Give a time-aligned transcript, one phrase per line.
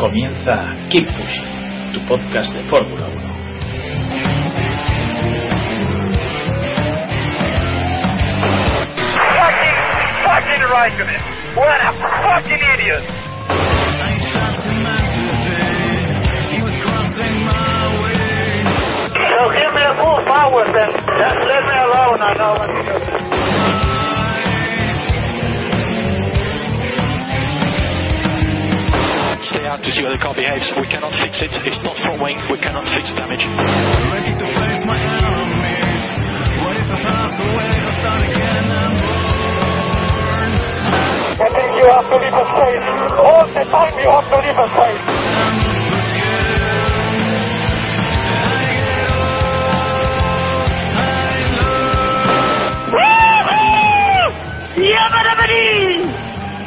[0.00, 3.20] Comienza Keep Pushing, tu podcast de Fórmula 1.
[9.36, 9.78] Fucking,
[10.24, 11.20] fucking Raikkonen.
[11.54, 11.92] What a
[12.24, 13.04] fucking idiot.
[19.28, 20.90] So give me a full power then.
[20.96, 23.29] Just let me alone, I know what to do.
[29.40, 30.68] Stay out to see how the car behaves.
[30.76, 31.48] We cannot fix it.
[31.64, 32.36] It's not front wing.
[32.52, 33.40] We cannot fix the damage.
[41.40, 42.84] I think you have to leave a space.
[43.16, 45.08] All the time you have to leave a space.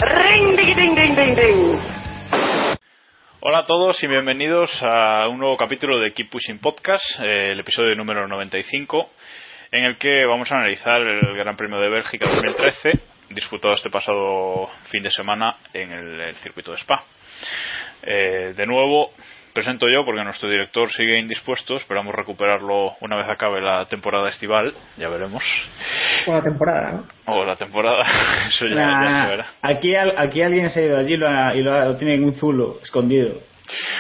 [0.03, 1.62] Ring, ding, ding, ding, ding, ding.
[3.45, 7.59] Hola a todos y bienvenidos a un nuevo capítulo de Keep Pushing Podcast, eh, el
[7.59, 9.09] episodio número 95,
[9.69, 14.69] en el que vamos a analizar el Gran Premio de Bélgica 2013, disputado este pasado
[14.89, 17.03] fin de semana en el, el circuito de Spa.
[18.01, 19.11] Eh, de nuevo,
[19.53, 24.73] presento yo porque nuestro director sigue indispuesto, esperamos recuperarlo una vez acabe la temporada estival,
[24.97, 25.43] ya veremos.
[26.25, 27.33] Buena temporada, ¿no?
[27.33, 28.03] O la temporada,
[28.47, 29.45] eso ya, Nah, ya se verá.
[29.61, 31.97] aquí, al- aquí alguien se ha ido allí y lo, ha- y lo, ha- lo
[31.97, 33.39] tiene en un zulo, escondido.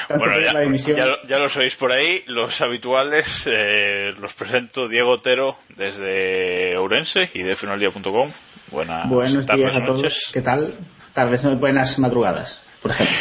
[0.07, 0.97] Tanto Bueno, ya, la dimisión.
[0.97, 7.29] ya, ya los oís por ahí, los habituales, eh, los presento Diego Otero desde Ourense
[7.33, 8.31] y de finaldía.com.
[8.71, 10.01] Buenas Buenos tardes, días a todos.
[10.01, 10.19] noches.
[10.33, 10.73] ¿Qué tal?
[11.13, 13.15] Tardes, buenas madrugadas, por ejemplo.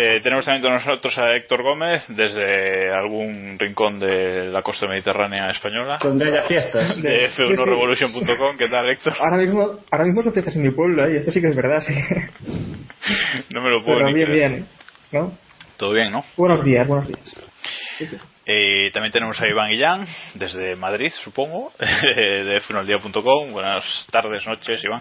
[0.00, 5.50] Eh, tenemos también con nosotros a Héctor Gómez desde algún rincón de la costa mediterránea
[5.50, 5.98] española.
[6.00, 7.02] Donde haya fiestas.
[7.02, 7.42] De Sí, sí.
[7.42, 8.56] f1revolution.com.
[8.58, 9.14] ¿Qué tal, Héctor?
[9.18, 11.14] Ahora mismo, ahora mismo son fiestas en mi pueblo, ¿eh?
[11.14, 11.94] y esto sí que es verdad, sí.
[13.52, 14.50] No me lo puedo Pero ni bien, creer.
[14.52, 14.66] bien.
[15.10, 15.32] ¿no?
[15.76, 16.22] Todo bien, ¿no?
[16.36, 17.36] Buenos días, buenos días.
[18.46, 23.50] Eh, también tenemos a Iván Guillán desde Madrid, supongo, de finaldía.com.
[23.52, 25.00] Buenas tardes, noches, Iván.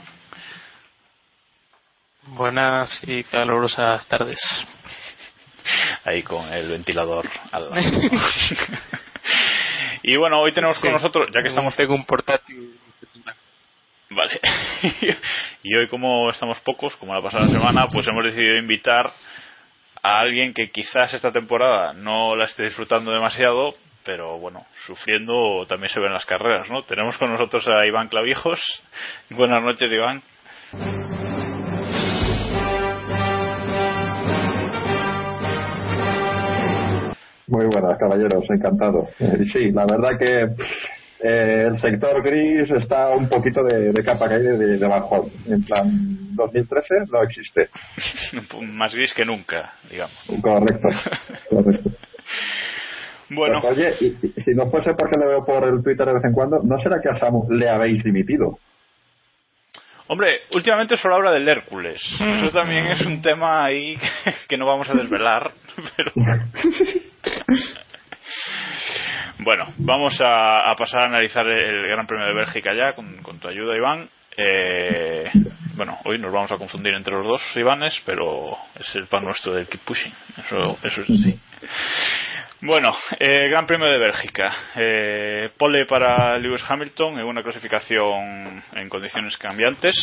[2.35, 4.39] Buenas y calurosas tardes.
[6.03, 7.75] ahí con el ventilador al lado.
[10.03, 11.73] y bueno, hoy tenemos con nosotros, ya que estamos...
[11.75, 12.77] Tengo un portátil.
[14.09, 14.39] Vale.
[15.63, 19.11] y hoy como estamos pocos, como la pasada semana, pues hemos decidido invitar
[20.03, 23.73] a alguien que quizás esta temporada no la esté disfrutando demasiado,
[24.03, 26.83] pero bueno, sufriendo también se ven las carreras, ¿no?
[26.83, 28.59] Tenemos con nosotros a Iván Clavijos.
[29.29, 30.21] Buenas noches, Iván.
[37.47, 39.08] Muy buenas, caballeros, encantado.
[39.19, 40.41] Eh, sí, la verdad que
[41.28, 45.30] eh, el sector gris está un poquito de, de capa caída y de, de bajón.
[45.47, 45.88] En plan,
[46.35, 47.69] 2013 no existe.
[48.62, 50.16] Más gris que nunca, digamos.
[50.41, 50.90] Correcto.
[51.50, 51.90] correcto.
[53.30, 54.06] Bueno, Pues, oye, y,
[54.40, 56.78] y si no fuese porque le veo por el Twitter de vez en cuando, ¿no
[56.79, 58.58] será que a Samu le habéis dimitido?
[60.09, 62.02] Hombre, últimamente solo habla del Hércules.
[62.38, 63.97] Eso también es un tema ahí
[64.47, 65.52] que no vamos a desvelar.
[65.97, 66.11] Pero...
[69.40, 73.78] Bueno, vamos a, pasar a analizar el Gran Premio de Bélgica ya, con, tu ayuda,
[73.78, 74.09] Iván.
[74.35, 75.32] Eh,
[75.76, 79.53] bueno, hoy nos vamos a confundir entre los dos Ivanes, pero es el pan nuestro
[79.53, 80.14] del Keep Pushing.
[80.38, 81.40] Eso, eso es así.
[82.61, 84.52] Bueno, eh, Gran Premio de Bélgica.
[84.76, 89.96] Eh, pole para Lewis Hamilton en una clasificación en condiciones cambiantes.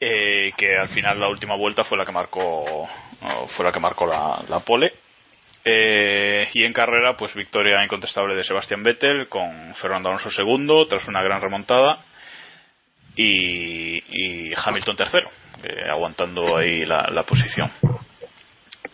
[0.00, 2.88] eh, que al final la última vuelta fue la que marcó
[3.54, 4.92] fue la que marcó la pole.
[5.64, 11.06] Eh, y en carrera, pues victoria incontestable de Sebastián Vettel con Fernando Alonso segundo tras
[11.06, 12.04] una gran remontada.
[13.16, 15.30] y, Hamilton tercero,
[15.62, 17.70] eh, aguantando ahí la, posición.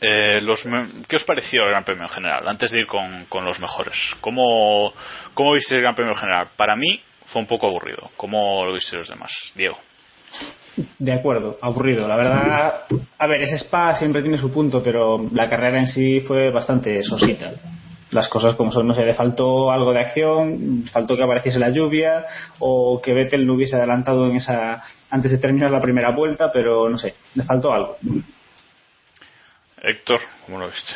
[0.01, 0.63] Eh, los,
[1.09, 2.47] ¿Qué os pareció el Gran Premio en general?
[2.49, 3.97] Antes de ir con, con los mejores.
[4.21, 4.93] ¿Cómo,
[5.35, 6.49] ¿Cómo viste el Gran Premio en general?
[6.57, 8.11] Para mí fue un poco aburrido.
[8.17, 9.33] ¿Cómo lo viste los demás?
[9.55, 9.79] Diego.
[10.99, 12.07] De acuerdo, aburrido.
[12.07, 12.85] La verdad,
[13.19, 17.03] a ver, ese Spa siempre tiene su punto, pero la carrera en sí fue bastante
[17.03, 17.53] sosita.
[18.11, 21.71] Las cosas como son, no sé, le faltó algo de acción, faltó que apareciese la
[21.71, 22.25] lluvia
[22.61, 26.89] o que Vettel no hubiese adelantado en esa antes de terminar la primera vuelta, pero
[26.89, 27.97] no sé, le faltó algo.
[29.83, 30.95] Héctor, ¿cómo lo viste?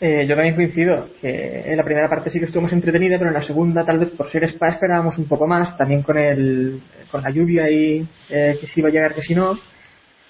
[0.00, 3.30] Eh, yo también coincido que en la primera parte sí que estuvo más entretenida, pero
[3.30, 6.80] en la segunda, tal vez por ser Spa, esperábamos un poco más, también con el
[7.10, 9.58] con la lluvia y eh, que si iba a llegar, que si no.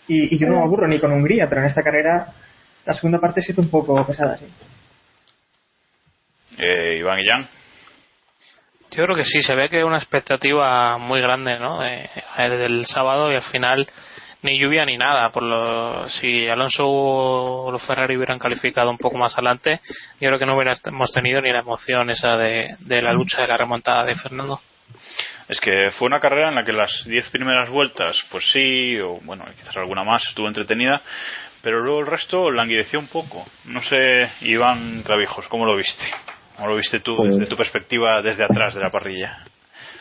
[0.06, 2.32] Y, y, yo no me aburro ni con Hungría, pero en esta carrera
[2.86, 4.46] la segunda parte se hizo un poco pesada, sí.
[6.58, 7.46] Eh, Iván y Jan.
[8.90, 11.84] Yo creo que sí, se ve que hay una expectativa muy grande, ¿no?
[11.84, 13.86] Eh, desde el sábado y al final
[14.42, 15.28] ni lluvia ni nada.
[15.30, 19.80] Por lo, si Alonso o los Ferrari hubieran calificado un poco más adelante,
[20.20, 23.48] yo creo que no hubiéramos tenido ni la emoción esa de, de la lucha de
[23.48, 24.60] la remontada de Fernando.
[25.48, 29.18] Es que fue una carrera en la que las diez primeras vueltas, pues sí, o
[29.22, 31.00] bueno, quizás alguna más estuvo entretenida,
[31.62, 33.46] pero luego el resto languideció un poco.
[33.64, 36.04] No sé, Iván Clavijos, ¿cómo lo viste?
[36.56, 39.44] ¿Cómo lo viste tú desde tu perspectiva desde atrás de la parrilla?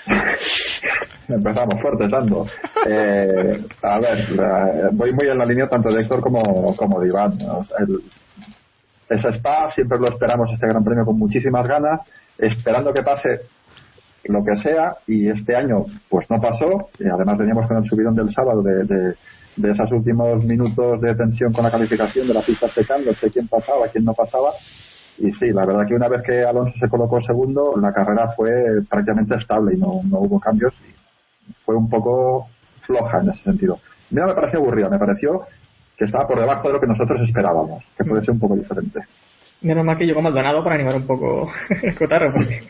[1.28, 2.46] Empezamos fuerte, tanto.
[2.88, 4.28] Eh, a ver,
[4.94, 7.38] voy muy en la línea tanto de Héctor como, como de Iván.
[9.10, 12.02] Ese Spa siempre lo esperamos, este Gran Premio, con muchísimas ganas,
[12.38, 13.42] esperando que pase
[14.26, 18.16] lo que sea, y este año pues no pasó, y además teníamos con el subidón
[18.16, 19.16] del sábado de, de,
[19.56, 23.48] de esos últimos minutos de tensión con la calificación de la pista secando, sé quién
[23.48, 24.52] pasaba, quién no pasaba,
[25.20, 28.52] y sí, la verdad que una vez que Alonso se colocó segundo, la carrera fue
[28.90, 30.74] prácticamente estable y no, no hubo cambios.
[30.82, 32.48] Y fue un poco
[32.82, 33.80] floja en ese sentido.
[34.12, 35.42] Mira, me pareció aburrida, me pareció
[35.98, 39.00] que estaba por debajo de lo que nosotros esperábamos, que puede ser un poco diferente.
[39.62, 42.62] Menos mal que llegó Maldonado para animar un poco el cotarro, porque...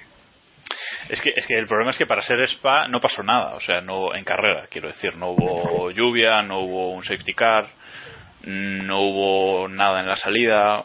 [1.09, 3.61] Es que, es que el problema es que para ser Spa no pasó nada, o
[3.61, 7.65] sea, no en carrera, quiero decir, no hubo lluvia, no hubo un safety car,
[8.43, 10.83] no hubo nada en la salida,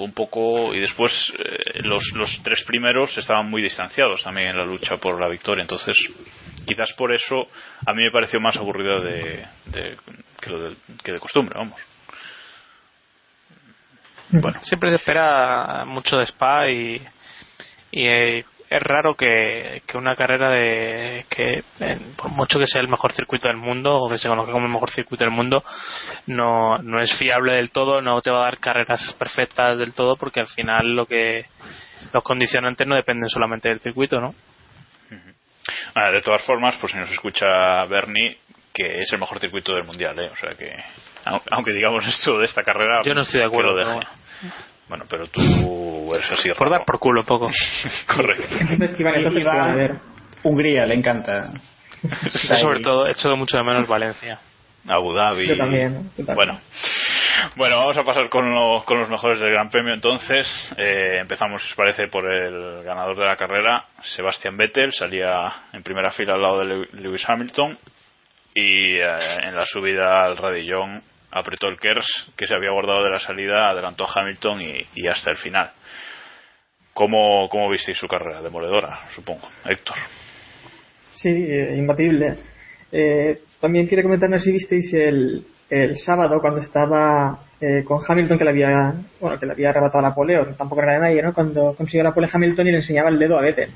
[0.00, 4.56] fue un poco y después eh, los, los tres primeros estaban muy distanciados también en
[4.56, 5.60] la lucha por la victoria.
[5.60, 5.94] Entonces
[6.66, 7.48] quizás por eso
[7.86, 9.98] a mí me pareció más aburrido de, de,
[10.40, 11.78] que, lo de, que de costumbre vamos.
[14.30, 14.58] Bueno.
[14.62, 17.02] Siempre se espera mucho de Spa y,
[17.90, 21.64] y eh, es raro que, que, una carrera de que
[22.16, 24.72] por mucho que sea el mejor circuito del mundo o que se conozca como el
[24.72, 25.64] mejor circuito del mundo
[26.28, 30.16] no, no es fiable del todo no te va a dar carreras perfectas del todo
[30.16, 31.46] porque al final lo que
[32.12, 34.36] los condicionantes no dependen solamente del circuito no
[35.96, 38.38] ah, de todas formas pues si nos escucha Bernie
[38.72, 40.30] que es el mejor circuito del mundial ¿eh?
[40.30, 40.72] o sea que
[41.24, 44.06] aunque digamos esto de esta carrera yo no estoy de acuerdo que lo deje.
[44.90, 46.50] Bueno, pero tú eres así.
[46.58, 47.48] Por dar por culo poco.
[48.14, 48.56] Correcto.
[48.58, 49.94] Entonces, Iván, entonces Iván, a ver.
[50.42, 51.52] Hungría le encanta.
[52.60, 54.40] Sobre todo, he hecho mucho de menos Valencia.
[54.88, 55.46] Abu Dhabi.
[55.46, 56.10] Yo también.
[56.18, 56.34] Yo también.
[56.34, 56.60] Bueno.
[57.54, 60.46] Bueno, vamos a pasar con, lo, con los mejores del Gran Premio entonces.
[60.76, 64.92] Eh, empezamos, si os parece, por el ganador de la carrera, Sebastian Vettel.
[64.92, 67.78] Salía en primera fila al lado de Lewis Hamilton.
[68.54, 73.10] Y eh, en la subida al radillón apretó el Kers que se había guardado de
[73.10, 74.60] la salida, adelantó a Hamilton
[74.94, 75.70] y, hasta el final.
[76.92, 78.42] ¿Cómo, ¿Cómo visteis su carrera?
[78.42, 79.48] Demoledora, supongo.
[79.64, 79.96] Héctor.
[81.12, 82.36] Sí, eh, imbatible.
[82.92, 88.44] Eh, también quiero comentarnos si visteis el, el sábado cuando estaba eh, con Hamilton que
[88.44, 91.32] le había bueno que le había arrebatado la pole o tampoco era de nadie, ¿no?
[91.32, 93.70] Cuando consiguió la pole Hamilton y le enseñaba el dedo a Vettel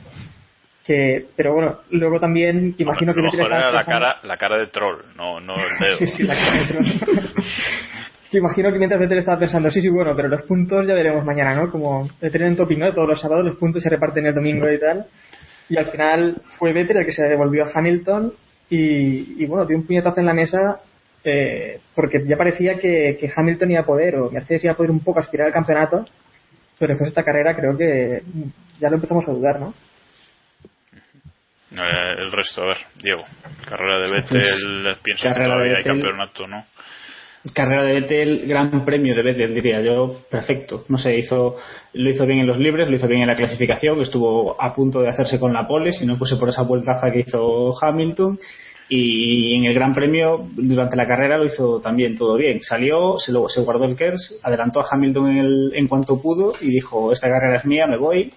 [0.85, 4.67] que pero bueno luego también imagino bueno, que mejor era la cara la cara de
[4.67, 5.97] troll no no el dedo.
[5.97, 6.87] Sí sí la cara de troll.
[8.31, 11.25] Que imagino que mientras Vettel estaba pensando sí sí bueno pero los puntos ya veremos
[11.25, 14.35] mañana no como Vettel en topping no todos los sábados los puntos se reparten el
[14.35, 15.07] domingo y tal.
[15.69, 18.33] Y al final fue Vettel el que se devolvió a Hamilton
[18.69, 20.81] y, y bueno dio un puñetazo en la mesa
[21.23, 24.91] eh, porque ya parecía que, que Hamilton iba a poder o Mercedes iba a poder
[24.91, 26.05] un poco aspirar al campeonato
[26.79, 28.21] pero después de esta carrera creo que
[28.81, 29.73] ya lo empezamos a dudar ¿no?
[31.75, 33.25] Eh, el resto, a ver, Diego.
[33.69, 36.65] Carrera de Vettel, pues, pienso que todavía hay campeonato, ¿no?
[37.53, 40.85] Carrera de Vettel, gran premio de Vettel, diría yo, perfecto.
[40.89, 41.57] No sé, hizo,
[41.93, 45.01] lo hizo bien en los libres, lo hizo bien en la clasificación, estuvo a punto
[45.01, 48.39] de hacerse con la pole, si no fuese por esa vueltaza que hizo Hamilton.
[48.89, 52.61] Y en el Gran Premio, durante la carrera, lo hizo también todo bien.
[52.61, 56.53] Salió, se, lo, se guardó el KERS, adelantó a Hamilton en, el, en cuanto pudo
[56.61, 58.33] y dijo: Esta carrera es mía, me voy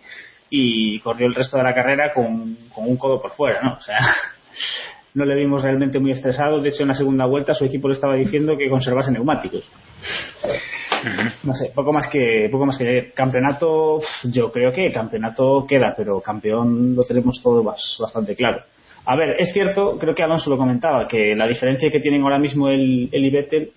[0.49, 3.73] y corrió el resto de la carrera con, con un codo por fuera, ¿no?
[3.75, 3.97] O sea,
[5.13, 6.61] no le vimos realmente muy estresado.
[6.61, 9.69] De hecho, en la segunda vuelta su equipo le estaba diciendo que conservase neumáticos.
[11.43, 13.99] No sé, poco más que poco más que campeonato.
[14.23, 18.63] Yo creo que campeonato queda, pero campeón lo tenemos todo bastante claro.
[19.05, 22.39] A ver, es cierto, creo que Alonso lo comentaba, que la diferencia que tienen ahora
[22.39, 23.71] mismo el, el y Vettel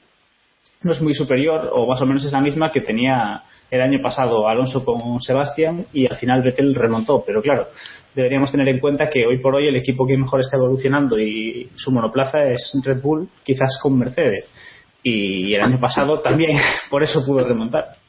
[0.82, 4.00] no es muy superior, o más o menos es la misma que tenía el año
[4.02, 7.22] pasado Alonso con Sebastián y al final Vettel remontó.
[7.24, 7.68] Pero claro,
[8.14, 11.68] deberíamos tener en cuenta que hoy por hoy el equipo que mejor está evolucionando y
[11.76, 14.46] su monoplaza es Red Bull, quizás con Mercedes.
[15.02, 16.58] Y el año pasado también
[16.90, 17.99] por eso pudo remontar.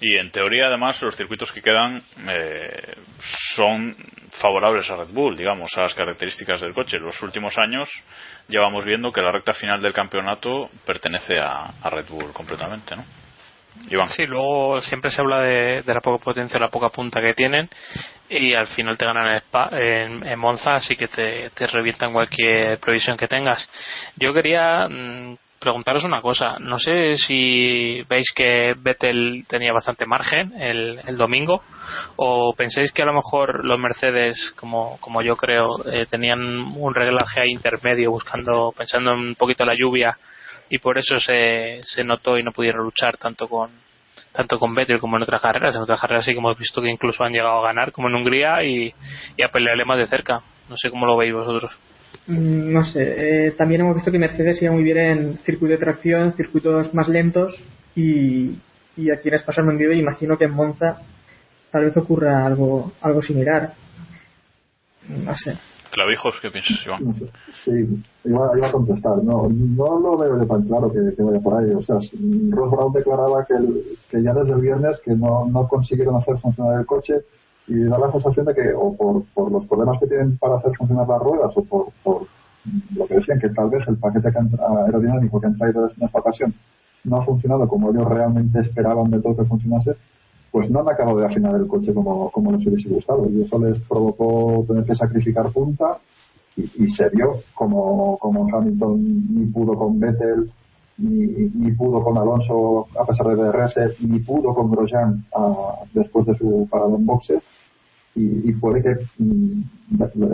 [0.00, 2.94] Y en teoría, además, los circuitos que quedan eh,
[3.54, 3.94] son
[4.40, 6.98] favorables a Red Bull, digamos, a las características del coche.
[6.98, 7.90] Los últimos años
[8.48, 13.04] llevamos viendo que la recta final del campeonato pertenece a, Red Bull completamente, ¿no?
[14.08, 17.68] Sí, luego siempre se habla de, de, la poca potencia, la poca punta que tienen
[18.28, 22.78] y al final te ganan en, Spa, en, Monza, así que te, te, revientan cualquier
[22.80, 23.70] previsión que tengas.
[24.16, 26.58] Yo quería mmm, preguntaros una cosa.
[26.58, 31.62] No sé si veis que Vettel tenía bastante margen el, el, domingo
[32.16, 36.94] o pensáis que a lo mejor los Mercedes, como, como yo creo, eh, tenían un
[36.94, 40.18] reglaje ahí intermedio buscando, pensando un poquito la lluvia
[40.70, 43.70] y por eso se, se notó y no pudieron luchar tanto con
[44.32, 45.74] tanto con Vettel como en otras carreras.
[45.74, 48.14] En otras carreras sí que hemos visto que incluso han llegado a ganar, como en
[48.14, 48.94] Hungría, y,
[49.36, 50.40] y a pelearle más de cerca.
[50.68, 51.76] No sé cómo lo veis vosotros.
[52.26, 55.78] Mm, no sé, eh, también hemos visto que Mercedes iba muy bien en circuito de
[55.78, 57.62] tracción, circuitos más lentos
[57.96, 58.56] y,
[58.96, 60.98] y aquí en Spa vendido imagino que en Monza
[61.70, 63.72] tal vez ocurra algo algo similar.
[65.08, 65.56] No sé.
[65.90, 67.16] Clavijos, ¿qué piensas, Iván?
[67.64, 69.16] Sí, iba, iba, a contestar.
[69.24, 71.72] No, no lo veo de tan claro que, que, vaya por ahí.
[71.72, 75.66] O sea, Ross Brown declaraba que, el, que ya desde el viernes que no, no
[75.66, 77.14] consiguieron hacer funcionar el coche
[77.66, 80.72] y da la sensación de que o por, por los problemas que tienen para hacer
[80.76, 82.26] funcionar las ruedas o por, por
[82.94, 86.54] lo que decían que tal vez el paquete aerodinámico que han traído en esta ocasión
[87.04, 89.96] no ha funcionado como ellos realmente esperaban de todo que funcionase,
[90.50, 93.28] pues no han acabado de afinar el coche como, como les hubiese gustado.
[93.30, 95.98] Y eso les provocó tener que sacrificar punta
[96.56, 99.00] y, y se vio como, como Hamilton
[99.34, 100.50] ni pudo con Vettel
[101.00, 106.26] ni, ni, pudo con Alonso a pesar de DRS ni pudo con Grosjean a, después
[106.26, 107.42] de su parada en boxes.
[108.14, 109.62] Y, y puede que mm,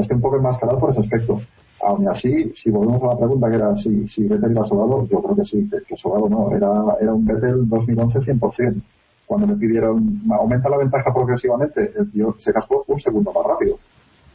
[0.01, 1.41] esté un poco enmascarado por ese aspecto.
[1.83, 5.23] Aún así, si volvemos a la pregunta que era si, si Vettel iba sobrado, yo
[5.23, 8.83] creo que sí, que, que sobrado no, era, era un Vettel 2011 100%
[9.27, 13.79] cuando me pidieron aumenta la ventaja progresivamente, el tío se cascó un segundo más rápido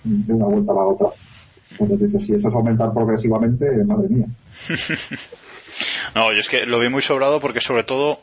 [0.03, 1.07] de una vuelta a la otra.
[1.79, 4.25] Entonces dices, si eso es aumentar progresivamente, madre mía.
[6.15, 8.19] no, yo es que lo vi muy sobrado porque sobre todo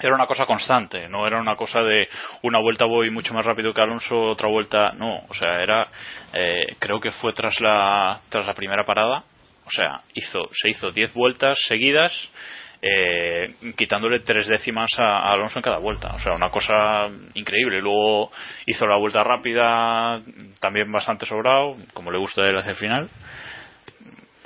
[0.00, 2.08] era una cosa constante, no era una cosa de
[2.42, 5.88] una vuelta voy mucho más rápido que Alonso, otra vuelta no, o sea, era
[6.32, 9.24] eh, creo que fue tras la tras la primera parada,
[9.64, 12.12] o sea, hizo se hizo 10 vueltas seguidas
[12.82, 16.14] eh, quitándole tres décimas a, Alonso en cada vuelta.
[16.14, 17.80] O sea, una cosa increíble.
[17.80, 18.30] Luego
[18.66, 20.20] hizo la vuelta rápida,
[20.60, 23.08] también bastante sobrado, como le gusta él hacia el final.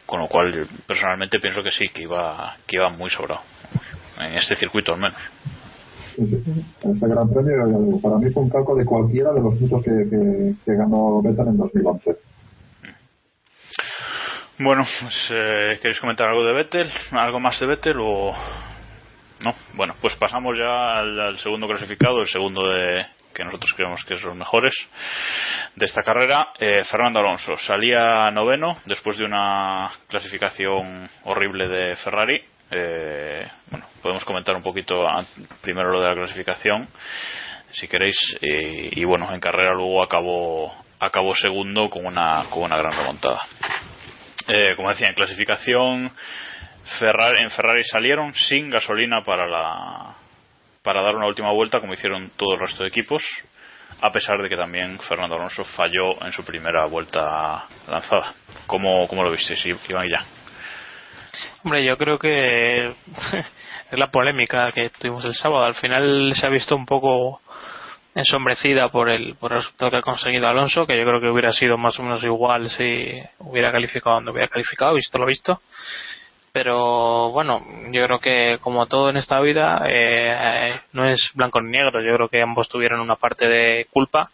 [0.07, 3.43] Con lo cual, personalmente pienso que sí, que iba, que iba muy sobrado.
[4.19, 5.21] En este circuito, al menos.
[6.19, 10.55] Este gran premio, para mí fue un calco de cualquiera de los puntos que, que,
[10.65, 12.17] que ganó Vettel en 2011.
[14.63, 16.93] Bueno, pues, eh, ¿queréis comentar algo de Vettel?
[17.13, 18.37] ¿Algo más de Vettel o
[19.41, 19.53] no?
[19.73, 24.23] Bueno, pues pasamos ya al, segundo clasificado, el segundo de que nosotros creemos que es
[24.23, 24.75] los mejores
[25.77, 26.49] de esta carrera.
[26.59, 32.45] Eh, Fernando Alonso salía noveno después de una clasificación horrible de Ferrari.
[32.71, 35.07] Eh, bueno, podemos comentar un poquito
[35.63, 36.87] primero lo de la clasificación,
[37.71, 38.19] si queréis.
[38.43, 43.41] Y, y bueno, en carrera luego acabó acabó segundo con una con una gran remontada.
[44.49, 46.13] Eh, como decía, en clasificación
[47.01, 50.17] en Ferrari salieron sin gasolina para la
[50.83, 53.23] para dar una última vuelta como hicieron todo el resto de equipos
[54.01, 58.35] a pesar de que también Fernando Alonso falló en su primera vuelta lanzada
[58.67, 59.55] ¿cómo, cómo lo viste,
[59.89, 60.25] Iván y ya?
[61.63, 62.87] Hombre, yo creo que
[63.91, 65.65] es la polémica que tuvimos el sábado.
[65.65, 67.41] Al final se ha visto un poco
[68.15, 71.53] ensombrecida por el, por el resultado que ha conseguido Alonso, que yo creo que hubiera
[71.53, 75.61] sido más o menos igual si hubiera calificado donde hubiera calificado, visto lo visto.
[76.53, 81.71] Pero bueno, yo creo que como todo en esta vida, eh, no es blanco ni
[81.71, 82.03] negro.
[82.03, 84.31] Yo creo que ambos tuvieron una parte de culpa.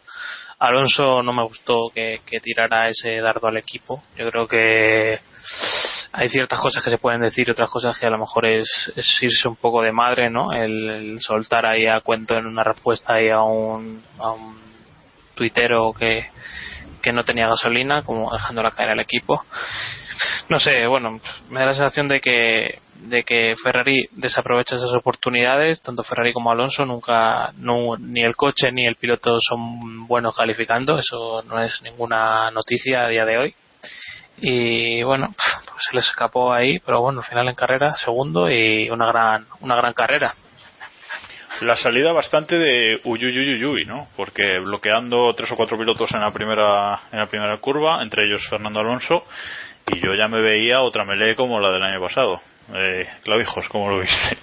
[0.59, 4.01] Alonso no me gustó que, tirara ese dardo al equipo.
[4.17, 5.19] Yo creo que
[6.11, 9.47] hay ciertas cosas que se pueden decir otras cosas que a lo mejor es, irse
[9.47, 10.51] un poco de madre, ¿no?
[10.51, 14.57] El, el, soltar ahí a cuento en una respuesta ahí a un, a un
[15.35, 16.25] tuitero que,
[17.03, 19.45] que no tenía gasolina, como dejándola caer al equipo.
[20.49, 21.19] No sé, bueno,
[21.49, 26.51] me da la sensación de que de que Ferrari desaprovecha esas oportunidades, tanto Ferrari como
[26.51, 31.81] Alonso nunca no, ni el coche ni el piloto son buenos calificando, eso no es
[31.83, 33.55] ninguna noticia a día de hoy.
[34.39, 38.89] Y bueno, pues se les escapó ahí, pero bueno, al final en carrera segundo y
[38.89, 40.35] una gran una gran carrera.
[41.61, 44.09] La salida bastante de uyuyuyuyuy, ¿no?
[44.15, 48.47] Porque bloqueando tres o cuatro pilotos en la primera en la primera curva, entre ellos
[48.47, 49.23] Fernando Alonso,
[49.91, 52.39] y yo ya me veía otra melee como la del año pasado.
[52.75, 54.37] Eh, Clavijos, ¿cómo lo viste?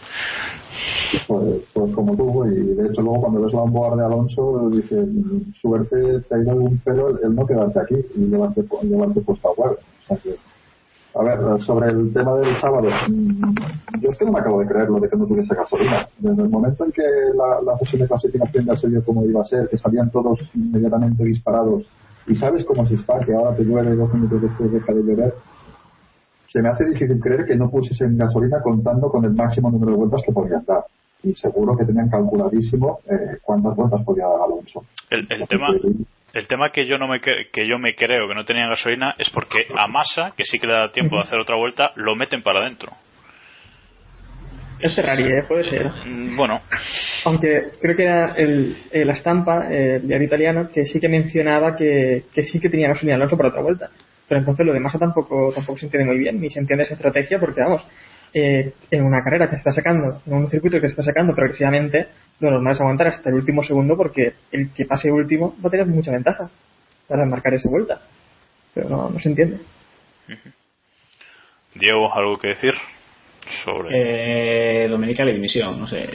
[1.26, 5.04] Pues, pues, como tú, y de hecho luego cuando ves la onboard de Alonso, dice,
[5.60, 9.52] suerte te ha ido un pelo el, no quedarte aquí y llevarte, llevarte puesto a
[9.52, 9.76] huevo.
[10.06, 10.18] Sea
[11.16, 13.54] a ver, sobre el tema del sábado, mm,
[14.00, 16.08] yo es que no me acabo de creer lo de que no tuviese gasolina.
[16.18, 17.02] Desde el momento en que
[17.36, 21.22] la, sesión de clasificación ya se vio cómo iba a ser, que salían todos inmediatamente
[21.22, 21.84] disparados,
[22.26, 25.35] y sabes cómo se está, que ahora te llueve dos minutos después de de llover,
[26.49, 29.99] se me hace difícil creer que no pusiesen gasolina contando con el máximo número de
[29.99, 30.85] vueltas que podían dar.
[31.23, 34.85] Y seguro que tenían calculadísimo eh, cuántas vueltas podía dar Alonso.
[35.11, 35.69] El, el tema,
[36.33, 39.31] el tema que yo no me que yo me creo que no tenían gasolina es
[39.31, 42.43] porque a Massa, que sí que le da tiempo de hacer otra vuelta, lo meten
[42.43, 42.93] para adentro.
[44.81, 45.45] Es Ferrari, ¿eh?
[45.47, 45.90] puede ser.
[46.04, 46.61] Mm, Bueno,
[47.25, 51.09] Aunque creo que era el, eh, la estampa, eh, el diario italiano, que sí que
[51.09, 53.90] mencionaba que, que sí que tenía gasolina Alonso para otra vuelta.
[54.28, 56.95] Pero entonces lo de Massa tampoco, tampoco se entiende muy bien, ni se entiende esa
[56.95, 57.87] estrategia, porque vamos,
[58.33, 61.35] eh, en una carrera que se está sacando, en un circuito que se está sacando
[61.35, 62.09] progresivamente,
[62.40, 65.71] lo normal es aguantar hasta el último segundo porque el que pase último va a
[65.71, 66.50] tener mucha ventaja
[67.07, 68.00] para marcar esa vuelta.
[68.75, 69.59] Pero no, no se entiende.
[71.75, 72.75] Diego, ¿algo que decir?
[73.64, 74.84] Sobre.
[74.84, 76.08] Eh, Dominica la dimisión, no sé.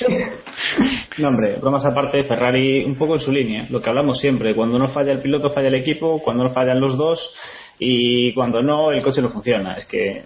[0.00, 0.08] Yo-
[1.18, 4.78] no, hombre, bromas aparte, Ferrari un poco en su línea, lo que hablamos siempre, cuando
[4.78, 7.34] no falla el piloto, falla el equipo, cuando no fallan los dos
[7.78, 9.74] y cuando no, el coche no funciona.
[9.74, 10.24] Es que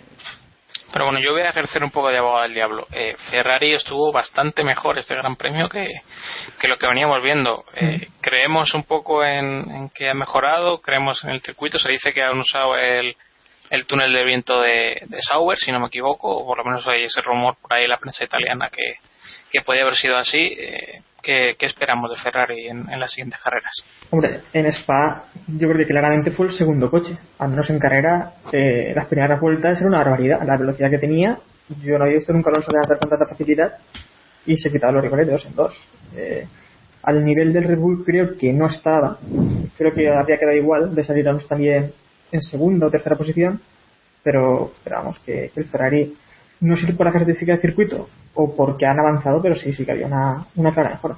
[0.92, 2.86] Pero bueno, yo voy a ejercer un poco de abogado del diablo.
[2.92, 5.86] Eh, Ferrari estuvo bastante mejor este Gran Premio que,
[6.60, 7.64] que lo que veníamos viendo.
[7.74, 11.78] Eh, creemos un poco en, en que ha mejorado, creemos en el circuito.
[11.78, 13.16] Se dice que han usado el,
[13.70, 16.86] el túnel de viento de, de Sauber, si no me equivoco, o por lo menos
[16.88, 18.94] hay ese rumor por ahí en la prensa italiana que,
[19.50, 20.38] que podía haber sido así.
[20.38, 23.72] Eh, ¿qué, esperamos de Ferrari en, las siguientes carreras?
[24.10, 27.16] Hombre, en Spa yo creo que claramente fue el segundo coche.
[27.38, 30.42] Al menos en carrera, eh, las primeras vueltas era una barbaridad.
[30.46, 31.38] La velocidad que tenía,
[31.82, 33.78] yo no había visto nunca a Alonso levantar con tanta facilidad
[34.46, 35.74] y se quitaba los rivales de dos en dos.
[36.16, 36.46] Eh,
[37.02, 39.18] al nivel del Red Bull creo que no estaba.
[39.76, 41.92] Creo que habría quedado igual de salir Alonso también
[42.32, 43.60] en segunda o tercera posición.
[44.22, 46.14] Pero esperamos que, que el Ferrari
[46.60, 49.84] no sé si por la característica del circuito o porque han avanzado, pero sí, sí
[49.84, 51.16] que había una, una clara mejora.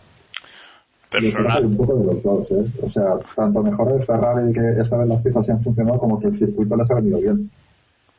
[1.12, 2.70] Hay un poco de los dos, ¿eh?
[2.82, 6.20] O sea, tanto mejor el Ferrari que esta vez las piezas sí han funcionado como
[6.20, 7.50] que el circuito les ha venido bien.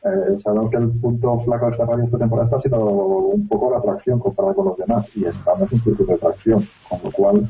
[0.04, 3.80] Eh, sabemos que el punto flaco de Ferrari esta temporada ha sido un poco la
[3.80, 7.12] tracción comparada con los demás y esta no es un circuito de tracción, con lo
[7.12, 7.48] cual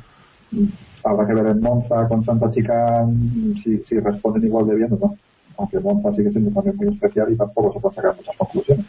[0.52, 0.64] mm,
[1.02, 4.92] habrá que ver en Monza con Santa Chica mm, si, si responden igual de bien
[4.92, 5.16] o no.
[5.58, 8.86] Aunque Monza sigue siendo también muy especial y tampoco se pueden sacar muchas conclusiones.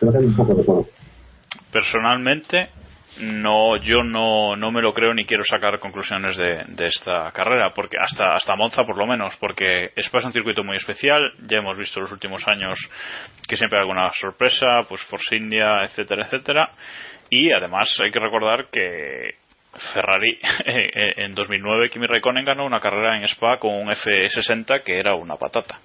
[0.00, 0.86] Pero hay un poco de todo.
[1.72, 2.70] personalmente
[3.20, 7.72] no yo no, no me lo creo ni quiero sacar conclusiones de, de esta carrera
[7.74, 11.58] porque hasta hasta Monza por lo menos porque Spa es un circuito muy especial ya
[11.58, 12.78] hemos visto los últimos años
[13.46, 16.70] que siempre hay alguna sorpresa pues Force India etcétera etcétera
[17.28, 19.34] y además hay que recordar que
[19.92, 25.14] Ferrari en 2009 Kimi Raikkonen ganó una carrera en Spa con un F60 que era
[25.14, 25.78] una patata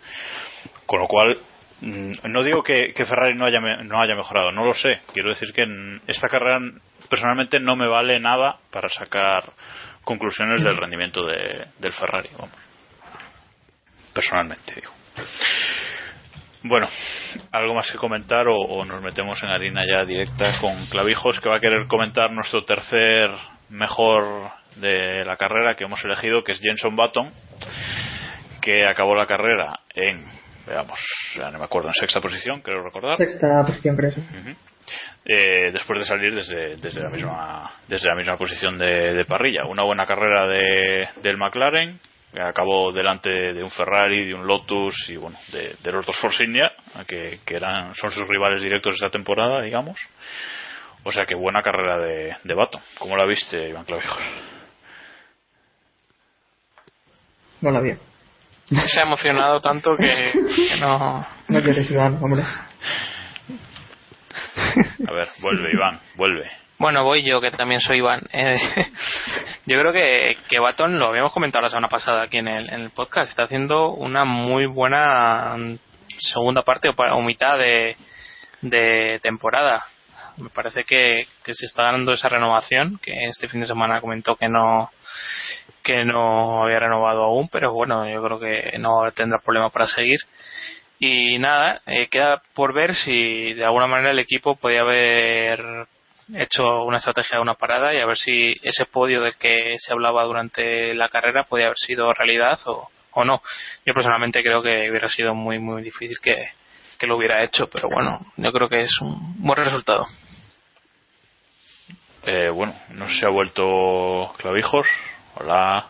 [0.86, 1.38] con lo cual
[1.82, 5.02] mm, no digo que, Ferrari no haya, no haya mejorado, no lo sé.
[5.14, 5.66] Quiero decir que
[6.08, 6.60] esta carrera
[7.10, 9.52] personalmente no me vale nada para sacar
[10.04, 12.30] conclusiones del rendimiento de- del Ferrari.
[12.38, 12.52] Vamos.
[14.14, 14.92] Personalmente, digo.
[16.64, 16.88] Bueno,
[17.52, 21.58] ¿algo más que comentar o nos metemos en harina ya directa con Clavijos que va
[21.58, 23.30] a querer comentar nuestro tercer
[23.70, 27.32] mejor de la carrera que hemos elegido, que es Jenson Button,
[28.62, 30.24] que acabó la carrera en,
[30.66, 31.00] veamos,
[31.36, 33.16] ya no me acuerdo, en sexta posición, creo recordar.
[33.16, 34.12] Sexta posición, creo.
[35.26, 39.66] Eh, después de salir desde, desde la misma desde la misma posición de, de parrilla
[39.66, 42.00] una buena carrera de, del McLaren
[42.32, 46.16] que acabó delante de un Ferrari de un Lotus y bueno de, de los dos
[46.18, 46.72] Force India
[47.06, 50.00] que, que eran son sus rivales directos esta temporada digamos
[51.08, 54.18] o sea que buena carrera de, de Bato ¿cómo la viste Iván Clavijos?
[57.62, 57.94] No la vi.
[58.88, 60.06] Se ha emocionado tanto que,
[60.54, 61.26] que no.
[61.48, 62.44] No quieres Iván, hombre.
[65.08, 68.22] a ver vuelve Iván vuelve Bueno, voy yo, que también soy Iván.
[68.34, 68.60] Eh,
[69.66, 72.82] yo creo que, que Baton, lo habíamos comentado la semana pasada aquí en el, en
[72.82, 75.56] el podcast, está haciendo una muy buena
[76.20, 77.96] segunda parte o, o mitad de,
[78.62, 79.86] de temporada.
[80.38, 84.36] Me parece que, que se está dando esa renovación, que este fin de semana comentó
[84.36, 84.92] que no
[85.84, 90.20] que no había renovado aún, pero bueno, yo creo que no tendrá problema para seguir.
[91.00, 95.88] Y nada, eh, queda por ver si de alguna manera el equipo podía haber
[96.36, 99.94] hecho una estrategia de una parada y a ver si ese podio del que se
[99.94, 103.42] hablaba durante la carrera podía haber sido realidad o, o no.
[103.86, 106.50] Yo personalmente creo que hubiera sido muy muy difícil que,
[106.98, 110.06] que lo hubiera hecho, pero bueno, yo creo que es un buen resultado.
[112.30, 114.86] Eh, bueno, no si ha vuelto Clavijos.
[115.36, 115.88] Hola.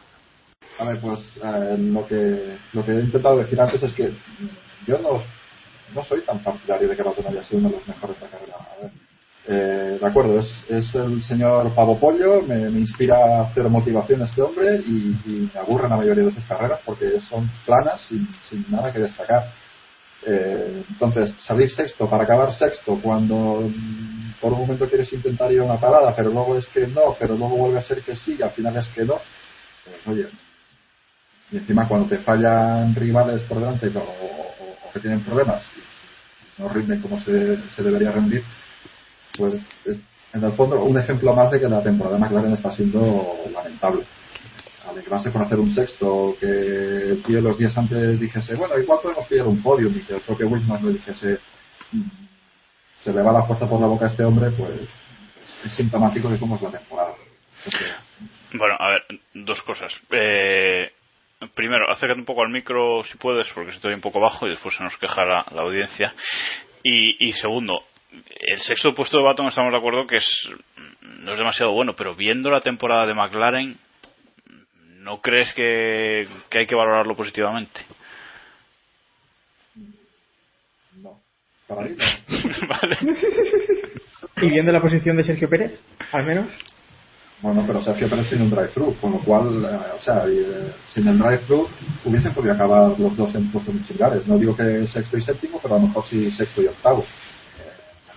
[0.77, 4.11] A ver, pues eh, lo, que, lo que he intentado decir antes es que
[4.85, 5.23] yo no,
[5.95, 8.31] no soy tan partidario de que Baton haya sido uno de los mejores de la
[8.31, 8.55] carrera.
[8.55, 8.91] A ver,
[9.47, 14.43] eh, de acuerdo, es, es el señor Pavo Pollo, me, me inspira cero motivación este
[14.43, 18.63] hombre y, y me aburren la mayoría de sus carreras porque son planas sin, sin
[18.69, 19.51] nada que destacar.
[20.25, 25.59] Eh, entonces, salir sexto para acabar sexto cuando mm, por un momento quieres intentar ir
[25.59, 28.35] a una parada, pero luego es que no, pero luego vuelve a ser que sí
[28.37, 29.19] y al final es que no.
[29.85, 30.27] Pues oye,
[31.51, 37.01] y encima cuando te fallan rivales por delante o, que tienen problemas y no rinden
[37.01, 38.43] como se, se debería rendir,
[39.37, 39.99] pues eh,
[40.33, 44.03] en el fondo un ejemplo más de que la temporada de McLaren está siendo lamentable.
[44.89, 49.25] Alegrarse por hacer un sexto, que el tío los días antes dijese, bueno, igual podemos
[49.27, 51.39] pillar un podium y que el propio Wilson le dijese,
[51.91, 52.01] "Mm,
[53.01, 54.71] se le va la fuerza por la boca a este hombre, pues
[55.65, 57.13] es sintomático de cómo es la temporada.
[58.53, 59.93] Bueno, a ver, dos cosas.
[60.11, 60.91] Eh,
[61.53, 64.75] primero, acércate un poco al micro si puedes, porque estoy un poco bajo y después
[64.75, 66.13] se nos queja la, la audiencia.
[66.83, 67.83] Y, y segundo,
[68.39, 70.49] el sexto puesto de Baton estamos de acuerdo que es
[71.01, 73.77] no es demasiado bueno, pero viendo la temporada de McLaren,
[75.07, 77.79] ¿no crees que, que hay que valorarlo positivamente?
[81.01, 81.17] No,
[81.65, 82.67] para mí no.
[82.67, 82.97] vale.
[84.39, 85.79] Y viendo la posición de Sergio Pérez,
[86.11, 86.51] al menos.
[87.41, 91.07] Bueno, pero Sergio Pérez tiene un drive-thru, con lo cual, eh, o sea, eh, sin
[91.07, 91.67] el drive-thru
[92.05, 94.27] hubiesen podido acabar los dos en puestos muy similares.
[94.27, 97.03] No digo que sexto y séptimo, pero a lo mejor sí sexto y octavo.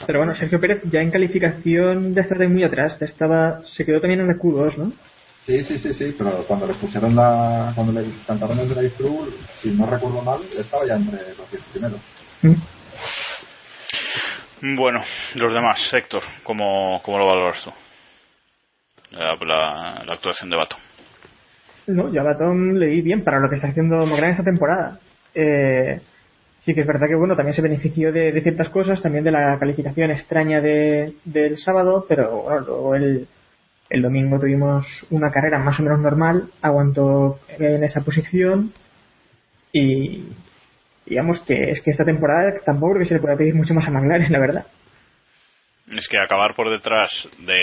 [0.06, 2.98] Pero bueno, Sergio Pérez ya en calificación ya está de muy atrás.
[2.98, 4.92] Ya estaba, se quedó también en el Q2, ¿no?
[5.50, 9.28] Sí, sí, sí, sí, pero cuando le pusieron la, cuando le cantaron el drive-thru,
[9.60, 12.00] si no recuerdo mal, estaba ya entre los diez primeros.
[14.62, 15.00] Bueno,
[15.34, 17.70] los demás, Héctor, ¿cómo, cómo lo valoras tú?
[19.10, 20.78] La, la- la actuación de Baton.
[21.88, 25.00] No, yo a Baton le di bien para lo que está haciendo McLaren esta temporada.
[25.34, 25.98] Eh,
[26.60, 29.32] sí que es verdad que bueno, también se benefició de, de ciertas cosas, también de
[29.32, 33.26] la calificación extraña de, del sábado, pero bueno, luego el,
[33.90, 38.72] el domingo tuvimos una carrera más o menos normal, aguantó en esa posición
[39.72, 40.24] y
[41.04, 43.86] digamos que es que esta temporada tampoco creo que se le pueda pedir mucho más
[43.86, 44.66] a McLaren, la verdad.
[45.90, 47.62] Es que acabar por detrás de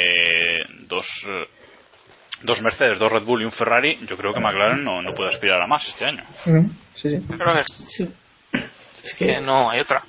[0.88, 1.46] dos, eh,
[2.44, 5.34] dos Mercedes, dos Red Bull y un Ferrari, yo creo que McLaren no, no puede
[5.34, 6.24] aspirar a más este año.
[6.44, 7.26] Sí, sí.
[7.26, 8.14] Creo que sí.
[9.02, 10.04] Es que no hay otra.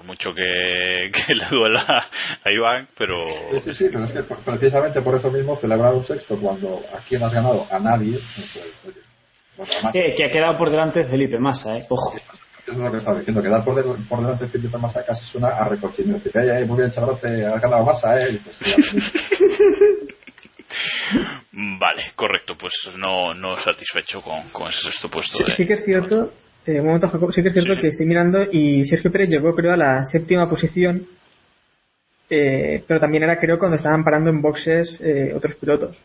[0.00, 2.06] Por mucho que, que le duela
[2.42, 3.16] a Iván, pero
[3.52, 7.00] Sí, sí, sí, pero es que precisamente por eso mismo celebrar un sexto cuando a
[7.06, 8.94] quién has ganado, a nadie, pues, oye,
[9.58, 11.84] además, Que, que ha quedado por delante Felipe Massa, ¿eh?
[11.90, 12.14] Ojo.
[12.16, 15.26] eso es lo que estaba diciendo, quedar por, del- por delante de Felipe Massa casi
[15.26, 16.18] suena a recochineo.
[16.18, 18.30] Dice, "Ay, ay, muy bien, chavalote, has ganado Massa, ¿eh?
[18.30, 18.84] Y dices, "Sí, a mí".
[21.78, 25.36] vale, correcto, pues no, no satisfecho con, con ese sexto puesto.
[25.36, 26.32] Sí, de- sí que es cierto,
[26.66, 29.54] eh, un momento Jacob, sí que es cierto que estoy mirando y Sergio Pérez llegó
[29.54, 31.06] creo a la séptima posición,
[32.28, 35.98] eh, pero también era creo cuando estaban parando en boxes eh, otros pilotos.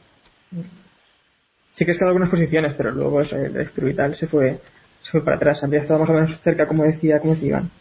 [1.73, 4.55] Sí que es quedado algunas posiciones, pero luego eso, el y tal se fue,
[5.01, 5.61] se fue para atrás.
[5.63, 7.71] Había estado más o menos cerca, como decía, como decía Iván.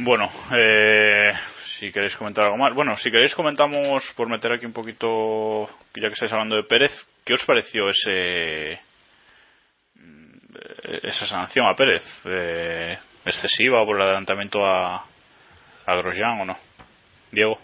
[0.00, 1.32] Bueno, eh,
[1.78, 2.74] si queréis comentar algo más.
[2.74, 6.92] Bueno, si queréis comentamos, por meter aquí un poquito, ya que estáis hablando de Pérez,
[7.24, 8.80] ¿qué os pareció ese
[11.02, 12.02] esa sanción a Pérez?
[12.24, 15.04] Eh, ¿Excesiva por el adelantamiento a,
[15.86, 16.56] a Grosjean o no?
[17.32, 17.58] Diego.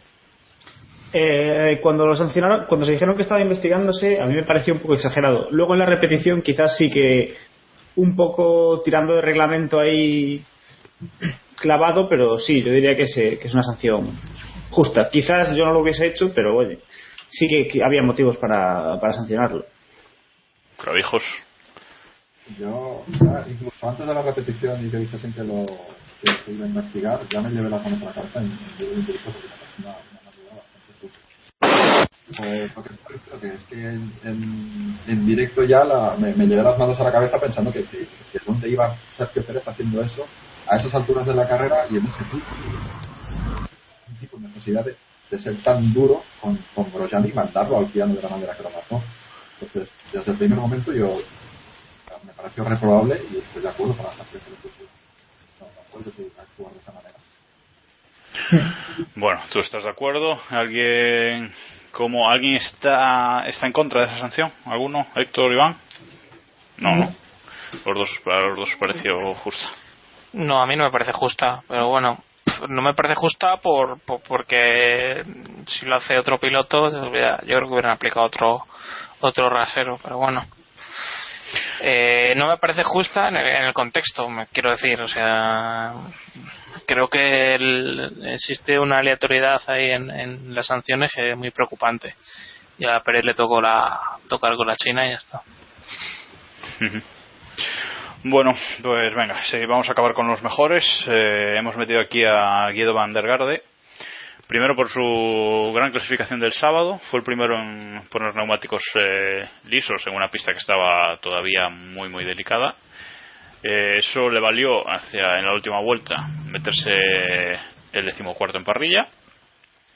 [1.12, 4.80] Eh, cuando lo sancionaron, cuando se dijeron que estaba investigándose, a mí me pareció un
[4.80, 5.48] poco exagerado.
[5.52, 7.34] Luego en la repetición, quizás sí que
[7.96, 10.42] un poco tirando de reglamento ahí
[11.60, 14.10] clavado, pero sí, yo diría que, se- que es una sanción
[14.70, 15.08] justa.
[15.10, 16.80] Quizás yo no lo hubiese hecho, pero oye,
[17.28, 19.64] sí que, que había motivos para, para sancionarlo.
[20.82, 21.22] Clavijos.
[22.58, 23.02] Yo,
[23.48, 25.64] incluso antes de la repetición y que dijesen que lo,
[26.22, 29.48] que iba a investigar, ya me llevé las manos a la cabeza en, directo porque
[29.48, 31.20] me una, una madrugada bastante sucia.
[32.44, 32.70] Eh,
[33.40, 37.04] que es que en, en, en directo ya la, me, me llevé las manos a
[37.04, 40.26] la cabeza pensando que, que, que dónde iba Sergio Pérez haciendo eso
[40.66, 42.46] a esas alturas de la carrera y en ese tipo.
[44.08, 44.96] Un tipo de necesidad de,
[45.30, 48.62] de ser tan duro con, con Grosjean y mandarlo al piano de la manera que
[48.64, 49.02] lo mató.
[49.60, 51.20] Entonces, desde el primer momento yo
[52.26, 54.76] me pareció reprobable y estoy de acuerdo con la sanción que le puso.
[55.60, 57.14] No, no puedes actuar de esa manera.
[59.16, 60.38] Bueno, ¿tú estás de acuerdo?
[60.50, 61.52] ¿Alguien
[61.92, 64.52] como alguien está está en contra de esa sanción?
[64.66, 65.06] ¿Alguno?
[65.16, 65.76] ¿Héctor, Iván?
[66.78, 67.14] No, no.
[67.84, 69.66] Los dos, a los dos pareció justa.
[70.32, 72.18] No, a mí no me parece justa, pero bueno,
[72.68, 75.24] no me parece justa por, por- porque
[75.68, 78.64] si lo hace otro piloto, yo creo que hubieran aplicado otro
[79.20, 80.44] otro rasero, pero bueno.
[81.86, 85.92] Eh, no me parece justa en el, en el contexto, quiero decir, o sea,
[86.86, 92.14] creo que el- existe una aleatoriedad ahí en, las sanciones que es muy preocupante.
[92.78, 95.42] Y a Pérez le tocó la tocar con la China y ya está.
[98.22, 100.84] Bueno, pues venga, sí, vamos a acabar con los mejores.
[101.06, 103.62] Eh, hemos metido aquí a Guido van der Garde.
[104.48, 107.00] Primero por su gran clasificación del sábado.
[107.10, 112.10] Fue el primero en poner neumáticos eh, lisos en una pista que estaba todavía muy,
[112.10, 112.76] muy delicada.
[113.62, 116.16] Eh, eso le valió hacia en la última vuelta
[116.50, 116.90] meterse
[117.92, 119.06] el decimocuarto en parrilla.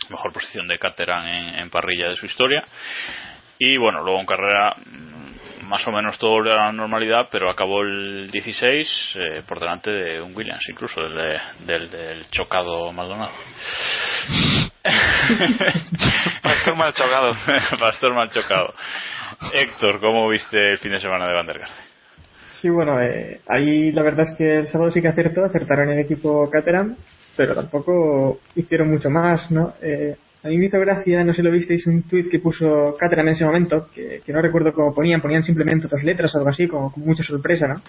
[0.09, 2.65] Mejor posición de Caterham en, en parrilla de su historia.
[3.59, 4.77] Y bueno, luego en carrera
[5.69, 9.91] más o menos todo volvió a la normalidad, pero acabó el 16 eh, por delante
[9.91, 13.31] de un Williams, incluso del, de- del, del chocado Maldonado.
[16.43, 17.33] Pastor mal chocado.
[17.79, 18.75] Pastor mal chocado.
[19.53, 21.75] Héctor, ¿cómo viste el fin de semana de Van der Garde?
[22.61, 25.99] Sí, bueno, eh, ahí la verdad es que el sábado sí que acertó, acertaron el
[26.01, 26.97] equipo Caterham,
[27.37, 29.75] pero tampoco hicieron mucho más, ¿no?
[29.81, 32.95] Eh, a mí me hizo gracia, no sé si lo visteis, un tuit que puso
[32.99, 36.39] Caterham en ese momento, que, que no recuerdo cómo ponían, ponían simplemente dos letras o
[36.39, 37.83] algo así, como con mucha sorpresa, ¿no?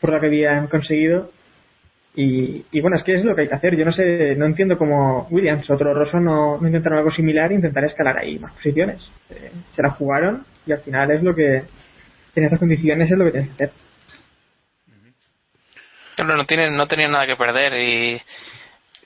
[0.00, 1.30] Por lo que habían conseguido.
[2.16, 3.76] Y, y bueno, es que es lo que hay que hacer.
[3.76, 7.56] Yo no sé, no entiendo cómo Williams o Rosso no, no intentaron algo similar e
[7.56, 9.10] intentar escalar ahí más posiciones.
[9.30, 11.62] Eh, se la jugaron y al final es lo que,
[12.36, 13.70] en estas condiciones es lo que tienes que hacer.
[16.16, 18.20] Claro, no tienen no tenían nada que perder y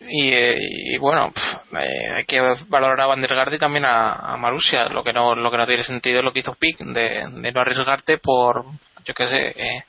[0.01, 1.33] y, eh, y bueno
[1.73, 4.89] eh, hay que valorar a Van der Garde y también a, a Marussia.
[4.89, 7.61] Lo que no lo que no tiene sentido es lo que hizo Pick de, no
[7.61, 8.65] arriesgarte por
[9.05, 9.85] yo qué sé eh,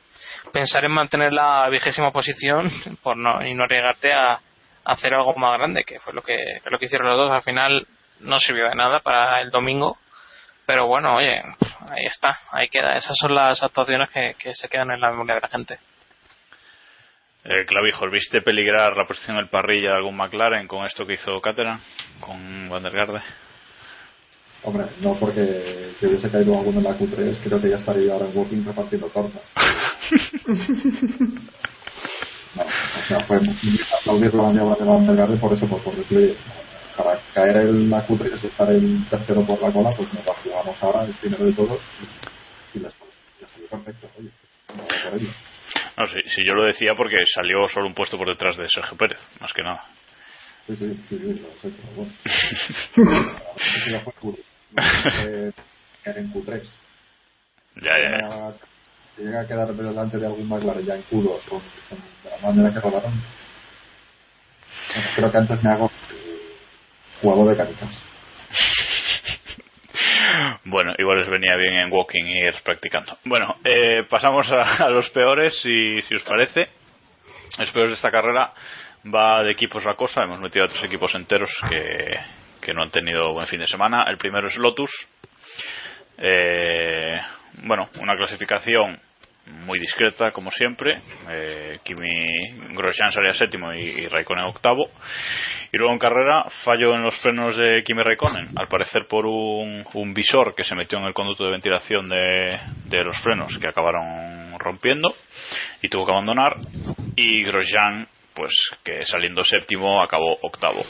[0.52, 2.72] pensar en mantener la vigésima posición
[3.04, 4.42] por no y no arriesgarte a, a
[4.84, 7.32] hacer algo más grande que fue lo que lo que hicieron los dos.
[7.32, 7.88] Al final
[8.22, 9.98] no sirvió de nada para el domingo.
[10.66, 11.42] Pero bueno oye
[11.90, 12.96] ahí está ahí queda.
[12.96, 15.80] Esas son las actuaciones que, que se quedan en la memoria de la gente
[17.46, 21.40] Eh, Clavijos, ¿viste peligrar la posición del parrilla de algún McLaren con esto que hizo
[21.40, 21.80] Caterham?
[22.20, 23.22] Con Van der Garde.
[24.64, 28.26] Hombre, no porque si hubiese caído alguno en la Q3, creo que ya estaría ahora
[28.26, 29.42] en Walking repartiendo tortas.
[32.56, 33.38] No, o sea, fue
[34.02, 36.36] aplaudir la maniobra de Van der Garde por eso, por, por decirle,
[36.98, 40.34] para caer en la Q3 y estar el tercero por la cola, pues nos la
[40.34, 41.80] jugamos ahora, el primero de todos,
[42.74, 42.96] y, y les,
[43.40, 44.30] les salió perfecto, oye,
[44.76, 45.30] no, por ello.
[45.98, 48.98] No, sí, sí, yo lo decía porque salió solo un puesto por detrás de Sergio
[48.98, 49.84] Pérez, más que nada.
[50.68, 52.12] Sí, sí, sí, sí, lo sé, pero bueno.
[52.26, 54.38] Eso ya fue duro.
[54.72, 55.54] No sé,
[56.04, 56.64] caer en Q3.
[57.82, 58.54] Ya, ya, ya.
[59.16, 61.62] Si llega a quedar delante de algún McLaren ya en Q2 con,
[62.30, 63.12] la manera que rodaron.
[64.94, 66.58] Bueno, creo que antes me hago eh,
[67.22, 67.90] jugador de caritas.
[70.66, 73.18] Bueno, igual les venía bien en walking y practicando.
[73.26, 76.70] Bueno, eh, pasamos a, a los peores, si, si os parece.
[77.58, 78.54] Los peores de esta carrera
[79.14, 80.24] va de equipos la cosa.
[80.24, 82.20] Hemos metido a tres equipos enteros que,
[82.62, 84.06] que no han tenido buen fin de semana.
[84.08, 84.92] El primero es Lotus.
[86.18, 87.20] Eh,
[87.64, 89.00] bueno, una clasificación
[89.46, 91.02] muy discreta como siempre.
[91.30, 94.90] Eh, Kimi Grosjean salía séptimo y, y Raikkonen octavo.
[95.72, 99.86] Y luego en carrera fallo en los frenos de Kimi Raikkonen, al parecer por un,
[99.94, 103.68] un visor que se metió en el conducto de ventilación de, de los frenos que
[103.68, 105.14] acabaron rompiendo
[105.82, 106.56] y tuvo que abandonar.
[107.16, 108.52] Y Grosjean, pues
[108.84, 110.86] que saliendo séptimo acabó octavo.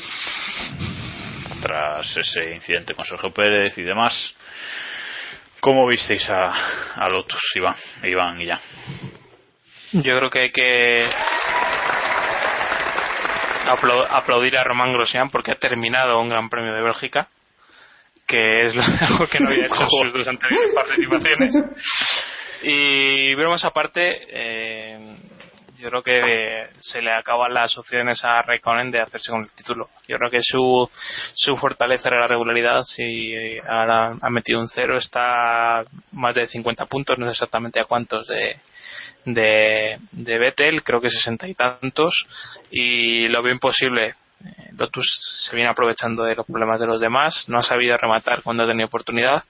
[1.62, 4.36] Tras ese incidente con Sergio Pérez y demás.
[5.62, 8.60] ¿Cómo visteis a, a Lotus, Iván, Iván y ya?
[9.92, 11.10] Yo creo que hay que
[13.66, 17.28] aplau- aplaudir a Román Grosjean porque ha terminado un Gran Premio de Bélgica,
[18.28, 21.54] que es lo mejor que no había hecho en sus dos anteriores participaciones.
[22.62, 25.16] Y bromas aparte, eh,
[25.80, 29.88] Yo creo que se le acaban las opciones a Raikkonen de hacerse con el título.
[30.10, 30.90] Yo creo que su,
[31.34, 32.84] su fortaleza era la regularidad.
[32.84, 33.34] Si
[33.66, 38.60] ha metido un cero, está más de 50 puntos, no sé exactamente a cuántos de,
[39.24, 42.28] de, de Vettel, creo que sesenta y tantos.
[42.70, 44.16] Y lo veo imposible.
[44.78, 48.64] Lotus se viene aprovechando de los problemas de los demás, no ha sabido rematar cuando
[48.64, 49.46] ha tenido oportunidad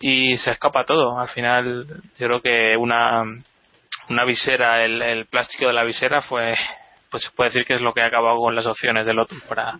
[0.00, 1.20] y se escapa todo.
[1.20, 1.86] Al final,
[2.18, 3.24] yo creo que una,
[4.12, 6.54] una visera, el, el plástico de la visera fue,
[7.10, 9.42] pues se puede decir que es lo que ha acabado con las opciones de Lotus
[9.44, 9.78] para,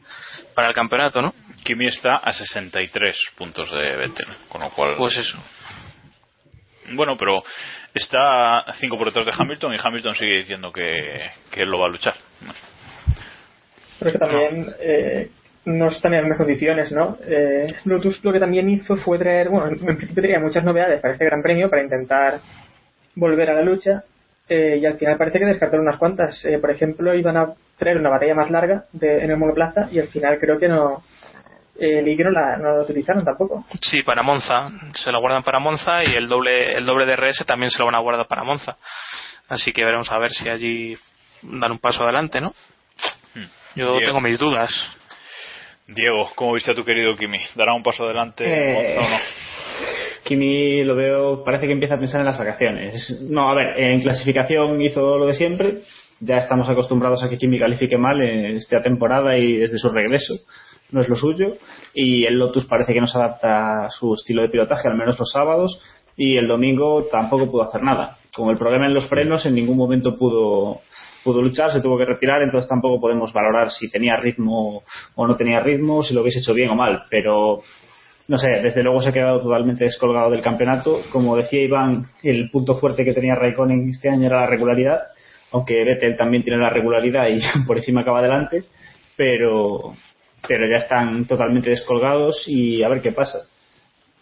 [0.55, 1.35] para el campeonato, ¿no?
[1.63, 4.95] Kimi está a 63 puntos de Vettel, con lo cual.
[4.97, 5.39] Pues eso.
[6.95, 7.43] Bueno, pero
[7.95, 11.79] está a 5 por detrás de Hamilton y Hamilton sigue diciendo que, que él lo
[11.79, 12.15] va a luchar.
[13.99, 15.31] Pero es que también eh,
[15.67, 17.19] no están en las mismas condiciones, ¿no?
[17.27, 21.13] Eh, Lotus lo que también hizo fue traer, bueno, en principio tenía muchas novedades para
[21.13, 22.41] este Gran Premio para intentar
[23.15, 24.05] volver a la lucha
[24.49, 26.45] eh, y al final parece que descartaron unas cuantas.
[26.45, 29.99] Eh, por ejemplo, iban a traer una batalla más larga de, en el monoplaza y
[29.99, 31.03] al final creo que no.
[31.79, 33.65] Eh, el no, la, no lo utilizaron tampoco.
[33.81, 34.71] Sí, para Monza.
[34.95, 37.87] Se lo guardan para Monza y el doble, el doble de RS también se lo
[37.87, 38.77] van a guardar para Monza.
[39.49, 40.97] Así que veremos a ver si allí
[41.43, 42.55] dan un paso adelante, ¿no?
[43.75, 44.01] Yo Diego.
[44.01, 44.71] tengo mis dudas.
[45.87, 47.41] Diego, ¿cómo viste a tu querido Kimi?
[47.55, 49.17] ¿Dará un paso adelante Eh, Monza o no?
[50.25, 53.27] Kimi lo veo, parece que empieza a pensar en las vacaciones.
[53.31, 55.81] No, a ver, en clasificación hizo lo de siempre.
[56.21, 60.35] Ya estamos acostumbrados a que Kimi califique mal en esta temporada y desde su regreso.
[60.93, 61.57] No es lo suyo.
[61.95, 65.19] Y el Lotus parece que no se adapta a su estilo de pilotaje, al menos
[65.19, 65.83] los sábados.
[66.17, 68.19] Y el domingo tampoco pudo hacer nada.
[68.35, 70.81] Con el problema en los frenos, en ningún momento pudo,
[71.25, 74.83] pudo luchar, se tuvo que retirar, entonces tampoco podemos valorar si tenía ritmo
[75.15, 77.05] o no tenía ritmo, si lo hubiese hecho bien o mal.
[77.11, 77.63] Pero
[78.29, 81.03] no sé, desde luego se ha quedado totalmente descolgado del campeonato.
[81.11, 85.01] Como decía Iván, el punto fuerte que tenía Raikkonen este año era la regularidad,
[85.51, 88.65] aunque Vettel también tiene la regularidad y por encima acaba adelante,
[89.17, 89.95] pero,
[90.47, 93.39] pero ya están totalmente descolgados y a ver qué pasa.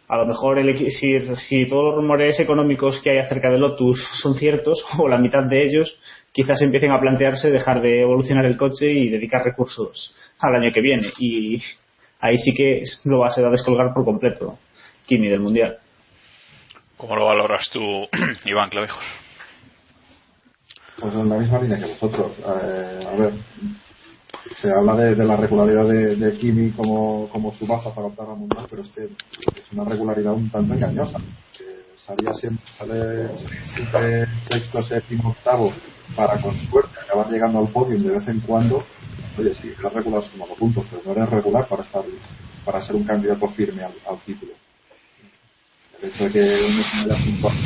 [0.09, 4.03] A lo mejor el si, si todos los rumores económicos que hay acerca de Lotus
[4.21, 6.01] son ciertos, o la mitad de ellos,
[6.33, 10.81] quizás empiecen a plantearse dejar de evolucionar el coche y dedicar recursos al año que
[10.81, 11.07] viene.
[11.19, 11.63] Y
[12.21, 14.59] ahí sí que lo va a ser a descolgar por completo
[15.07, 15.79] Kimi del Mundial.
[16.97, 17.81] ¿Cómo lo valoras tú,
[18.45, 19.03] Iván Clavijos?
[21.01, 22.33] Pues en la misma línea que vosotros.
[22.41, 23.33] Eh, a ver,
[24.61, 28.27] se habla de, de la regularidad de, de Kimi como, como su baza para optar
[28.27, 31.19] a mundial, pero es que es una regularidad un tanto engañosa.
[31.57, 31.65] Que
[32.07, 33.29] salía siempre, sale
[33.75, 35.73] siempre sexto, séptimo, octavo,
[36.15, 38.85] para con suerte acabar llegando al podio de vez en cuando.
[39.41, 42.05] Oye, sí, eres regular sumando puntos, pero no eres regular para estar
[42.63, 43.95] para ser un candidato firme al,
[44.27, 44.53] título.
[45.99, 46.83] El hecho de que uno
[47.25, 47.57] puntuado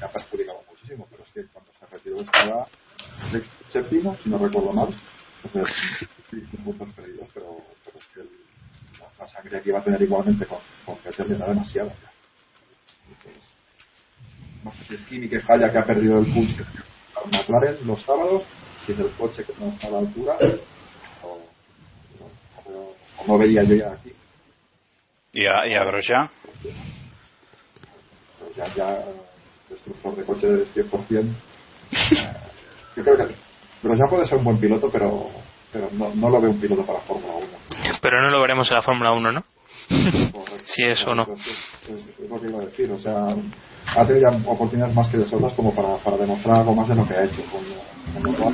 [0.00, 2.66] me ha perjudicado muchísimo, pero es que cuando se retiró estaba
[3.30, 4.88] sexto, séptimo, si no recuerdo mal.
[5.44, 5.76] Entonces,
[6.28, 10.44] sí, puntos perdidos, pero, pero es que el- la, sangre que iba a tener igualmente
[10.44, 12.10] con, con Vettel era demasiada ya.
[13.08, 13.48] Entonces,
[14.64, 16.64] no sé si es Kimi que falla, que ha perdido el punch que
[17.30, 18.42] McLaren los sábados,
[18.94, 20.36] si es el coche que no está a la altura,
[21.22, 21.46] o,
[22.66, 24.12] o- o- no veía yo ya aquí.
[25.32, 26.28] ¿Y a, y a Grosjean?
[28.38, 29.04] Pero ya, ya
[29.68, 31.34] destructor de coches 100%.
[31.92, 32.32] eh,
[32.96, 33.34] yo creo que
[33.82, 35.30] pero ya puede ser un buen piloto, pero,
[35.72, 37.46] pero no, no lo veo un piloto para Fórmula 1.
[38.02, 39.44] Pero no lo veremos en la Fórmula 1, ¿no?
[40.66, 41.22] si es o no.
[41.22, 43.14] Es, lo que iba a decir, o sea,
[43.96, 46.94] ha tenido ya oportunidades más que de sobras como para, para demostrar algo más de
[46.94, 47.42] lo que ha hecho.
[47.50, 47.64] Con,
[48.22, 48.50] lo.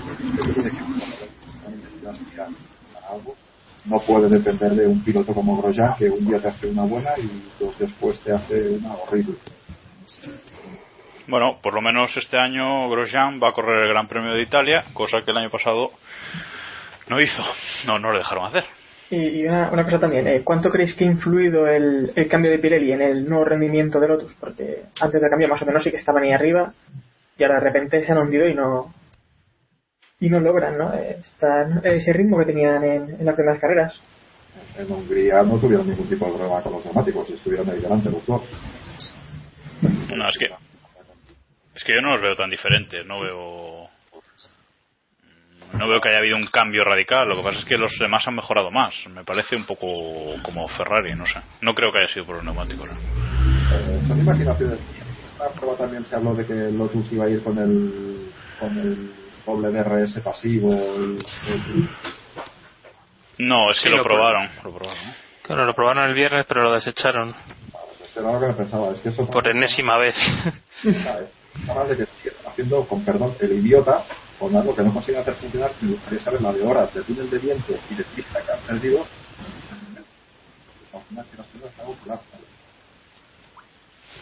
[3.84, 7.10] No puede depender de un piloto como Grosjean, que un día te hace una buena
[7.18, 9.36] y dos después te hace una horrible.
[11.28, 14.84] Bueno, por lo menos este año Grosjean va a correr el Gran Premio de Italia,
[14.92, 15.90] cosa que el año pasado
[17.08, 17.42] no hizo.
[17.86, 18.64] No, no le dejaron hacer.
[19.10, 22.50] Y, y una, una cosa también, eh, ¿cuánto creéis que ha influido el, el cambio
[22.50, 24.34] de Pirelli en el nuevo rendimiento de Lotus?
[24.34, 26.72] Porque antes del cambio más o menos sí que estaban ahí arriba
[27.38, 28.92] y ahora de repente se han hundido y no
[30.20, 30.92] y no logran ¿no?
[30.94, 34.00] Están- ese ritmo que tenían en, en las primeras carreras.
[34.78, 38.10] En Hungría no tuvieron ningún tipo de problema con los neumáticos y estuvieron ahí delante
[38.10, 38.42] los dos.
[40.14, 40.46] No, es que
[41.74, 43.88] es que yo no los veo tan diferentes, no veo
[45.74, 48.26] no veo que haya habido un cambio radical, lo que pasa es que los demás
[48.26, 49.86] han mejorado más, me parece un poco
[50.42, 51.38] como Ferrari, no sé.
[51.60, 52.88] No creo que haya sido por los neumáticos.
[52.88, 52.94] ¿no?
[52.94, 54.80] Eh, son imaginaciones.
[54.80, 58.78] En la prueba también se habló de que Lotus iba a ir con el con
[58.78, 59.10] el
[59.46, 60.72] doble DRS pasivo.
[60.72, 61.88] el- el-
[63.38, 65.14] No, es que Sí, lo, lo probaron, lo probaron.
[65.42, 67.34] Claro, lo probaron el viernes, pero lo desecharon
[68.02, 68.92] Este era lo que me pensaba.
[68.92, 70.16] Es que eso por enésima vez.
[70.82, 72.04] de que
[72.46, 74.04] haciendo, con perdón, el idiota,
[74.38, 75.72] con algo que no consiguen hacer funcionar.
[75.80, 78.60] Me gustaría saber la de horas de túnel de viento y de pista que han
[78.66, 79.06] perdido.
[79.06, 82.40] Pues al final que las cosas están plásticas.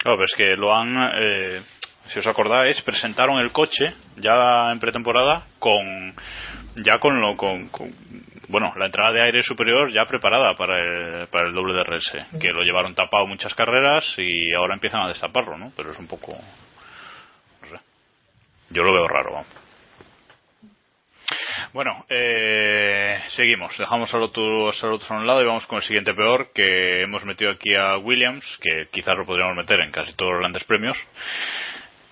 [0.02, 1.62] Claro, pero es que lo han, eh,
[2.06, 3.84] si os acordáis, presentaron el coche
[4.16, 6.14] ya en pretemporada con
[6.76, 7.70] ya con lo con,
[8.48, 12.52] bueno la entrada de aire superior ya preparada para el, para el doble DRS que
[12.52, 15.72] lo llevaron tapado muchas carreras y ahora empiezan a destaparlo, ¿no?
[15.76, 16.32] Pero es un poco
[17.62, 17.82] no sé.
[18.70, 19.64] Yo lo veo raro, vamos.
[21.72, 23.76] Bueno, eh, seguimos.
[23.78, 27.24] Dejamos a a Lotus a un lado y vamos con el siguiente peor, que hemos
[27.24, 30.96] metido aquí a Williams, que quizás lo podríamos meter en casi todos los grandes premios.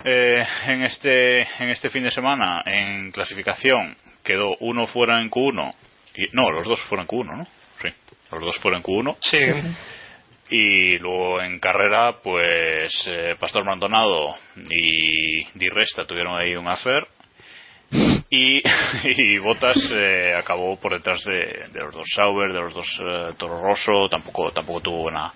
[0.05, 5.71] Eh, en este en este fin de semana, en clasificación, quedó uno fuera en Q1.
[6.17, 7.45] Y, no, los dos fueron en Q1, ¿no?
[7.45, 7.89] Sí,
[8.31, 9.17] los dos fueron en Q1.
[9.21, 9.39] Sí.
[10.51, 17.07] Y luego en carrera, pues eh, Pastor Maldonado y Di Resta tuvieron ahí un affair.
[18.29, 18.63] Y,
[19.05, 23.35] y Bottas eh, acabó por detrás de, de los dos Sauber, de los dos eh,
[23.39, 24.09] Toro Rosso.
[24.11, 25.33] Tampoco, tampoco tuvo buena,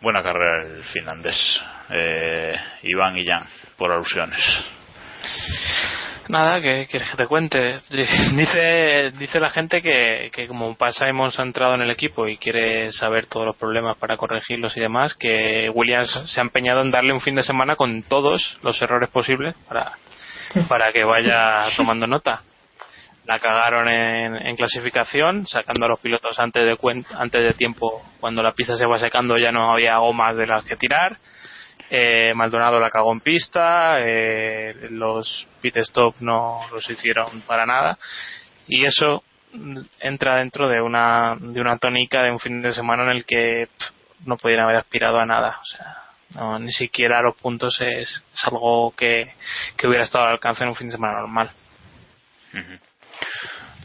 [0.00, 1.62] buena carrera el finlandés.
[1.90, 3.44] Eh, Iván y Jan,
[3.76, 4.42] por alusiones.
[6.28, 7.78] Nada, ¿qué quieres que te cuente?
[7.90, 12.92] Dice, dice la gente que, que como pasa hemos entrado en el equipo y quiere
[12.92, 17.14] saber todos los problemas para corregirlos y demás, que Williams se ha empeñado en darle
[17.14, 19.92] un fin de semana con todos los errores posibles para,
[20.68, 22.42] para que vaya tomando nota.
[23.28, 28.52] La cagaron en, clasificación, sacando a los pilotos antes de, antes de tiempo, cuando la
[28.52, 31.18] pista se va secando ya no había gomas de las que tirar.
[31.90, 37.98] Eh, Maldonado la cagó en pista, eh, los pit stop no los hicieron para nada
[38.66, 39.22] y eso
[40.00, 43.68] entra dentro de una de una tónica de un fin de semana en el que
[44.24, 45.96] no podían haber aspirado a nada, o sea,
[46.34, 49.34] no, ni siquiera los puntos es, algo que,
[49.76, 51.50] que hubiera estado al alcance en un fin de semana normal.
[52.54, 52.87] Ujú.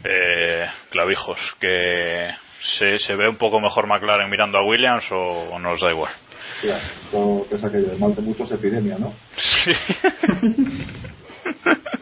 [0.04, 2.30] Eh, clavijos, que
[2.78, 5.16] se, se ve un poco mejor McLaren mirando a Williams o,
[5.52, 6.12] o nos da igual.
[6.56, 9.14] Hostia, esto que es aquello de mal de muchos epidemia, ¿no?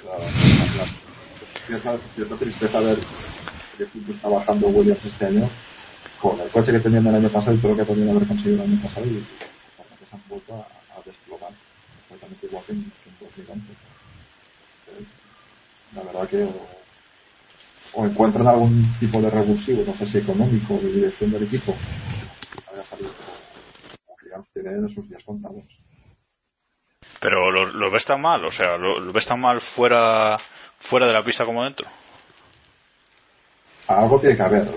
[0.03, 0.25] Claro,
[0.75, 0.91] claro.
[1.67, 2.99] Cierta, cierta tristeza ver
[3.79, 5.49] que está bajando Williams este año
[6.21, 8.63] con el coche que tenían el año pasado y todo lo que podían haber conseguido
[8.63, 9.25] el año pasado y
[9.99, 11.51] que se han vuelto a, a desplomar
[12.09, 13.73] completamente igual que en, que en 2011.
[14.87, 15.15] Entonces,
[15.95, 16.49] la verdad que
[17.95, 21.75] o, encuentran algún tipo de revulsivo, no sé si económico de dirección del equipo,
[22.73, 23.11] haya salido
[24.07, 25.65] como Williams tiene sus días contados.
[27.21, 30.39] Pero lo, lo ves tan mal, o sea, lo, lo ves tan mal fuera
[30.89, 31.87] fuera de la pista como dentro.
[33.87, 34.69] algo tiene que haber.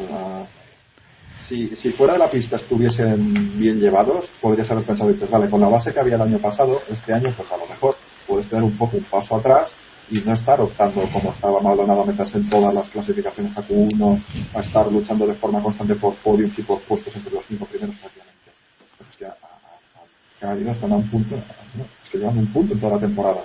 [1.47, 5.61] si, si fuera de la pista estuviesen bien llevados, podrías haber pensado, dices, vale, con
[5.61, 7.95] la base que había el año pasado, este año, pues a lo mejor
[8.27, 9.73] puedes tener un poco un paso atrás
[10.09, 14.21] y no estar optando como estaba Maldonado a meterse en todas las clasificaciones a Q1,
[14.53, 17.95] a estar luchando de forma constante por podiums y por puestos entre los cinco primeros
[17.97, 18.51] prácticamente.
[19.09, 22.79] Es que a, a- a- están a un punto, es que llevan un punto en
[22.79, 23.41] toda la temporada.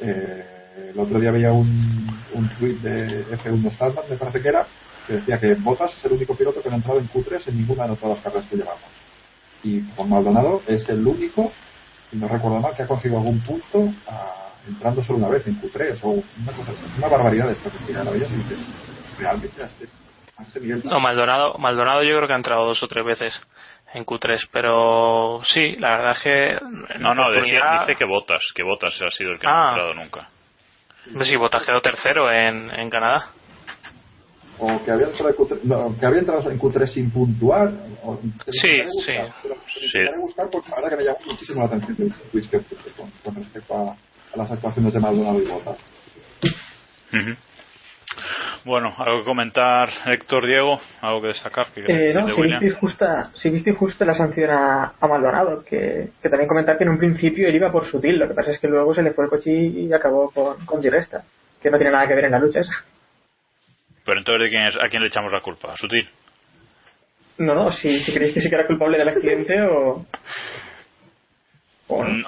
[0.00, 4.66] Eh, el otro día veía un, un tweet de F1 Starman, me parece que era,
[5.06, 7.56] que decía que Bottas es el único piloto que no ha entrado en Q3 en
[7.58, 8.82] ninguna de todas las carreras que llevamos.
[9.62, 11.52] Y con Maldonado es el único,
[12.10, 15.60] si no recuerdo mal, que ha conseguido algún punto ah, entrando solo una vez en
[15.60, 16.82] Q3 o una cosa así.
[16.98, 18.04] Una barbaridad de estadística.
[18.04, 18.58] La veías y dices,
[19.18, 19.88] realmente a este,
[20.38, 20.82] a este nivel.
[20.84, 23.42] No, Maldonado, Maldonado yo creo que ha entrado dos o tres veces
[23.94, 26.58] en Q3, pero sí, la verdad es que
[27.00, 29.66] No, no, decía- oportunidad- dice que Botas, que Botas ha sido el que no Ah.
[29.66, 30.28] ha entrado nunca.
[31.08, 33.30] Hombre, sí, Bottas quedó tercero en, en Canadá.
[34.58, 37.72] O que había entrado en Q3, no, que había entrado en Q3 sin puntuar.
[38.04, 38.18] O,
[38.50, 39.48] Sí, buscar, sí.
[39.48, 39.98] lo Sí.
[40.20, 42.48] buscar porque la verdad que me llamó muchísimo la atención puse
[42.96, 43.96] con, con respecto a,
[44.34, 45.46] a las actuaciones de Maldonado y.
[47.16, 47.36] Ujú.
[48.64, 51.66] Bueno, algo que comentar, Héctor, Diego, algo que destacar.
[51.74, 56.10] Que Eh, no, si visteis justa, si visteis justa la sanción a, a Maldonado, que,
[56.22, 58.60] que también comentar que en un principio él iba por sutil, lo que pasa es
[58.60, 61.24] que luego se le fue el coche y acabó con, con Diresta,
[61.60, 62.72] que no tiene nada que ver en la lucha esa.
[64.04, 65.72] Pero entonces, ¿de quién es, ¿a quién le echamos la culpa?
[65.72, 66.08] ¿A Sutil?
[67.38, 70.06] No, no, si, si creéis que sí que era culpable del accidente o...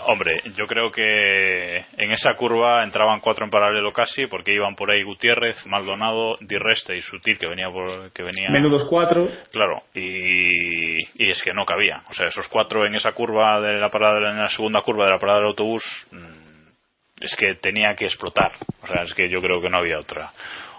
[0.07, 4.91] Hombre, yo creo que en esa curva entraban cuatro en paralelo casi, porque iban por
[4.91, 8.51] ahí Gutiérrez, Maldonado, Di Resta y Sutil, que venía por, que venía.
[8.51, 9.29] Menudos cuatro.
[9.51, 12.03] Claro, y, y es que no cabía.
[12.11, 15.13] O sea, esos cuatro en esa curva de la parada, en la segunda curva de
[15.13, 18.53] la parada del autobús, mm, es que tenía que explotar.
[18.83, 20.33] O sea, es que yo creo que no había otra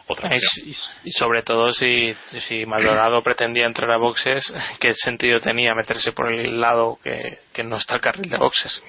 [0.07, 0.67] otra Y, opción.
[0.67, 2.15] y- y sobre todo si,
[2.47, 7.63] si Maldonado pretendía entrar a boxes, ¿qué sentido tenía meterse por el lado que, que
[7.63, 8.83] no está el carril de boxes?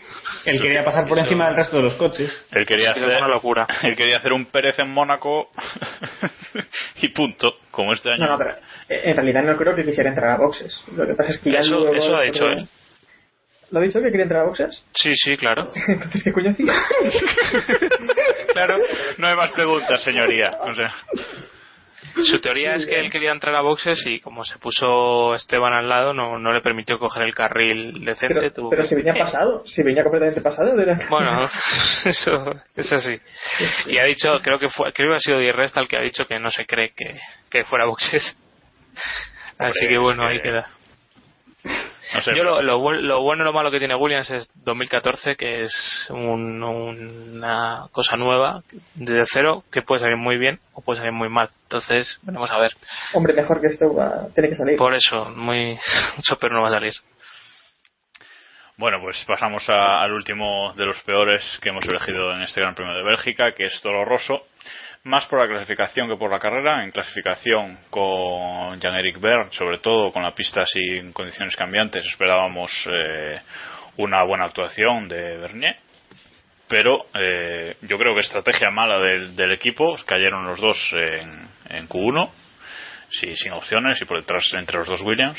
[0.45, 2.47] Él quería pasar por encima del resto de los coches.
[2.53, 3.67] Él quería, Es hacer, una locura.
[3.83, 5.51] él quería hacer un Pérez en Mónaco
[7.03, 8.25] y punto, como este año.
[8.27, 8.51] No, no, pero
[8.89, 10.83] eh, en realidad no creo que quisiera entrar a boxes.
[10.97, 11.87] Lo que pasa es que ya Eso-
[12.17, 12.69] ha dicho él.
[13.71, 14.83] ¿Lo ha dicho que quería entrar a boxes?
[14.95, 15.71] Sí, sí, claro.
[15.89, 16.73] Entonces, ¿qué coño hacía?
[18.53, 18.77] Claro,
[19.19, 20.51] no hay más preguntas, señoría.
[20.61, 20.95] O sea,
[22.25, 25.89] Su teoría es que él quería entrar a boxes y como se puso Esteban al
[25.89, 28.35] lado no, no le permitió coger el carril decente.
[28.35, 30.79] Pero, tuvo pero que- si venía pasado, si venía completamente pasado.
[30.81, 30.99] Era...
[31.11, 31.47] Bueno,
[32.07, 33.21] eso es así.
[33.87, 36.01] Y ha dicho, creo que fue, creo que ha sido Di Resta el que ha
[36.03, 37.19] dicho que no se cree que,
[37.51, 38.39] que fuera boxes.
[39.59, 40.71] Así que bueno, ahí que- queda.
[42.15, 45.37] No sé, Yo lo, lo, lo bueno y lo malo que tiene Williams es 2014,
[45.37, 48.63] que es un- una cosa nueva,
[48.95, 51.49] desde cero, que puede salir muy bien o puede salir muy mal.
[51.65, 52.73] Entonces, veremos a ver.
[53.15, 54.77] Hombre, mejor que esto va, tiene que salir.
[54.77, 55.79] Por eso, muy
[56.17, 56.93] mucho pero no va a salir.
[58.79, 62.75] Bueno, pues pasamos a- al último de los peores que hemos elegido en este Gran
[62.75, 64.47] Premio de Bélgica, que es Toro Rosso.
[65.07, 66.83] Más por la clasificación que por la carrera.
[66.83, 73.41] En clasificación con Jan-Eric Bern, sobre todo con la pista en condiciones cambiantes, esperábamos eh,
[73.99, 75.77] una buena actuación de Bernier.
[76.67, 79.97] Pero eh, yo creo que estrategia mala del, del equipo.
[80.05, 82.29] Cayeron los dos en, en Q1,
[83.11, 85.39] sí, sin opciones, y por detrás entre los dos Williams.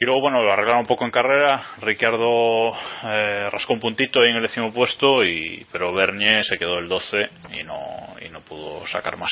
[0.00, 1.62] Y luego, bueno, lo arreglaron un poco en carrera.
[1.80, 6.78] Ricciardo eh, rascó un puntito ahí en el décimo puesto, y, pero Bernier se quedó
[6.78, 7.16] el 12
[7.58, 7.76] y no,
[8.24, 9.30] y no pudo sacar más.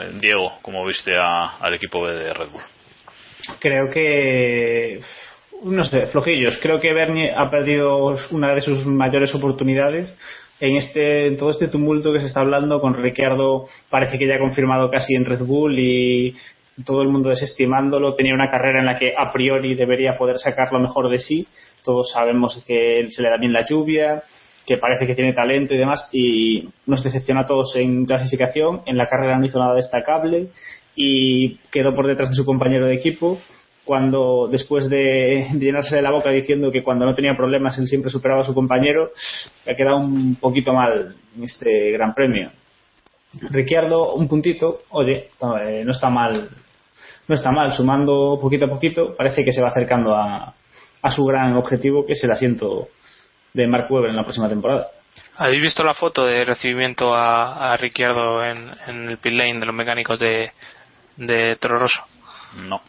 [0.00, 2.62] Eh, Diego, ¿cómo viste a- al equipo B de Red Bull?
[3.60, 5.00] Creo que.
[5.64, 6.58] No sé, flojillos.
[6.60, 10.14] Creo que Bernie ha perdido una de sus mayores oportunidades
[10.60, 13.64] en este en todo este tumulto que se está hablando con Ricciardo.
[13.88, 16.36] Parece que ya ha confirmado casi en Red Bull y
[16.84, 18.14] todo el mundo desestimándolo.
[18.14, 21.46] Tenía una carrera en la que a priori debería poder sacar lo mejor de sí.
[21.82, 24.22] Todos sabemos que se le da bien la lluvia,
[24.66, 26.08] que parece que tiene talento y demás.
[26.12, 28.82] Y nos decepciona a todos en clasificación.
[28.86, 30.48] En la carrera no hizo nada destacable
[30.96, 33.38] y quedó por detrás de su compañero de equipo
[33.84, 38.10] cuando después de, llenarse de la boca diciendo que cuando no tenía problemas él siempre
[38.10, 39.10] superaba a su compañero
[39.68, 42.50] ha quedado un poquito mal en este gran premio
[43.50, 46.48] Ricciardo un puntito oye no, eh, no está mal
[47.28, 50.54] no está mal sumando poquito a poquito parece que se va acercando a,
[51.02, 52.88] a su gran objetivo que es el asiento
[53.52, 54.88] de Mark Webber en la próxima temporada
[55.36, 59.66] ¿Habéis visto la foto de recibimiento a, a Ricciardo en, en el pit lane de
[59.66, 60.52] los mecánicos de,
[61.16, 62.02] de Toro Rosso?
[62.56, 62.80] No.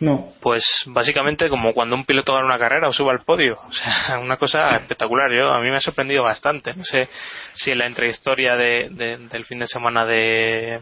[0.00, 3.58] no Pues básicamente como cuando un piloto gana una carrera o sube al podio.
[3.68, 5.32] O sea, una cosa espectacular.
[5.32, 6.74] Yo, a mí me ha sorprendido bastante.
[6.74, 7.08] No sé
[7.52, 10.80] si en la intrahistoria de, de- del fin de semana de,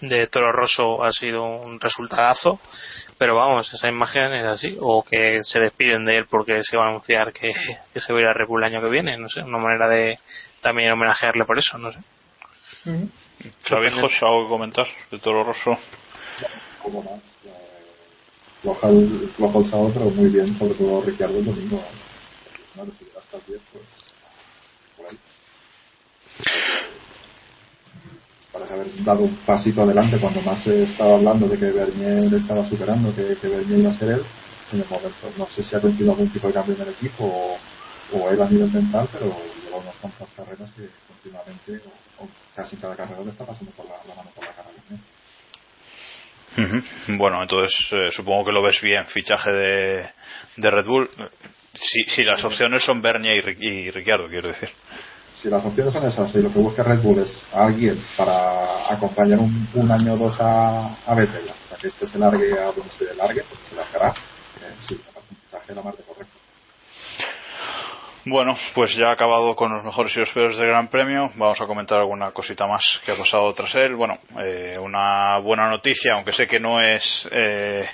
[0.00, 2.60] de Toro Rosso ha sido un resultadazo.
[3.18, 4.76] Pero vamos, esa imagen es así.
[4.80, 7.52] O que se despiden de él porque se va a anunciar que,
[7.92, 9.16] que se va a ir a Red Bull el año que viene.
[9.16, 10.18] No sé, una manera de
[10.60, 11.78] también homenajearle por eso.
[11.78, 11.98] No sé.
[12.86, 13.08] Ujú.
[13.64, 15.78] Chavijos, ¿algo que comentar de Toro Rosso?
[18.62, 21.84] Floja el, flojo el sábado, pero muy bien, sobre todo Ricciardo el domingo.
[22.72, 23.84] Claro, si hasta el 10, pues.
[24.96, 25.18] Por ahí.
[28.54, 32.64] Parece haber dado un pasito adelante cuando más se estaba hablando de que Bernier estaba
[32.68, 34.22] superando, que, que Bernier iba a ser él.
[34.72, 37.24] En el momento, no sé si ha coincidido algún tipo de cambio en el equipo
[37.24, 37.58] o,
[38.16, 41.82] o él a nivel mental, pero lleva unas cuantas carreras que continuamente,
[42.18, 44.68] o, o casi cada carrera le está pasando por la, la mano por la cara.
[46.56, 47.18] Ujú.
[47.18, 50.10] Bueno, entonces eh, supongo que lo ves bien, fichaje de,
[50.58, 51.10] de Red Bull.
[51.74, 54.70] Si, si las opciones son Bernier y, y Ricciardo, quiero decir.
[55.34, 58.92] Si las opciones son esas y lo que busca Red Bull es a alguien para
[58.92, 62.90] acompañar un, año o dos a, a Vettel hasta que este se largue a donde
[62.92, 65.12] se largue, porque se largará, eh, sí, me
[65.50, 66.33] parece de la mar de correcto.
[68.26, 71.30] Bueno, pues ya ha acabado con los mejores y los peores del Gran Premio.
[71.34, 73.94] Vamos a comentar alguna cosita más que ha pasado tras él.
[73.96, 77.86] Bueno, eh, una buena noticia, aunque sé que no es eh,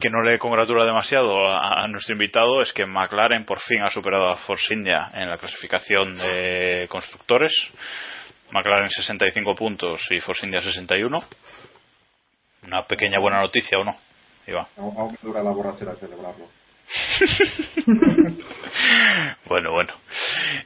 [0.00, 4.30] que no le congratula demasiado a, nuestro invitado, es que McLaren por fin ha superado
[4.30, 7.52] a Force India en la clasificación de constructores.
[8.50, 11.18] McLaren 65 puntos y Force India 61.
[12.64, 13.92] Una pequeña buena noticia, ¿o no?
[14.44, 14.66] Iván.
[14.76, 16.61] Aún, dura la borrachera celebrarlo.
[19.46, 19.92] bueno, bueno.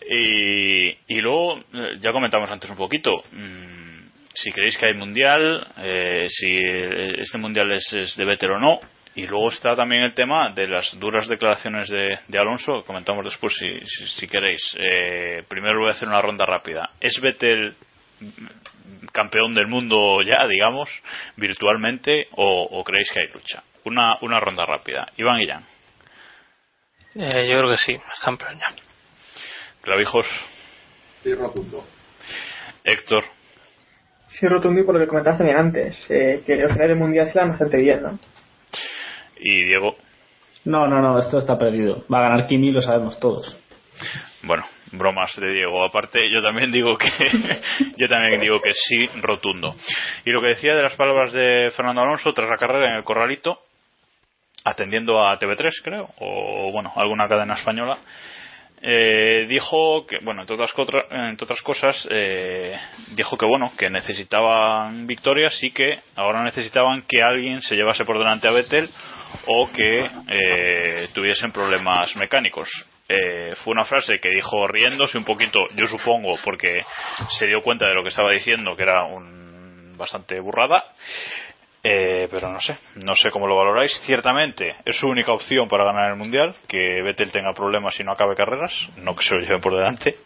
[0.08, 6.26] Y, luego, eh, ya comentamos antes un poquito, mm, si creéis que hay mundial, eh,
[6.28, 8.78] si eh, este mundial es, es de Vettel o no.
[9.16, 14.28] Y luego está también el tema de las duras declaraciones de, Alonso, comentamos después si,
[14.28, 14.60] queréis.
[14.78, 16.90] Eh, primero voy a hacer una ronda rápida.
[17.00, 17.74] ¿Es Vettel
[19.12, 20.90] campeón del mundo ya, digamos,
[21.36, 23.62] virtualmente, o, creéis que hay lucha?
[23.84, 25.10] Una, una ronda rápida.
[25.16, 25.64] Iván Jan.
[27.18, 28.74] Eh, yo creo que sí, campeón ya.
[29.80, 30.26] Clavijos.
[31.22, 31.84] Sí, rotundo.
[32.84, 33.24] Héctor.
[34.28, 37.26] Sí, rotundo y por lo que comentaste bien antes, eh, que los finales del mundial
[37.28, 38.18] se dan bastante bien, ¿no?
[39.38, 39.96] Y Diego.
[40.66, 42.04] No, no, no, esto está perdido.
[42.12, 43.56] Va a ganar Kimi, lo sabemos todos.
[44.42, 45.84] Bueno, bromas de Diego.
[45.84, 47.08] Aparte, yo también digo que
[47.96, 49.74] yo también digo que sí, rotundo.
[50.24, 53.04] Y lo que decía de las palabras de Fernando Alonso tras la carrera en el
[53.04, 53.60] Corralito,
[54.66, 57.98] atendiendo a TV3, creo, o bueno, alguna cadena española,
[58.82, 60.72] eh, dijo que, bueno, entre otras,
[61.10, 62.76] entre otras cosas, eh,
[63.14, 68.18] dijo que, bueno, que necesitaban victorias y que ahora necesitaban que alguien se llevase por
[68.18, 68.88] delante a Vettel
[69.46, 72.68] o que eh, tuviesen problemas mecánicos.
[73.08, 76.82] Eh, fue una frase que dijo riéndose un poquito, yo supongo, porque
[77.38, 80.82] se dio cuenta de lo que estaba diciendo, que era un, bastante burrada.
[81.88, 83.92] Eh, pero no sé, no sé cómo lo valoráis.
[84.04, 88.10] Ciertamente es su única opción para ganar el mundial, que Vettel tenga problemas y no
[88.10, 90.16] acabe carreras, no que se lo lleven por delante.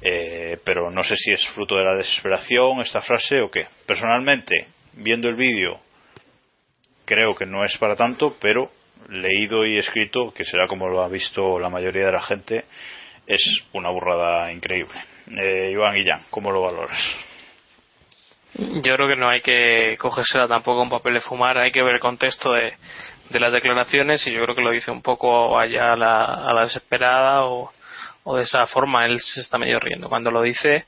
[0.00, 3.66] Eh, pero no sé si es fruto de la desesperación esta frase o qué.
[3.86, 5.80] Personalmente, viendo el vídeo,
[7.04, 8.70] creo que no es para tanto, pero
[9.08, 12.66] leído y escrito, que será como lo ha visto la mayoría de la gente,
[13.26, 15.00] es una burrada increíble.
[15.26, 17.27] Eh, Iván Guillán, ¿cómo lo valoras?
[18.58, 21.94] Yo creo que no hay que cogérsela tampoco un papel de fumar, hay que ver
[21.94, 22.74] el contexto de,
[23.38, 26.62] las declaraciones y yo creo que lo dice un poco allá a la, a la
[26.62, 27.70] desesperada o,
[28.34, 30.08] de esa forma, él se está medio riendo.
[30.08, 30.86] Cuando lo dice,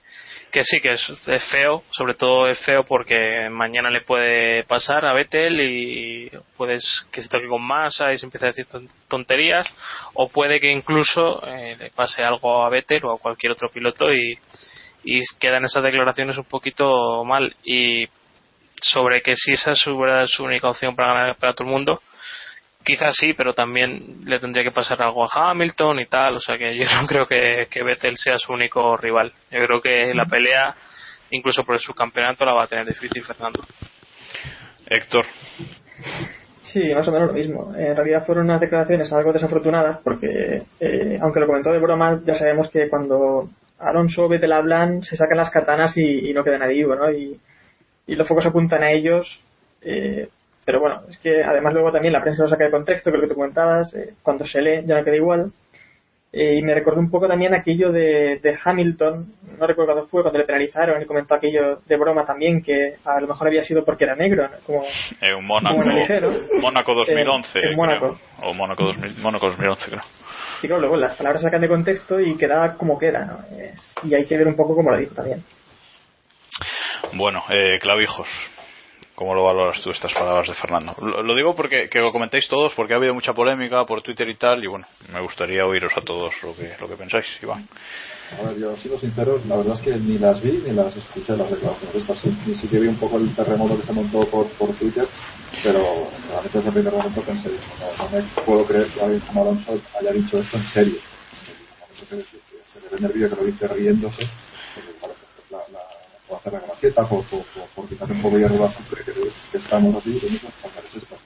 [0.51, 1.07] que sí, que es,
[1.51, 7.23] feo, sobre todo es feo porque mañana le puede pasar a Vettel y puedes que
[7.23, 8.66] se toque con masa y se empiece a decir
[9.07, 9.73] tonterías,
[10.14, 14.12] o puede que incluso eh, le pase algo a Vettel o a cualquier otro piloto
[14.12, 14.37] y,
[15.05, 17.55] y quedan esas declaraciones un poquito mal.
[17.64, 18.09] Y
[18.80, 19.96] sobre que si esa es su,
[20.26, 22.01] su única opción para ganar para todo el mundo,
[22.82, 26.36] Quizás sí, pero también le tendría que pasar algo a Hamilton y tal.
[26.36, 29.32] O sea que yo no creo que, que Vettel sea su único rival.
[29.51, 30.74] Yo creo que la pelea,
[31.30, 33.62] incluso por el subcampeonato, la va a tener difícil Fernando.
[34.86, 35.26] Héctor.
[36.62, 37.74] Sí, más o menos lo mismo.
[37.76, 42.34] En realidad fueron unas declaraciones algo desafortunadas porque, eh, aunque lo comentó de broma, ya
[42.34, 43.51] sabemos que cuando
[43.81, 47.11] Alonso Vettel hablan, se sacan las katanas y, no queda nadie vivo, ¿no?
[47.11, 47.39] Y,
[48.07, 49.41] y los focos apuntan a ellos.
[49.83, 50.28] Eh,
[50.64, 53.28] pero bueno, es que además luego también la prensa lo saca de contexto, lo que
[53.28, 55.53] tú comentabas, eh, cuando se lee ya no queda igual.
[56.33, 59.26] Eh, y me recordó un poco también aquello de, de, Hamilton,
[59.59, 63.20] no recuerdo cuándo fue, cuando le penalizaron y comentó aquello de broma también, que a
[63.20, 64.85] lo mejor había sido porque era negro, como,
[65.20, 65.83] en un Mónaco,
[66.62, 67.59] Mónaco 2011.
[67.59, 68.16] Eh, en Mónaco.
[68.45, 70.01] O Mónaco, 2000, Mónaco 2011, creo.
[70.62, 73.39] Y claro, luego las palabras sacan de contexto y queda como queda, ¿no?
[74.09, 75.43] y hay que ver un poco cómo lo dijo también.
[77.14, 78.28] Bueno, eh, clavijos.
[79.21, 80.95] ¿Cómo lo valoras tú estas palabras de Fernando?
[80.99, 84.37] Lo, digo porque que lo comentéis todos, porque ha habido mucha polémica por Twitter y
[84.37, 87.68] tal, y bueno, me gustaría oíros a todos lo que, lo que pensáis, Iván.
[88.39, 91.37] A ver, yo sigo sincero, la verdad es que ni las vi ni las escuché
[91.37, 92.18] las declaraciones estas.
[92.18, 95.07] Sí, ni sí que vi un poco el terremoto que se montó por, por Twitter,
[95.62, 99.43] pero realmente desde el primer momento pensé, no, no me puedo creer que alguien como
[99.43, 100.99] Alonso haya dicho esto en serio.
[102.09, 102.23] Se le
[102.89, 104.27] ve en el vídeo que lo dice riéndose,
[106.31, 110.20] o hacer la gracieta por, por, por, quitar un poco de siempre que, estamos así,
[110.20, 111.16] lo mismo es esto.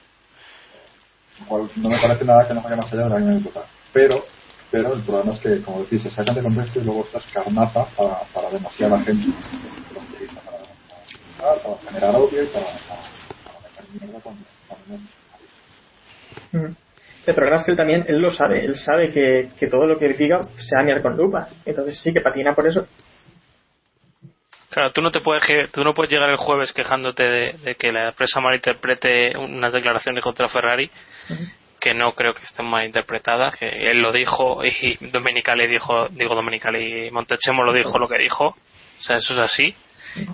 [1.39, 3.65] Lo cual no me parece nada que no vaya más allá de la anécdota.
[3.93, 4.25] Pero,
[4.71, 7.85] pero el problema es que, como decís, se sacan de contexto y luego estás carnaza
[7.95, 9.27] para, para demasiada gente.
[11.37, 14.35] Para, para, generar odio y para, para, meter mierda con,
[14.67, 14.77] con
[17.25, 19.97] el problema es que él también, él lo sabe, él sabe que, que todo lo
[19.97, 21.47] que diga se va a mirar con lupa.
[21.65, 22.85] Entonces sí que patina por eso.
[24.75, 28.09] Claro, tú no te puedes tú no puedes llegar el jueves quejándote de, que la
[28.09, 30.91] empresa malinterprete unas declaraciones contra Ferrari
[31.79, 36.35] que no creo que estén mal interpretadas, que él lo dijo y Domenicali dijo, digo
[36.35, 39.73] Domenicali y Montechemo lo dijo lo que dijo, o sea, eso es así.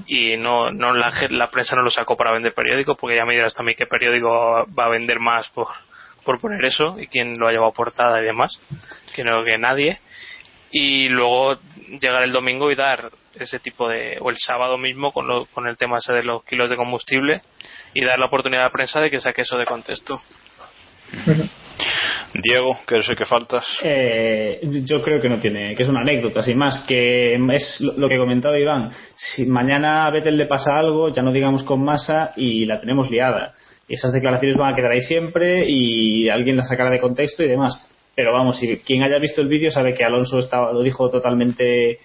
[0.08, 3.36] Y no, no la, la prensa no lo sacó para vender periódico porque ya me
[3.36, 5.68] dirás también qué periódico va a vender más por,
[6.26, 8.60] por poner eso y quién lo ha llevado a portada y demás,
[9.14, 10.00] que no que nadie.
[10.72, 11.60] Y luego
[12.00, 15.68] llegar el domingo y dar ese tipo de o el sábado mismo con, lo, con
[15.68, 17.42] el tema ese de los kilos de combustible
[17.94, 20.22] y dar la oportunidad a la prensa de que saque eso de contexto
[22.34, 23.66] Diego, ¿qué es el que faltas?
[23.84, 28.08] Eh, yo creo que no tiene, que es una anécdota, sin más, que es lo
[28.08, 28.92] que comentaba Iván.
[29.16, 33.12] Si mañana a Vettel le pasa algo, ya no digamos con masa y la tenemos
[33.12, 33.54] liada.
[33.90, 37.92] Esas declaraciones van a quedar ahí siempre y alguien las sacará de contexto y demás
[38.16, 41.98] pero vamos, si quien haya visto el vídeo sabe que Alonso estaba, lo dijo totalmente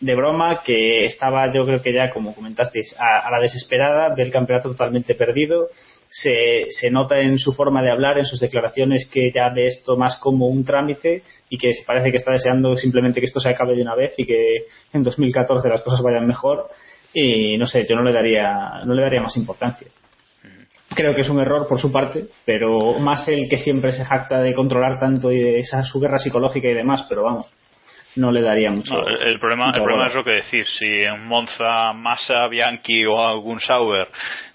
[0.00, 4.22] de broma, que estaba yo creo que ya, como comentasteis, a, a la desesperada, ve
[4.22, 5.68] el campeonato totalmente perdido,
[6.10, 9.96] se, se nota en su forma de hablar, en sus declaraciones, que ya ve esto
[9.96, 13.76] más como un trámite y que parece que está deseando simplemente que esto se acabe
[13.76, 16.68] de una vez y que en 2014 las cosas vayan mejor.
[17.14, 19.86] Y no sé, yo no le daría, no le daría más importancia.
[20.92, 24.40] Creo que es un error por su parte, pero más el que siempre se jacta
[24.40, 27.46] de controlar tanto y de esa su guerra psicológica y demás, pero vamos,
[28.16, 28.94] no le daría mucho.
[28.94, 30.64] No, el, el problema, el es lo que decir.
[30.66, 34.08] Si en Monza, Massa, Bianchi o algún Sauber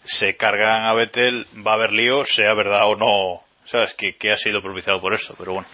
[0.04, 3.42] se cargan a Vettel, va a haber lío, sea verdad o no.
[3.66, 5.68] Sabes que, que ha sido propiciado por esto, pero bueno.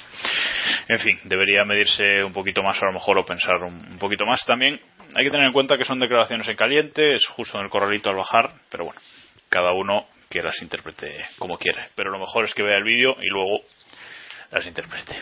[0.87, 4.25] En fin, debería medirse un poquito más a lo mejor o pensar un, un poquito
[4.25, 4.79] más también.
[5.13, 8.09] Hay que tener en cuenta que son declaraciones en caliente, es justo en el corralito
[8.09, 9.01] al bajar, pero bueno,
[9.49, 11.89] cada uno que las interprete como quiere.
[11.95, 13.59] Pero lo mejor es que vea el vídeo y luego
[14.51, 15.13] las interprete.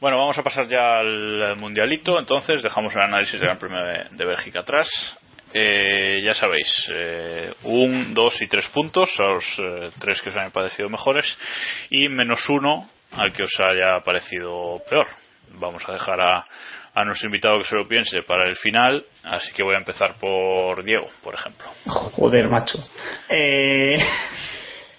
[0.00, 2.18] Bueno, vamos a pasar ya al mundialito.
[2.18, 3.78] Entonces, dejamos el análisis del Gran Premio
[4.10, 4.88] de, Bélgica atrás.
[5.52, 10.36] Eh, ya sabéis, eh, un, dos y tres puntos a los eh, tres que os
[10.36, 11.26] hayan parecido mejores
[11.90, 15.06] y menos uno al que os haya parecido peor.
[15.50, 16.44] Vamos a dejar a,
[16.94, 20.14] a nuestro invitado que se lo piense para el final, así que voy a empezar
[20.18, 21.66] por Diego, por ejemplo.
[21.86, 22.78] Joder, macho.
[23.28, 23.98] Eh,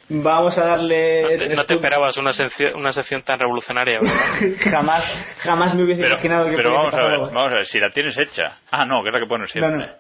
[0.10, 1.24] vamos a darle.
[1.24, 4.58] No te, no esperabas una sección, una sección tan revolucionaria, ¿verdad?
[4.72, 5.04] jamás,
[5.40, 7.26] jamás me hubiese Pero, imaginado que pero vamos a ver, algo.
[7.32, 8.60] vamos a ver, si la tienes hecha.
[8.72, 9.92] Ah, no, que es la que pones No, siempre.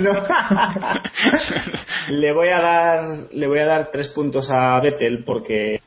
[0.00, 0.12] no.
[0.12, 0.26] No.
[2.08, 3.00] le voy a dar,
[3.32, 5.80] le voy a dar tres puntos a Vettel porque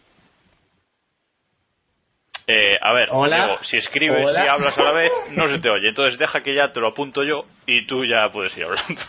[2.45, 3.35] Eh, a ver, Hola.
[3.37, 4.45] Diego, si escribes Hola.
[4.45, 5.89] y hablas a la vez, no se te oye.
[5.89, 9.01] Entonces deja que ya te lo apunto yo y tú ya puedes ir hablando.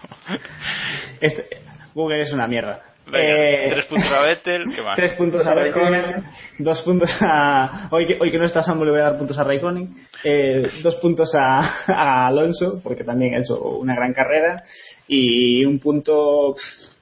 [1.21, 1.49] este-
[1.95, 2.83] Google es una mierda.
[3.07, 4.97] Venga, Eh, tres puntos a Vettel, ¿qué más?
[4.97, 6.25] Tres puntos a Raikkonen,
[6.59, 7.89] dos puntos a.
[7.91, 9.95] Hoy que, hoy que no está Samu le voy a dar puntos a Raikkonen,
[10.25, 14.63] eh, dos puntos a, a Alonso, porque también ha hecho una gran carrera,
[15.07, 16.55] y un punto,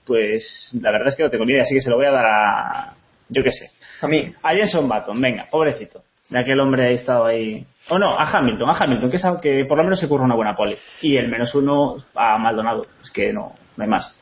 [0.04, 2.10] pues la verdad es que no tengo ni idea, así que se lo voy a
[2.10, 2.94] dar a.
[3.28, 3.70] Yo qué sé.
[4.02, 4.32] A mí.
[4.42, 6.02] A Jenson Button, venga, pobrecito.
[6.28, 7.64] De aquel hombre ha estado ahí.
[7.88, 10.24] O no, a Hamilton, a Hamilton, que, es algo que por lo menos se curra
[10.24, 10.78] una buena pole.
[11.00, 14.16] Y el menos uno a Maldonado, es que no, no hay más.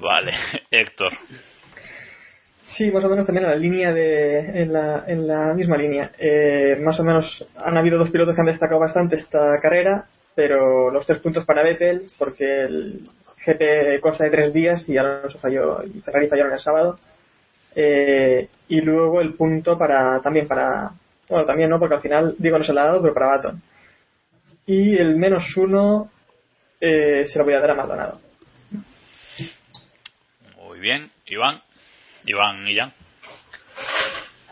[0.00, 0.32] Vale,
[0.70, 1.12] Héctor.
[2.76, 6.12] Sí, más o menos también en la línea de, en la, en la misma línea.
[6.18, 10.90] Eh, más o menos han habido dos pilotos que han destacado bastante esta carrera, pero
[10.90, 13.08] los tres puntos para Vettel, porque el
[13.44, 16.98] GP consta de tres días y Alonso falló y Ferrari fallaron el sábado.
[17.74, 20.90] Eh, y luego el punto para, también para,
[21.28, 23.62] bueno, también no, porque al final, digo, no se lo ha dado, pero para Baton.
[24.66, 26.10] Y el menos uno
[26.80, 28.27] eh, se lo voy a dar a Maldonado.
[30.78, 31.60] Muy bien, Iván.
[32.24, 32.92] Iván y Jan.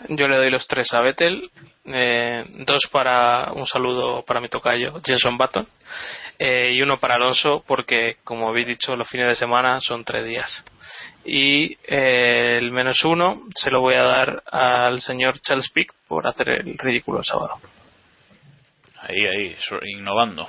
[0.09, 1.53] Yo le doy los tres a Vettel,
[1.85, 5.69] eh, dos para un saludo para mi tocayo, Jenson Button,
[6.37, 10.27] eh, y uno para Alonso, porque como habéis dicho, los fines de semana son tres
[10.27, 10.65] días.
[11.25, 16.27] Y eh, el menos uno se lo voy a dar al señor Charles Pick por
[16.27, 17.61] hacer el ridículo el sábado.
[19.01, 19.57] Ahí, ahí,
[19.93, 20.49] innovando.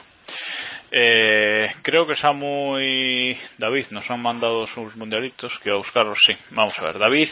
[0.92, 6.34] Eh, creo que Samu y David nos han mandado sus mundialitos, que a buscarlos, sí.
[6.52, 7.30] Vamos a ver, David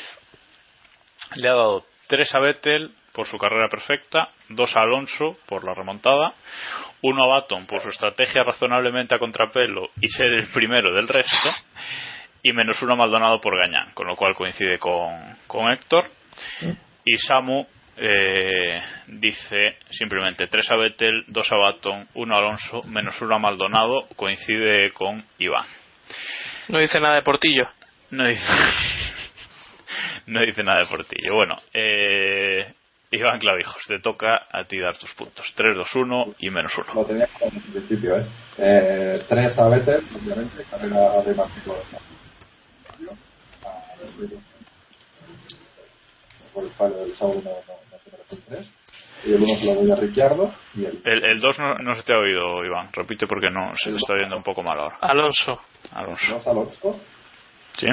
[1.35, 5.73] le ha dado tres a Vettel por su carrera perfecta, dos a Alonso por la
[5.73, 6.33] remontada,
[7.01, 11.49] uno a Baton por su estrategia razonablemente a contrapelo y ser el primero del resto,
[12.43, 16.05] y menos uno a Maldonado por Gañán, con lo cual coincide con, con Héctor.
[17.05, 17.65] Y Samu
[17.97, 23.39] eh, dice simplemente 3 a Vettel, 2 a Baton, 1 a Alonso, menos 1 a
[23.39, 25.65] Maldonado, coincide con Iván.
[26.67, 27.67] No dice nada de Portillo.
[28.11, 28.43] No dice,
[30.27, 31.33] no dice nada de Portillo.
[31.33, 32.73] Bueno, eh,
[33.11, 35.53] Iván Clavijos, te toca a ti dar tus puntos.
[35.55, 36.93] 3, 2, 1 y menos 1.
[36.93, 38.25] Lo tenía el principio, ¿eh?
[38.57, 41.77] eh tres a Vettel, obviamente, carrera de Martico
[46.55, 48.73] por el fallo del sábado no, no, no se merece un 3
[49.25, 51.95] y el 1 se lo doy a Ricciardo y el El, el 2 no, no
[51.95, 52.89] se te ha oído, Iván.
[52.93, 54.97] Repite porque no se te está oyendo un poco mal ahora.
[55.01, 55.59] Alonso.
[55.93, 56.33] Alonso.
[56.35, 56.99] 2 a Alonso
[57.77, 57.87] ¿Sí?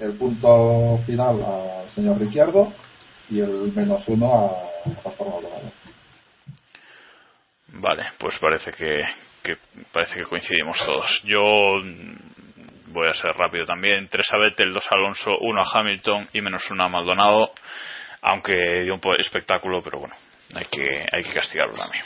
[0.00, 2.72] el punto final al señor Ricciardo
[3.28, 5.72] y el menos 1 a, Pastor Maldonado.
[7.68, 9.00] Vale, pues parece que,
[9.42, 9.56] que
[9.92, 11.20] parece que coincidimos todos.
[11.24, 11.42] Yo
[12.86, 14.08] voy a ser rápido también.
[14.08, 17.50] 3 a Vettel, 2 a Alonso, 1 a Hamilton y menos 1 a Maldonado.
[18.22, 20.14] Aunque dio un espectáculo, pero bueno,
[20.54, 22.04] hay que, hay que castigarlo también.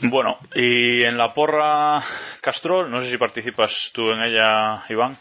[0.00, 2.02] Bueno, y en la porra
[2.40, 5.16] Castrol, no sé si participas tú en ella, Iván,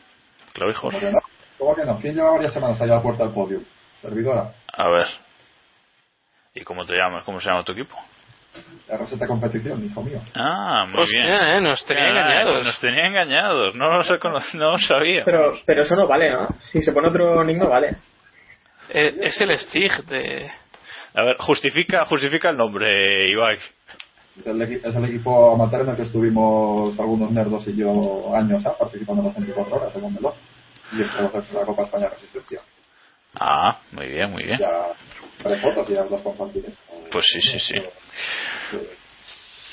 [0.52, 0.94] Clavijos.
[0.94, 1.20] ¿Cómo que no?
[1.58, 2.00] ¿Cómo que no?
[2.00, 3.62] ¿Quién lleva varias semanas allá a la puerta del podio?
[4.02, 4.54] ¿Servidora?
[4.74, 5.08] A ver.
[6.56, 7.24] ¿Y cómo te llamas?
[7.24, 7.96] ¿Cómo se llama tu equipo?
[8.90, 10.22] RST Competición, hijo mío.
[10.36, 11.34] Ah, muy Hostia, bien.
[11.58, 12.66] eh, nos tenía Ah, engañados.
[12.66, 13.76] Nos tenía engañados.
[13.76, 14.04] No lo,
[14.54, 15.24] no lo sabía.
[15.26, 16.48] Pero, pero eso no vale, ¿no?
[16.60, 17.96] Si se pone otro no vale.
[18.90, 20.52] Eh, es el Stig de.
[21.16, 23.58] A ver, justifica, justifica el nombre, Ibai.
[24.46, 28.74] El es el equipo amateur en el que estuvimos algunos nerdos y yo años ¿ah?
[28.78, 30.34] participando en las 24 horas, según Melón.
[30.92, 32.60] Y entramos en la Copa España Resistencia.
[33.40, 34.60] Ah, muy bien, muy bien.
[34.60, 34.70] Ya
[35.46, 36.70] haré fotos y ya las compartiré.
[37.14, 37.76] Pues sí, sí, sí.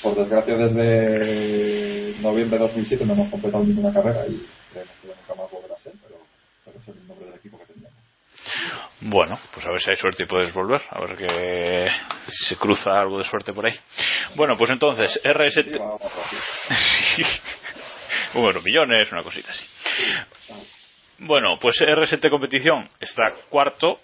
[0.03, 5.35] Por desgracia, desde noviembre de 2007 no hemos completado ninguna carrera y creemos que nunca
[5.35, 6.17] más volverá a ser, pero,
[6.63, 7.97] pero ese es el nombre del equipo que teníamos.
[9.01, 10.81] Bueno, pues a ver si hay suerte y puedes volver.
[10.91, 11.89] A ver que
[12.31, 13.77] si se cruza algo de suerte por ahí.
[14.35, 15.77] Bueno, pues entonces, RST.
[17.15, 17.23] Sí.
[18.33, 19.65] Bueno, millones, una cosita así.
[21.19, 23.99] Bueno, pues RST Competición está cuarto,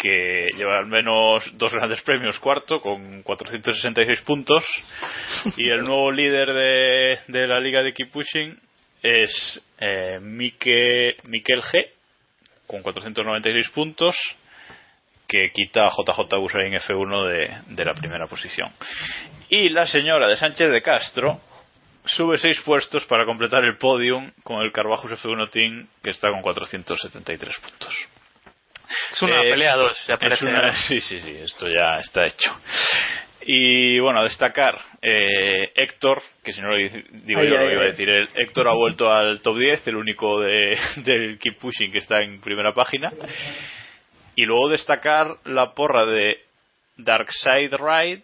[0.00, 4.64] que lleva al menos dos grandes premios cuarto, con 466 puntos.
[5.58, 8.10] Y el nuevo líder de, la liga de Keep
[9.02, 11.86] es eh, Mike, Miquel G,
[12.66, 14.16] con 496 puntos,
[15.28, 18.72] que quita a JJ Usain F1 de, de la primera posición.
[19.50, 21.40] Y la señora de Sánchez de Castro
[22.06, 26.40] sube seis puestos para completar el podium con el Carvajos F1 Team, que está con
[26.40, 28.19] 473 puntos.
[29.12, 30.46] Es una Eh, pelea a dos, ya es parece.
[30.46, 32.54] una- sí, sí, sí, esto ya está hecho.
[33.42, 37.72] Y bueno, a destacar, eh, Héctor, que si no lo digo Ay, yo, ay, lo
[37.72, 41.58] iba a decir él, Héctor ha vuelto al top 10, el único de, del Keep
[41.58, 43.10] Pushing que está en primera página.
[44.36, 46.38] Y luego destacar la porra de
[46.98, 48.22] Darkside Ride,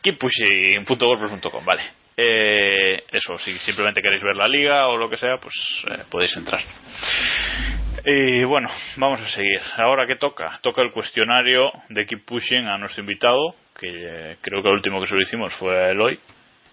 [0.03, 1.82] keeppushing.wordpress.com, vale.
[2.16, 5.55] Eh, eso, si simplemente queréis ver la liga o lo que sea, pues
[5.90, 6.61] eh, podéis entrar.
[8.05, 9.61] Y bueno, vamos a seguir.
[9.76, 10.59] Ahora, ¿qué toca?
[10.62, 15.01] Toca el cuestionario de Keep Pushing a nuestro invitado, que eh, creo que el último
[15.01, 16.18] que se lo hicimos fue a Eloy,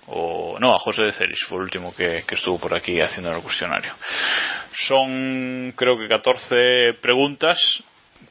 [0.07, 3.31] o no, a José de Ceris, fue el último que, que estuvo por aquí haciendo
[3.31, 3.93] el cuestionario.
[4.87, 7.59] Son, creo que 14 preguntas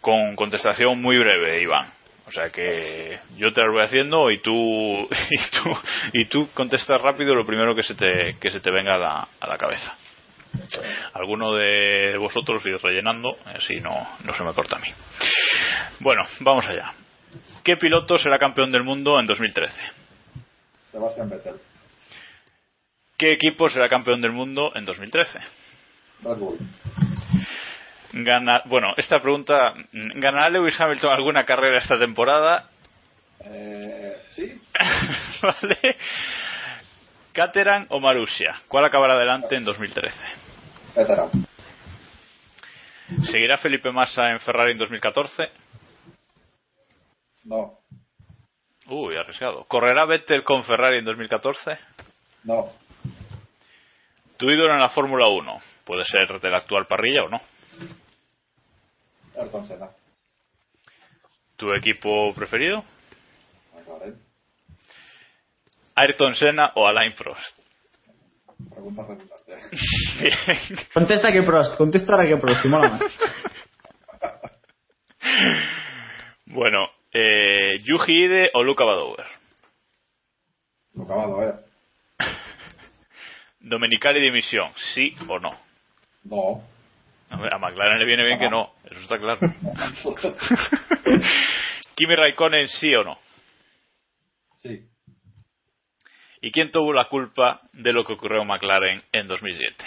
[0.00, 1.95] con contestación muy breve, Iván.
[2.26, 4.52] O sea que yo te las voy haciendo y tú
[5.30, 5.78] y tú,
[6.12, 9.28] y tú contestas rápido lo primero que se te, que se te venga a la,
[9.40, 9.94] a la cabeza.
[11.14, 14.88] Alguno de vosotros ir rellenando, así no, no se me corta a mí.
[16.00, 16.92] Bueno, vamos allá.
[17.62, 19.74] ¿Qué piloto será campeón del mundo en 2013?
[20.92, 21.56] Sebastián Vettel,
[23.16, 25.38] ¿Qué equipo será campeón del mundo en 2013?
[26.22, 26.58] Red Bull,
[28.12, 32.70] Gana, bueno, esta pregunta, ¿ganará Lewis Hamilton alguna carrera esta temporada?
[33.44, 34.60] eh, sí,
[35.42, 35.96] ¿Vale?
[37.32, 38.60] ¿Caterham o Marussia?
[38.68, 40.16] ¿Cuál acabará adelante en 2013?
[40.96, 41.28] Veteran,
[43.30, 45.48] ¿Seguirá Felipe Massa en Ferrari en 2014?
[47.44, 47.78] no,
[48.88, 49.64] Uy, arriesgado.
[49.64, 51.78] ¿Correrá Vettel con Ferrari en 2014?
[52.44, 52.70] no,
[54.36, 55.60] ¿Tu ídolo en la Fórmula 1?
[55.84, 57.40] Puede ser de la actual parrilla o no.
[59.36, 59.90] Ayrton Senna,
[61.56, 62.84] ¿Tu equipo preferido?
[63.74, 64.18] McLaren,
[65.94, 67.58] ¿Ayrton Senna o Alain Prost?
[68.70, 69.56] pregunta redundante.
[70.20, 70.86] Bien.
[70.94, 73.02] Contesta que Prost, contesta ahora que Prost, y mola más.
[76.46, 79.26] Bueno, eh, ¿Yuji Ide o Luca Badover?
[80.94, 81.54] Lo acabado, eh.
[83.60, 84.70] ¿Domenicali dimisión?
[84.94, 85.50] ¿Sí o no?
[86.24, 86.62] No,
[87.30, 89.40] A McLaren le viene bien que no, eso está claro.
[91.96, 93.18] Kimi Raikkonen, sí o no.
[94.58, 94.86] sí,
[96.40, 99.84] ¿Y quién tuvo la culpa de lo que ocurrió en McLaren en 2007?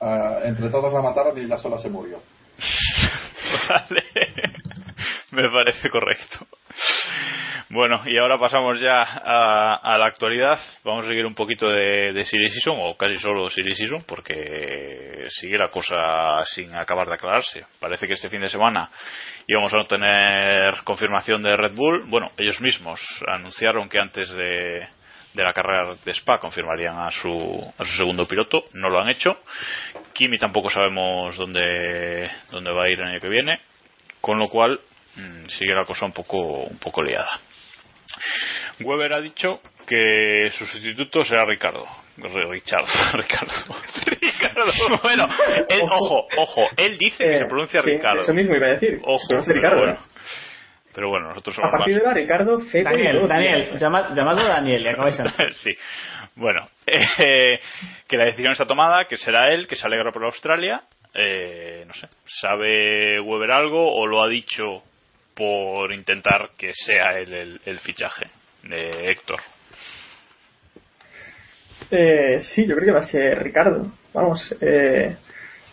[0.00, 2.22] Ah, entre todos la mataron y la sola se murió.
[3.68, 4.04] Vale.
[5.32, 6.46] Me parece correcto.
[7.70, 10.58] Bueno, y ahora pasamos ya a, a la actualidad.
[10.84, 15.56] Vamos a seguir un poquito de, de Season, o casi solo Silly Season, porque sigue
[15.56, 17.64] la cosa sin acabar de aclararse.
[17.80, 18.90] Parece que este fin de semana
[19.46, 22.04] íbamos a no tener confirmación de Red Bull.
[22.06, 24.86] Bueno, ellos mismos anunciaron que antes de,
[25.32, 28.64] de la carrera de Spa confirmarían a su, a su segundo piloto.
[28.74, 29.38] No lo han hecho.
[30.12, 33.58] Kimi tampoco sabemos dónde, dónde va a ir el año que viene
[34.24, 34.80] con lo cual
[35.16, 37.38] mm, sigue la cosa un poco, un poco liada.
[38.80, 41.86] Weber ha dicho que su sustituto será Ricardo.
[42.16, 42.84] Richard,
[43.14, 43.52] Ricardo.
[44.06, 44.72] Ricardo.
[45.02, 45.26] Bueno,
[45.68, 48.22] él, ojo, ojo, él dice que se pronuncia Eh, sí, Ricardo.
[48.22, 49.00] Eso mismo iba a decir.
[49.02, 49.78] Ojo, Se pronuncia pero Ricardo.
[49.86, 49.98] bueno.
[50.94, 52.02] Pero bueno, nosotros somos A partir más.
[52.02, 53.78] de ahora, Ricardo, y Daniel, todos, Daniel, tío.
[53.78, 55.24] llama- llamado Daniel, y acabáis a...
[55.54, 55.76] sí.
[56.36, 57.58] Bueno, eh,
[58.06, 60.82] que la decisión está tomada, que será él, que se alegra por Australia.
[61.14, 64.82] Eh, no sé, ¿sabe Weber algo o lo ha dicho
[65.34, 68.26] por intentar que sea él el, el fichaje
[68.62, 69.40] de Héctor?
[71.90, 73.86] Eh, sí, yo creo que va a ser Ricardo.
[74.12, 75.16] Vamos, eh,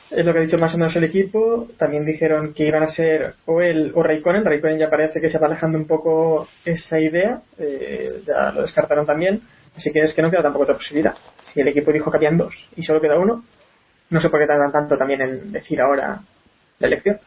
[0.10, 1.70] es lo que ha dicho más o menos el equipo.
[1.78, 4.44] También dijeron que iban a ser o él o Raikkonen.
[4.46, 7.42] Raikkonen ya parece que se va alejando un poco esa idea.
[7.58, 9.42] eh, ya lo descartaron también.
[9.76, 11.16] Así que es que no queda tampoco otra posibilidad.
[11.44, 13.46] Si el equipo dijo que habían dos y solo queda uno,
[14.10, 16.20] no sé por qué tardan tanto también en decir ahora
[16.80, 17.20] la elección.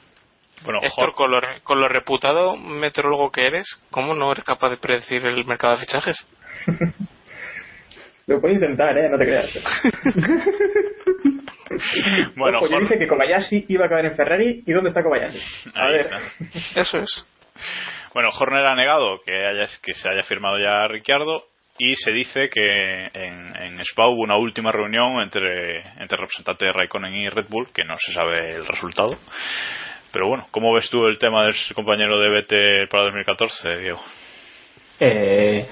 [0.65, 4.79] Bueno, Héctor, con lo, con lo reputado meteorólogo que eres, ¿cómo no eres capaz de
[4.79, 6.17] predecir el mercado de fichajes?
[8.27, 9.09] Lo puedes intentar, ¿eh?
[9.11, 9.51] No te creas.
[12.37, 14.63] Bueno, Ojo, yo dije que Kobayashi iba a acabar en Ferrari.
[14.65, 15.39] ¿Y dónde está Kobayashi?
[15.75, 16.01] A Ahí ver.
[16.03, 16.21] está.
[16.81, 17.27] Eso es.
[18.13, 21.45] Bueno, Horner ha negado que, haya, que se haya firmado ya Ricciardo
[21.79, 26.73] y se dice que en, en Spa hubo una última reunión entre, entre representantes de
[26.73, 29.17] Raikkonen y Red Bull, que no se sabe el resultado.
[30.15, 33.99] Pero bueno, ¿cómo ves tú el tema del compañero de Vettel para 2014, Diego?
[35.01, 35.67] Eh,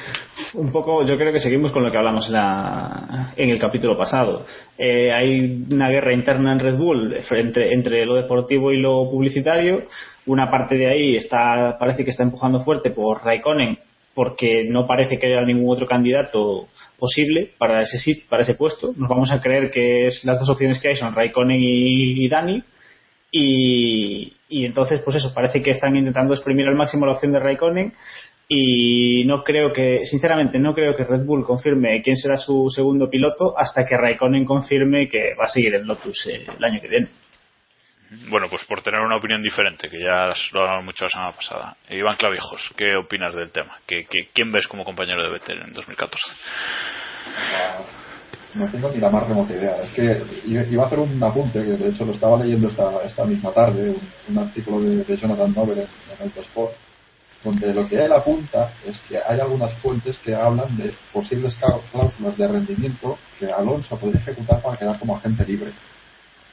[0.55, 4.45] un poco, yo creo que seguimos con lo que hablamos en, el capítulo pasado.
[4.77, 9.83] Eh, hay una guerra interna en Red Bull entre, lo deportivo y lo publicitario.
[10.27, 13.79] Una parte de ahí está, parece que está empujando fuerte por Raikkonen
[14.13, 16.67] porque no parece que haya ningún otro candidato
[16.99, 17.97] posible para ese
[18.29, 18.93] para ese puesto.
[18.97, 22.65] Nos vamos a creer que es, las dos opciones que hay son Raikkonen y Dani.
[23.35, 27.41] Y, y entonces, pues eso, parece que están intentando exprimir al máximo la opción de
[27.41, 27.93] Raikkonen
[28.47, 33.09] y no creo que, sinceramente, no creo que Red Bull confirme quién será su segundo
[33.09, 36.89] piloto hasta que Raikkonen confirme que va a seguir en Lotus eh, el año que
[36.89, 37.09] viene.
[38.29, 41.77] Bueno, pues por tener una opinión diferente, que ya lo hablamos mucho la semana pasada.
[41.89, 43.79] Iván Clavijos, ¿qué opinas del tema?
[43.87, 46.23] ¿Qué, qué- quién ves como compañero de Vettel en 2014?
[48.55, 49.83] No tengo ni la más remota idea.
[49.83, 53.25] Es que iba a hacer un apunte, que de hecho lo estaba leyendo esta, esta
[53.25, 53.95] misma tarde,
[54.29, 56.73] un, artículo de, de Jonathan Nover en, en Autosport,
[57.43, 62.39] donde lo que él apunta es que hay algunas fuentes que hablan de posibles cláusulas
[62.39, 65.73] de rendimiento que Alonso podría ejecutar para quedar como agente libre.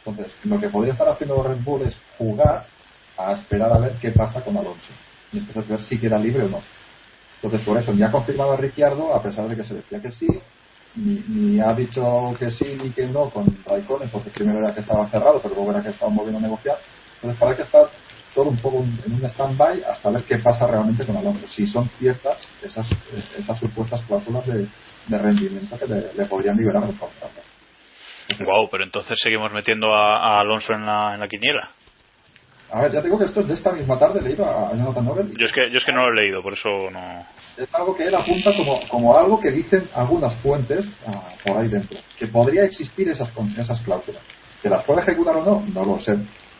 [0.06, 2.66] Entonces, lo que podría estar haciendo Red Bull es jugar
[3.18, 4.92] a esperar a ver qué pasa con Alonso.
[5.32, 6.62] Y entonces ver si queda libre o no.
[7.36, 10.12] Entonces, por eso, ni ha confirmado a Ricciardo, a pesar de que se decía que
[10.12, 10.28] sí,
[10.96, 14.82] ni, ni ha dicho que sí ni que no con Raikkonen, porque primero era que
[14.82, 16.78] estaba cerrado, pero luego era que estaban volviendo a negociar.
[17.16, 17.90] Entonces, para que estar
[18.34, 21.48] todo un poco en un stand-by hasta ver qué pasa realmente con Alonso.
[21.48, 22.88] Si son ciertas esas,
[23.38, 24.68] esas supuestas cláusulas de,
[25.10, 27.42] rendimiento que le, le podrían liberar del contrato.
[28.46, 31.72] Wow, pero entonces seguimos metiendo a, a Alonso en la, en la quiniela.
[32.72, 35.36] A ver, ya digo que esto es de esta misma tarde, leído a, Jonathan Novel.
[35.38, 37.26] Yo es que, yo es que no lo he leído, por eso no.
[37.58, 41.68] es algo que él apunta como, como algo que dicen algunas fuentes ah, por ahí
[41.68, 44.22] dentro, que podría existir esas, esas cláusulas.
[44.62, 46.16] Que las puede ejecutar o no, no lo sé,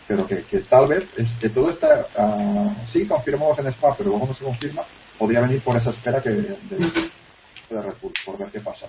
[0.08, 4.10] pero que, que tal vez es que todo está, ah, sí, confirmamos en Spa, pero
[4.10, 4.84] luego no se confirma,
[5.18, 8.88] podría venir por esa espera que de, de Red Bull, por ver qué pasa.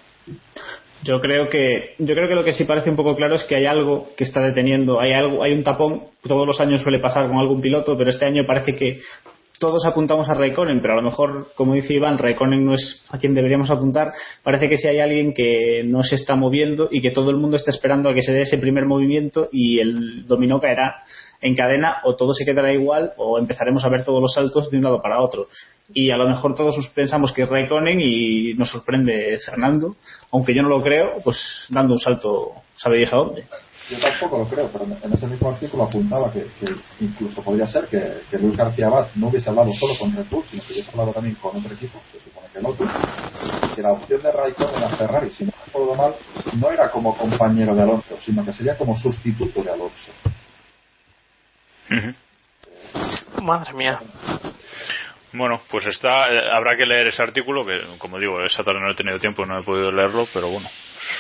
[1.02, 3.56] Yo creo que yo creo que lo que sí parece un poco claro es que
[3.56, 6.04] hay algo que está deteniendo, hay algo, hay un tapón.
[6.22, 9.00] Todos los años suele pasar con algún piloto, pero este año parece que
[9.60, 13.18] todos apuntamos a Raikkonen, pero a lo mejor, como dice Iván, Raikkonen no es a
[13.18, 14.14] quien deberíamos apuntar.
[14.42, 17.58] Parece que si hay alguien que no se está moviendo y que todo el mundo
[17.58, 21.04] está esperando a que se dé ese primer movimiento y el dominó caerá
[21.42, 24.78] en cadena o todo se quedará igual o empezaremos a ver todos los saltos de
[24.78, 25.48] un lado para otro.
[25.92, 29.94] Y a lo mejor todos pensamos que es Raikkonen y nos sorprende Fernando,
[30.32, 33.44] aunque yo no lo creo, pues dando un salto, sabe a dónde.
[33.90, 37.86] Yo tampoco lo creo, pero en- ese mismo artículo apuntaba que, que incluso podría ser
[37.88, 40.90] que, que Luis García Abad no hubiese hablado solo con Red Bull, sino que hubiese
[40.92, 42.86] hablado también con otro equipo, que supone que el otro,
[43.74, 46.14] que la opción de Raikkonen a Ferrari, si no recuerdo mal,
[46.56, 50.12] no era como compañero de Alonso, sino que sería como sustituto de Alonso.
[53.42, 54.00] Madre mía.
[55.32, 58.90] Bueno, pues está, eh, habrá que leer ese artículo, que como digo, esa tarde no
[58.90, 60.68] he tenido tiempo, no he podido leerlo, pero bueno,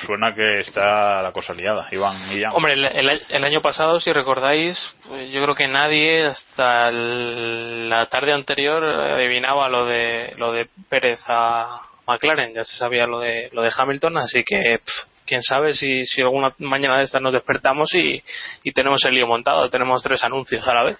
[0.04, 1.86] suena que está la cosa liada.
[1.92, 2.42] Iván y.
[2.44, 8.32] Hombre, el, el- año pasado, si recordáis, pues yo creo que nadie hasta la tarde
[8.32, 12.52] anterior adivinaba lo de lo de Pérez a McLaren.
[12.54, 14.80] Ya se sabía lo de lo de Hamilton, así que
[15.24, 18.20] quién sabe si, si alguna mañana de estas nos despertamos y,
[18.64, 20.98] y tenemos el lío montado, tenemos tres anuncios a la vez.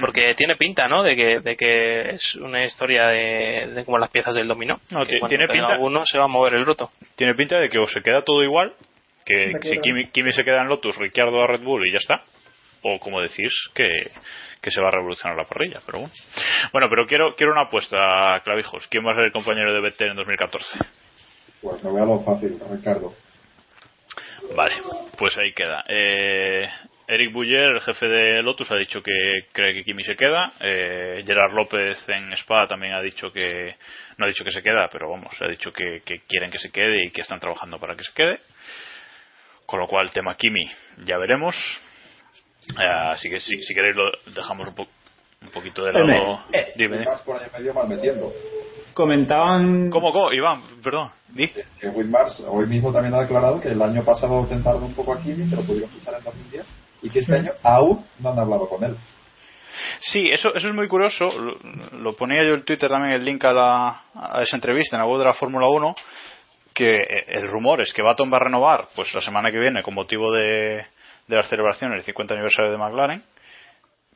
[0.00, 1.02] Porque tiene pinta, ¿no?
[1.02, 4.80] De que, de que es una historia de, de como las piezas del dominó.
[4.90, 6.90] No, que tiene pinta- alguno se va a mover el roto.
[7.16, 8.74] Tiene pinta de que o se queda todo igual,
[9.24, 9.78] que Me si.
[9.80, 12.22] Kimi, Kimi se queda en Lotus, Ricciardo a Red Bull y ya está.
[12.82, 13.88] O como decís, que,
[14.62, 16.14] que se va a revolucionar la parrilla, pero bueno.
[16.72, 18.86] Bueno, pero quiero, quiero una apuesta, Clavijos.
[18.88, 20.78] ¿Quién va a ser el compañero de Vettel en 2014?
[21.60, 23.12] Pues lo fácil, Ricardo.
[24.56, 24.74] Vale,
[25.18, 25.84] pues ahí queda.
[25.88, 26.68] Eh,
[27.12, 29.12] Eric Buller, el jefe de Lotus, ha dicho que
[29.52, 30.52] cree que Kimi se queda.
[30.60, 33.74] Eh, Gerard López en Spa también ha dicho que.
[34.16, 36.70] No ha dicho que se queda, pero vamos, ha dicho que, que quieren que se
[36.70, 38.38] quede y que están trabajando para que se quede.
[39.66, 40.70] Con lo cual, el tema Kimi
[41.04, 41.56] ya veremos.
[42.78, 42.82] Eh,
[43.12, 44.88] así que si, si queréis lo dejamos un, po-
[45.42, 46.44] un poquito de lado.
[46.52, 47.04] eh, Dime.
[47.04, 48.32] Más por ahí medio mal metiendo.
[48.94, 49.90] Comentaban.
[49.90, 50.32] ¿Cómo, cómo?
[50.32, 51.10] Iván, perdón.
[51.28, 51.48] Di.
[51.48, 51.88] Que
[52.46, 55.62] hoy mismo también ha declarado que el año pasado tentaron un poco a Kimi, pero
[55.62, 56.66] pudieron fichar en 2010,
[57.02, 58.96] y que este año aún no han hablado con él.
[60.00, 61.26] Sí, eso, eso es muy curioso.
[61.26, 61.56] Lo,
[61.98, 65.08] lo ponía yo en Twitter también el link a, la, a esa entrevista en la
[65.08, 65.94] web de la Fórmula 1.
[66.74, 69.82] Que eh, el rumor es que Baton va a renovar pues la semana que viene
[69.82, 70.86] con motivo de,
[71.26, 73.22] de las celebraciones del 50 aniversario de McLaren.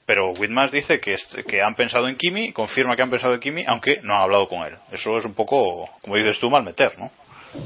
[0.06, 1.16] Pero Whitmars dice que,
[1.46, 4.48] que han pensado en Kimi, confirma que han pensado en Kimi, aunque no han hablado
[4.48, 4.76] con él.
[4.92, 7.10] Eso es un poco, como dices tú, mal meter, ¿no?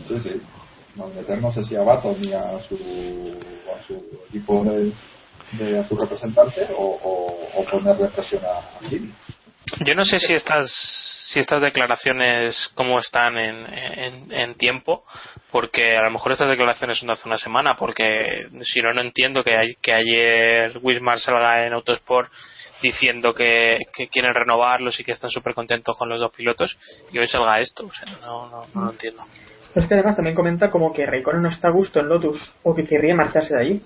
[0.06, 0.40] Sí, sí.
[0.98, 2.74] No meter no sé si a Baton ni a su,
[3.74, 3.94] a su
[4.28, 8.80] equipo de, a su representante o, o, o ponerle presión a, a.
[9.84, 15.04] Yo no sé si estas si estas declaraciones cómo están en, en, en tiempo,
[15.50, 19.02] porque a lo mejor estas declaraciones son de hace una semana, porque si no, no
[19.02, 22.32] entiendo que ayer Wismar salga en Autosport
[22.80, 26.78] diciendo que, que quieren renovarlos y que están súper contentos con los dos pilotos
[27.12, 27.86] y hoy salga esto.
[27.86, 29.24] O sea, no, no, no lo entiendo.
[29.72, 32.54] Pero es que además también comenta como que Raikkonen no está a gusto en Lotus
[32.62, 33.82] o que querría marcharse de allí.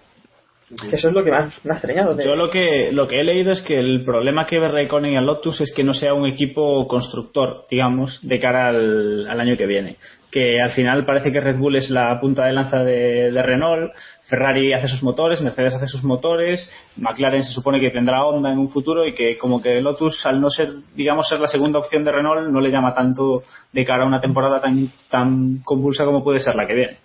[0.90, 2.18] Eso es lo que más me ha extrañado.
[2.18, 5.16] Yo lo que, lo que he leído es que el problema que ve Raikkonen y
[5.16, 9.56] el Lotus es que no sea un equipo constructor, digamos, de cara al, al año
[9.56, 9.96] que viene.
[10.30, 13.92] Que al final parece que Red Bull es la punta de lanza de, de Renault,
[14.22, 18.58] Ferrari hace sus motores, Mercedes hace sus motores, McLaren se supone que tendrá Honda en
[18.58, 22.02] un futuro y que como que Lotus al no ser, digamos, ser la segunda opción
[22.02, 23.42] de Renault no le llama tanto
[23.72, 27.01] de cara a una temporada tan, tan convulsa como puede ser la que viene.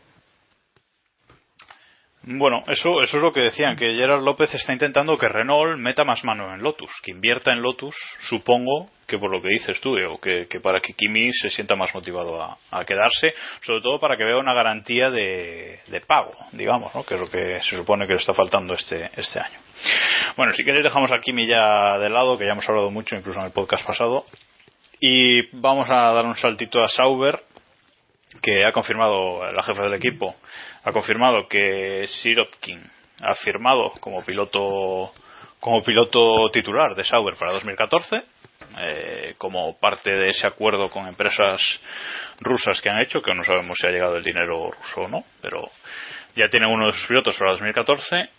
[2.29, 6.03] Bueno, eso, eso es lo que decían, que Gerard López está intentando que Renault meta
[6.03, 9.95] más mano en Lotus, que invierta en Lotus, supongo que por lo que dices tú,
[9.95, 14.01] Diego, que, que para que Kimi se sienta más motivado a, a quedarse, sobre todo
[14.01, 17.05] para que vea una garantía de, de pago, digamos, ¿no?
[17.05, 19.59] que es lo que se supone que le está faltando este, este año.
[20.35, 23.39] Bueno, si queréis dejamos a Kimi ya de lado, que ya hemos hablado mucho incluso
[23.39, 24.25] en el podcast pasado,
[24.99, 27.39] y vamos a dar un saltito a Sauber,
[28.41, 30.35] que ha confirmado la jefa del equipo
[30.83, 32.81] ha confirmado que Sirotkin
[33.21, 35.11] ha firmado como piloto
[35.59, 38.23] como piloto titular de Sauber para 2014
[38.79, 41.61] eh, como parte de ese acuerdo con empresas
[42.39, 45.23] rusas que han hecho que no sabemos si ha llegado el dinero ruso o no
[45.41, 45.69] pero
[46.35, 48.29] ya tiene uno de sus pilotos para 2014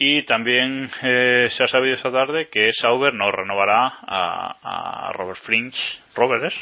[0.00, 5.78] y también eh, se ha sabido esta tarde que Sauber no renovará a, Robert Fringe
[6.14, 6.54] Robert es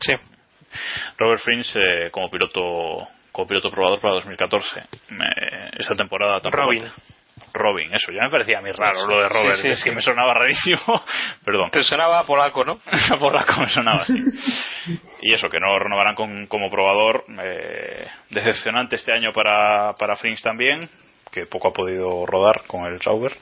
[0.00, 0.14] sí
[1.18, 5.26] Robert Frins eh, como piloto como piloto probador para 2014 Me-
[5.78, 6.84] esta temporada tampoco Robin.
[7.54, 9.84] Robin eso ya me parecía a mí raro lo de Robert sí, es sí.
[9.88, 10.78] que me sonaba rarísimo
[11.44, 12.78] perdón Te sonaba polaco, ¿no?
[13.18, 14.04] polaco me sonaba
[15.22, 20.42] y eso que no renovarán con- como probador eh, decepcionante este año para para Frins
[20.42, 20.80] también
[21.30, 23.32] que poco ha podido rodar con el Sauber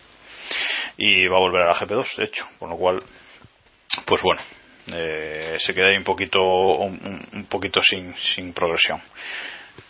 [0.96, 3.02] y va a volver a la GP2 de hecho con lo cual
[4.06, 4.40] pues bueno
[4.86, 9.00] eh, se queda ahí un poquito un, poquito sin, sin progresión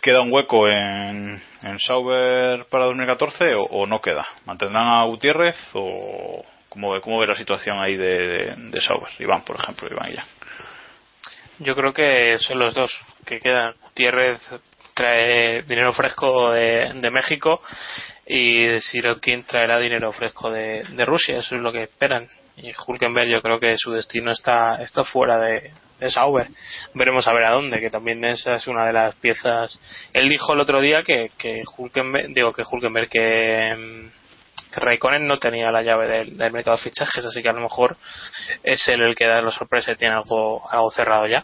[0.01, 5.55] queda un hueco en, en Sauber para 2014 o, o no queda mantendrán a Gutiérrez
[5.73, 10.11] o cómo cómo ve la situación ahí de, de, de Sauber Iván por ejemplo Iván
[10.11, 10.25] y ya
[11.59, 12.91] Yo creo que son los dos
[13.25, 13.75] que quedan.
[13.83, 14.39] Gutiérrez
[14.93, 17.61] trae dinero fresco de, de México
[18.25, 21.37] y Sirotkin traerá dinero fresco de, de Rusia.
[21.37, 22.27] Eso es lo que esperan.
[22.61, 26.47] Y Hulkenberg yo creo que su destino está, está fuera de, de Sauber.
[26.93, 29.79] Veremos a ver a dónde, que también esa es una de las piezas.
[30.13, 35.27] Él dijo el otro día que, que Hulkenberg, digo que Hulkenberg, que, mm, que Raikkonen
[35.27, 37.97] no tenía la llave del, del mercado de fichajes, así que a lo mejor
[38.63, 41.43] es él el que da la sorpresa y tiene algo, algo cerrado ya.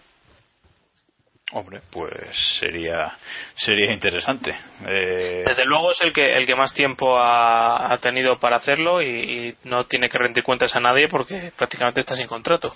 [1.53, 3.18] Hombre, pues sería
[3.56, 4.52] sería interesante.
[4.86, 9.02] Eh, Desde luego es el que el que más tiempo ha, ha tenido para hacerlo
[9.02, 12.76] y, y no tiene que rendir cuentas a nadie porque prácticamente está sin contrato.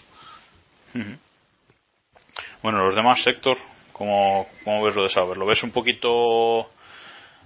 [2.63, 3.57] Bueno, los demás sector,
[3.91, 5.37] ¿cómo, cómo ves lo de Sauber?
[5.37, 6.69] ¿Lo ves un poquito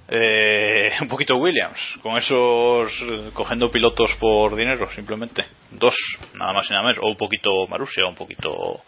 [0.08, 2.92] Eh, un poquito Williams, con esos
[3.34, 5.44] cogiendo pilotos por dinero, simplemente.
[5.72, 5.96] Dos,
[6.36, 7.00] nada más y nada menos.
[7.02, 8.84] O un poquito Marussia, un poquito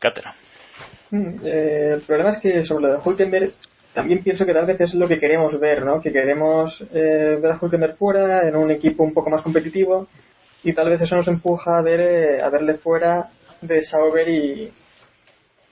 [0.00, 0.34] Cátera.
[1.10, 3.52] Mm, eh, el problema es que sobre lo de Hulkenberg
[3.94, 6.00] también pienso que tal vez es lo que queremos ver, ¿no?
[6.00, 10.08] Que queremos eh, ver a Hulkenberg fuera en un equipo un poco más competitivo
[10.64, 13.28] y tal vez eso nos empuja a ver eh, a verle fuera
[13.60, 14.72] de Sauber y,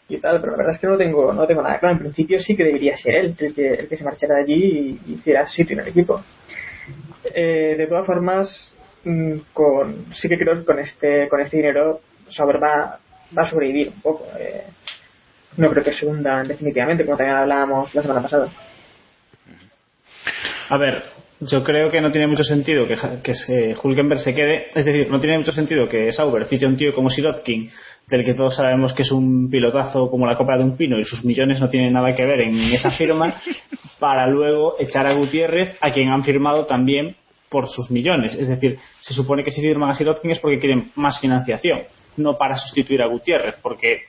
[0.09, 1.97] y tal, pero la verdad es que no tengo no tengo nada claro.
[1.97, 5.01] En principio sí que debería ser él el que, el que se marchara de allí
[5.05, 6.23] y, hiciera sitio en el equipo.
[7.35, 8.73] Eh, de todas formas,
[9.05, 13.01] mm, con, sí que creo que con este con este dinero Sauber va,
[13.37, 14.27] va a sobrevivir un poco.
[14.39, 14.65] Eh,
[15.57, 18.49] no creo que se hunda definitivamente, como también hablábamos la semana pasada.
[20.69, 21.03] A ver,
[21.41, 24.69] yo creo que no tiene mucho sentido que, que se, Hulkenberg se quede.
[24.75, 27.69] Es decir, no tiene mucho sentido que Sauber fiche a un tío como Sirotkin,
[28.07, 31.05] del que todos sabemos que es un pilotazo como la copa de un pino y
[31.05, 33.41] sus millones no tienen nada que ver en esa firma,
[33.99, 37.17] para luego echar a Gutiérrez, a quien han firmado también
[37.49, 38.35] por sus millones.
[38.35, 41.83] Es decir, se supone que si firman a Sirotkin es porque quieren más financiación,
[42.17, 44.03] no para sustituir a Gutiérrez, porque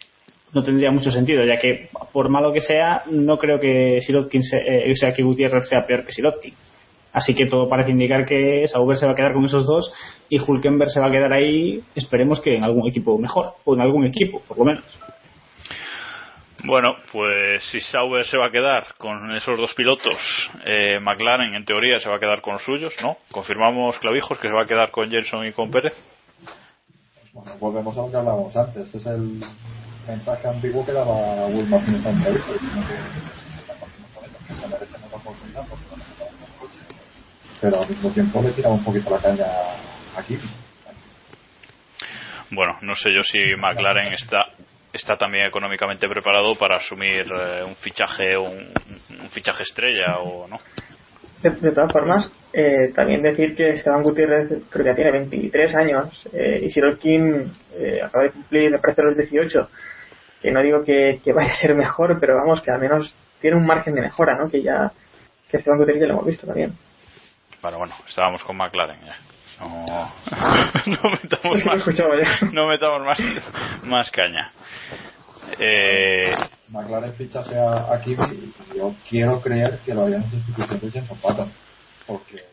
[0.54, 4.58] no tendría mucho sentido, ya que por malo que sea, no creo que Sirotkin se,
[4.58, 6.54] eh, sea que Gutiérrez sea peor que Sirotkin.
[7.12, 9.94] Así que todo parece indicar que Sauber se va a quedar con esos dos
[10.30, 13.82] y Hulkenberg se va a quedar ahí, esperemos que en algún equipo mejor, o en
[13.82, 14.84] algún equipo, por lo menos.
[16.66, 20.16] Bueno, pues si Sauber se va a quedar con esos dos pilotos,
[20.66, 23.18] eh, McLaren en teoría se va a quedar con los suyos, ¿no?
[23.32, 25.94] Confirmamos, Clavijos, que se va a quedar con Jenson y con Pérez.
[27.34, 29.42] Bueno, volvemos a lo que hablábamos antes, es el
[30.08, 35.66] mensaje ambiguo que daba Wilmars en esa entrevista, diciendo que, que se merecen otra oportunidad
[35.68, 36.80] porque no se quedan con el coche.
[37.62, 39.46] Pero al mismo tiempo le tiraba un poquito la caña
[40.18, 40.40] aquí.
[42.52, 44.48] Bueno, no sé yo si McLaren está
[44.94, 48.72] está también económicamente preparado para asumir eh, un fichaje un,
[49.10, 50.60] un, fichaje estrella o no.
[51.42, 55.76] De, de todas formas, eh, también decir que Esteban Gutiérrez creo que ya tiene 23
[55.76, 59.70] años eh, y Sirotkin eh, acaba de cumplir, me parece, los 18
[60.44, 63.56] que no digo que, que, vaya a ser mejor, pero vamos, que al menos tiene
[63.56, 64.50] un margen de mejora, ¿no?
[64.50, 64.92] Que ya,
[65.50, 66.74] que Esteban Gutiérrez ya lo hemos visto también.
[67.62, 69.16] Bueno, bueno, estábamos con McLaren ya.
[69.62, 69.86] No,
[70.86, 71.88] no metamos, más,
[72.52, 73.20] no metamos más,
[73.84, 74.52] más caña.
[75.58, 76.34] Eh...
[76.68, 80.92] McLaren fichase a, a Kimi y yo quiero creer que lo harían en sustitución de
[80.92, 81.54] Jenson Button,
[82.06, 82.44] porque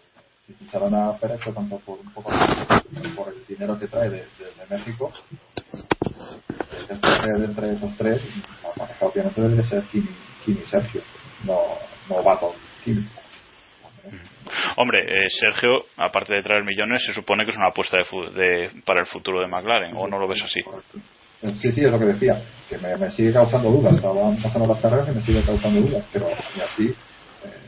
[0.46, 2.30] si ficharan a Pérez fue tanto por un poco
[3.16, 5.12] por el dinero que trae de, de, de México
[6.98, 8.22] de entre esos tres,
[8.62, 10.08] la pareja obviamente debe ser Kimi,
[10.44, 11.02] Kimi y Sergio,
[11.44, 11.60] no,
[12.08, 12.52] no Baton,
[12.84, 13.06] Kimi.
[14.76, 18.82] Hombre, eh, Sergio, aparte de traer millones, se supone que es una apuesta de, de,
[18.84, 20.60] para el futuro de McLaren, ¿o no lo ves así?
[21.40, 23.94] Sí, sí, es lo que decía, que me, me sigue causando dudas.
[23.94, 26.86] Estaban pasando las carreras y me sigue causando dudas, pero y así
[27.44, 27.60] eh,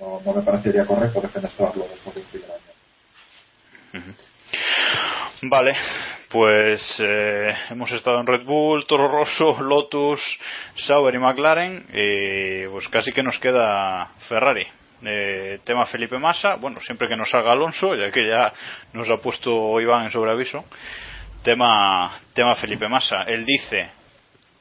[0.00, 2.60] no, no, no, me parecería correcto defenestrarlo después de un primer año.
[3.92, 5.50] Uh -huh.
[5.50, 5.72] Vale,
[6.30, 10.20] pues eh, hemos estado en Red Bull, Toro Rosso, Lotus,
[10.76, 11.84] Sauber y McLaren.
[11.92, 14.66] Y pues casi que nos queda Ferrari.
[15.02, 18.52] Eh, tema Felipe Massa, bueno, siempre que nos salga Alonso, ya que ya
[18.92, 20.64] nos ha puesto Iván en sobreaviso.
[21.42, 23.90] Tema, tema Felipe Massa, él dice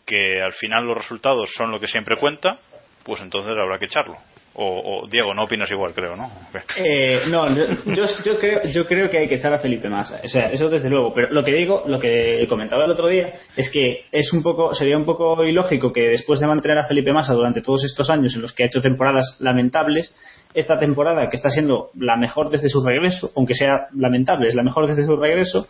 [0.06, 2.58] que al final los resultados son lo que siempre cuenta,
[3.04, 4.16] pues entonces habrá que echarlo.
[4.62, 6.30] O, Diego, no opinas igual, creo, ¿no?
[6.76, 10.20] Eh, no, yo, yo, creo, yo creo que hay que echar a Felipe Massa.
[10.22, 11.14] O sea, eso desde luego.
[11.14, 14.74] Pero lo que digo, lo que comentaba el otro día, es que es un poco,
[14.74, 18.36] sería un poco ilógico que después de mantener a Felipe Massa durante todos estos años
[18.36, 20.14] en los que ha hecho temporadas lamentables,
[20.54, 24.64] esta temporada que está siendo la mejor desde su regreso, aunque sea lamentable, es la
[24.64, 25.68] mejor desde su regreso,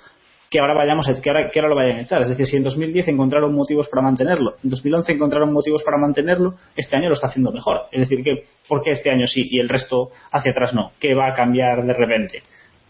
[0.50, 2.22] que ahora vayamos a, que ahora, que ahora lo vayan a echar.
[2.22, 6.56] Es decir, si en 2010 encontraron motivos para mantenerlo, en 2011 encontraron motivos para mantenerlo,
[6.76, 7.84] este año lo está haciendo mejor.
[7.92, 10.92] Es decir, que ¿por qué este año sí y el resto hacia atrás no?
[11.00, 12.42] ¿Qué va a cambiar de repente?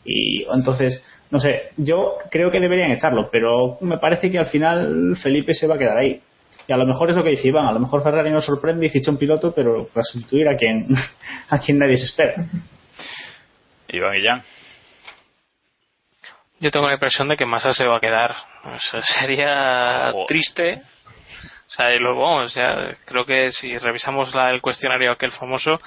[0.06, 5.18] Y entonces, no sé, yo creo que deberían echarlo, pero me parece que al final
[5.22, 6.22] Felipe se va a quedar ahí.
[6.68, 8.86] Y a lo mejor es lo que dice Iván, a lo mejor Ferrari nos sorprende
[8.86, 10.88] y ficha un piloto, pero para sustituir a quien,
[11.50, 12.46] a quien nadie se espera.
[13.90, 14.44] Iván y Jan
[16.60, 18.36] yo tengo la impresión de que Massa se va a quedar.
[18.64, 20.26] O sea, sería oh.
[20.28, 20.82] triste.
[21.68, 25.80] O sea, y luego, o sea, creo que si revisamos la, el cuestionario aquel famoso,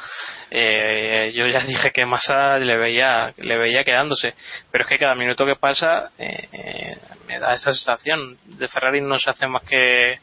[0.49, 4.35] eh, yo ya dije que Massa le veía, le veía quedándose.
[4.71, 6.97] Pero es que cada minuto que pasa, eh,
[7.27, 8.39] me da esa sensación.
[8.45, 10.19] De Ferrari no se hace más que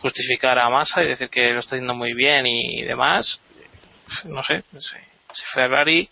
[0.00, 3.40] justificar a Massa y decir que lo está haciendo muy bien y demás.
[4.24, 5.15] No sé, no sé.
[5.36, 6.08] Si Ferrari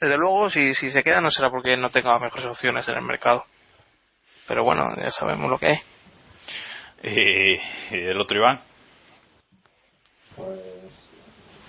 [0.00, 3.02] desde luego, si, si se queda no será porque no tenga mejores opciones en el
[3.02, 3.44] mercado.
[4.46, 5.80] Pero bueno, ya sabemos lo que hay.
[7.02, 8.60] ¿Y, y el otro Iván?
[10.36, 10.58] Pues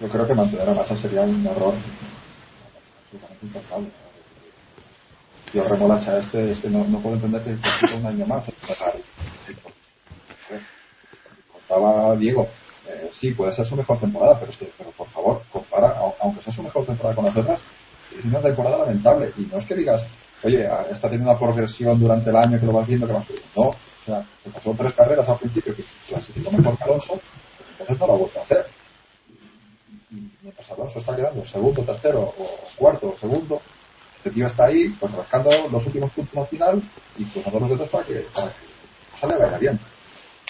[0.02, 1.76] yo creo que mantener a Massa sería un error.
[5.54, 8.44] Yo remolacha este, este no, no puedo entender que que un año más.
[11.54, 12.50] Contaba Diego,
[12.88, 16.14] eh, sí, puede ser su mejor temporada, pero es que, pero por favor, compara, au-
[16.22, 17.62] aunque sea su mejor temporada con las otras,
[18.18, 19.34] es una temporada lamentable.
[19.38, 20.04] Y no es que digas,
[20.44, 23.28] oye, ah, está teniendo una progresión durante el año que lo vas viendo, que vas
[23.28, 23.46] viendo.
[23.56, 23.76] No, o
[24.06, 27.20] sea, se pasó tres carreras al principio que clasificó mejor que Alonso,
[27.72, 28.66] entonces no lo ha vuelto a hacer.
[30.12, 33.60] Y mientras Alonso está quedando segundo, tercero, o cuarto, o segundo,
[34.18, 36.82] este tío está ahí, pues rascando los últimos puntos al final
[37.18, 38.52] y a los dedos para que, para
[39.34, 39.80] que vaya bien.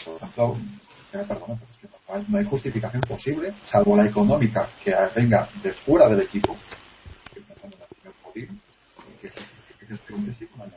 [0.04, 0.56] Por lo tanto,
[1.24, 1.88] que
[2.32, 6.56] no hay- justificación posible, salvo la económica que venga de fuera del equipo,
[7.34, 7.42] que
[8.24, 8.48] podio,
[9.22, 10.70] que, que, que es que un Messi con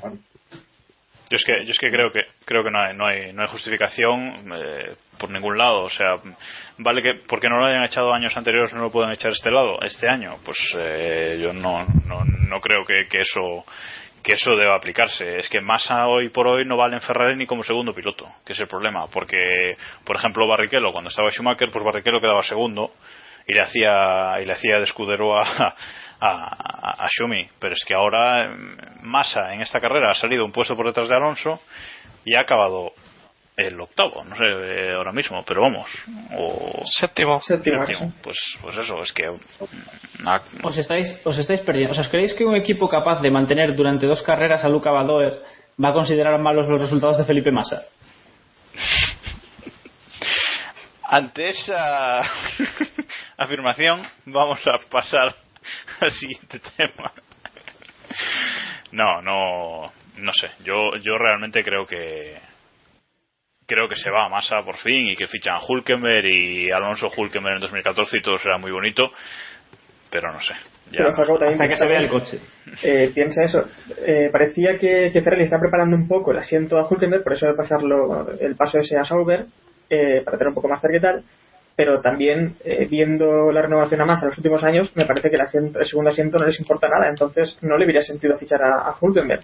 [0.00, 0.16] claro.
[1.30, 3.42] Yo es que, yo es que creo que creo que no hay, no hay, no
[3.42, 5.82] hay justificación eh, por ningún lado.
[5.84, 6.16] O sea,
[6.78, 9.80] vale que porque no lo hayan echado años anteriores no lo pueden echar este lado,
[9.82, 10.36] este año.
[10.44, 13.64] Pues eh, yo no, no, no creo que, que eso
[14.24, 15.38] que eso deba aplicarse.
[15.38, 18.54] Es que Massa hoy por hoy no vale en Ferrari ni como segundo piloto, que
[18.54, 19.06] es el problema.
[19.08, 22.92] Porque, por ejemplo, Barrichello, cuando estaba Schumacher, pues Barrichello quedaba segundo
[23.46, 25.74] y le hacía y le hacía de escudero a, a,
[26.20, 27.46] a, a Schumi.
[27.60, 31.08] Pero es que ahora mm, Massa en esta carrera ha salido un puesto por detrás
[31.08, 31.60] de Alonso
[32.24, 32.92] y ha acabado
[33.56, 35.88] el octavo, no sé eh, ahora mismo, pero vamos,
[36.36, 37.84] o séptimo, séptimo,
[38.22, 41.98] pues, pues eso, es que mm, ha- Os estáis, os estáis perdiendo.
[41.98, 45.40] ¿Os creéis que un equipo capaz de mantener durante dos carreras a Luca Badoer
[45.82, 47.82] va a considerar malos los resultados de Felipe Massa?
[51.06, 52.22] Ante esa
[53.36, 55.34] afirmación, vamos a pasar
[56.00, 57.12] al siguiente tema.
[58.92, 60.48] No, no, no sé.
[60.64, 62.38] Yo, yo realmente creo que
[63.66, 67.08] creo que se va a Massa por fin y que fichan a Hulkenberg y Alonso
[67.16, 69.10] Hulkenberg en 2014 y todo será muy bonito,
[70.10, 70.54] pero no sé.
[70.90, 70.98] Ya.
[70.98, 72.38] Pero Jacob también Hasta que se piensa- vea el coche.
[72.82, 73.64] Eh, piensa eso.
[74.06, 77.46] Eh, parecía que, que Ferrari está preparando un poco el asiento a Hulkenberg, por eso
[77.46, 79.46] de pasarlo, el paso ese a Sauber,
[79.90, 81.22] eh, para tener un poco más cerca y tal.
[81.76, 85.34] Pero también, eh, viendo la renovación a Massa en los últimos años, me parece que
[85.36, 88.62] el, asiento- el segundo asiento no les importa nada, entonces no le hubiera sentido fichar
[88.62, 89.42] a, a Hulkenberg.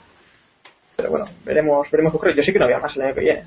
[0.97, 2.37] Pero bueno, veremos, veremos qué ocurre.
[2.37, 3.43] Yo sí que no voy a más el año que viene.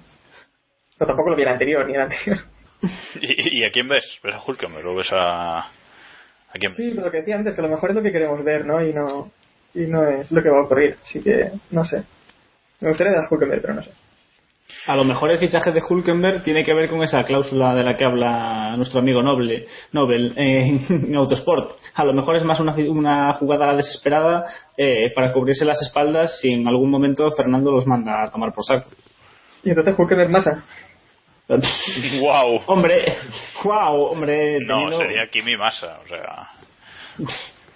[0.98, 2.40] Pero tampoco lo vi el anterior ni el anterior.
[3.22, 4.20] ¿Y, y a quién ves?
[4.24, 6.74] ¿Ves a Hulkenberg o ves a, a quién?
[6.74, 8.66] Sí, pero lo que decía antes, que a lo mejor es lo que queremos ver,
[8.66, 8.84] ¿no?
[8.86, 9.32] Y no,
[9.74, 10.98] y no es lo que va a ocurrir.
[11.02, 12.04] Así que, no sé.
[12.82, 13.92] Me gustaría dar Hulkenberg, pero no sé.
[14.86, 17.96] A lo mejor el fichaje de Hulkenberg tiene que ver con esa cláusula de la
[17.96, 21.72] que habla nuestro amigo Noble, Nobel en, en Autosport.
[21.94, 24.46] A lo mejor es más una, una jugada desesperada
[24.76, 28.66] eh, para cubrirse las espaldas si en algún momento Fernando los manda a tomar por
[28.66, 28.90] saco.
[29.64, 30.64] Y entonces Hulkenberg Massa.
[31.48, 32.62] ¡Wow!
[32.68, 33.06] Hombre,
[33.64, 34.60] wow, hombre.
[34.62, 36.50] No, teniendo- sería Kimi Massa, o sea.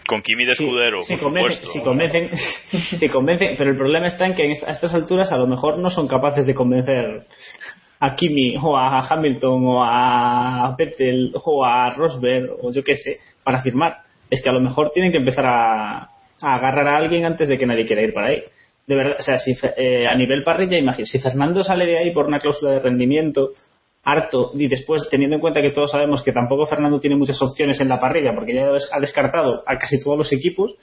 [0.08, 1.74] Con Kimi de Sí, escudero, si, por convencen, supuesto.
[1.74, 2.30] si convencen,
[3.00, 5.90] si convencen, pero el problema está en que a estas alturas a lo mejor no
[5.90, 7.26] son capaces de convencer
[8.00, 13.20] a Kimi o a Hamilton o a Vettel o a Rosberg o yo qué sé
[13.44, 13.98] para firmar.
[14.30, 15.98] Es que a lo mejor tienen que empezar a,
[16.42, 18.44] a agarrar a alguien antes de que nadie quiera ir para ahí.
[18.88, 22.12] De verdad, o sea, si eh, a nivel parrilla, imagínate, si Fernando sale de ahí
[22.12, 23.52] por una cláusula de rendimiento
[24.04, 27.80] harto y después teniendo en cuenta que todos sabemos que tampoco Fernando tiene muchas opciones
[27.82, 30.78] en la parrilla porque ya ha descartado a casi todos los equipos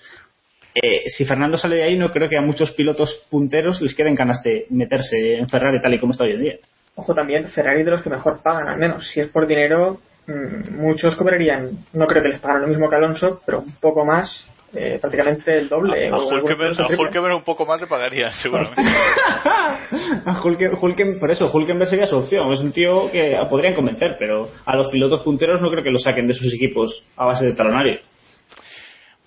[0.74, 4.14] eh, si Fernando sale de ahí no creo que a muchos pilotos punteros les queden
[4.14, 6.58] ganas de meterse en Ferrari tal y como está hoy en día
[6.96, 9.08] Ojo también, Ferrari de los que mejor pagan, al menos.
[9.08, 12.96] Si es por dinero, mm, muchos cobrarían, no creo que les pagaran lo mismo que
[12.96, 16.08] Alonso, pero un poco más, eh, prácticamente el doble.
[16.08, 16.86] A Hulkenberg, a.
[16.86, 18.82] Hulkenberg un poco más le pagarían, seguramente.
[18.82, 24.16] A Hulken- Hulken- por eso Hulkenberg sería su opción es un tío que podrían convencer
[24.18, 27.46] pero a los pilotos punteros no creo que lo saquen de sus equipos a base
[27.46, 27.98] de talonario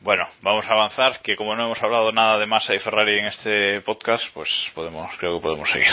[0.02, 3.26] Bueno, vamos a avanzar, que como no hemos hablado nada de Massa y Ferrari en
[3.28, 5.88] este podcast, pues podemos, creo que podemos seguir.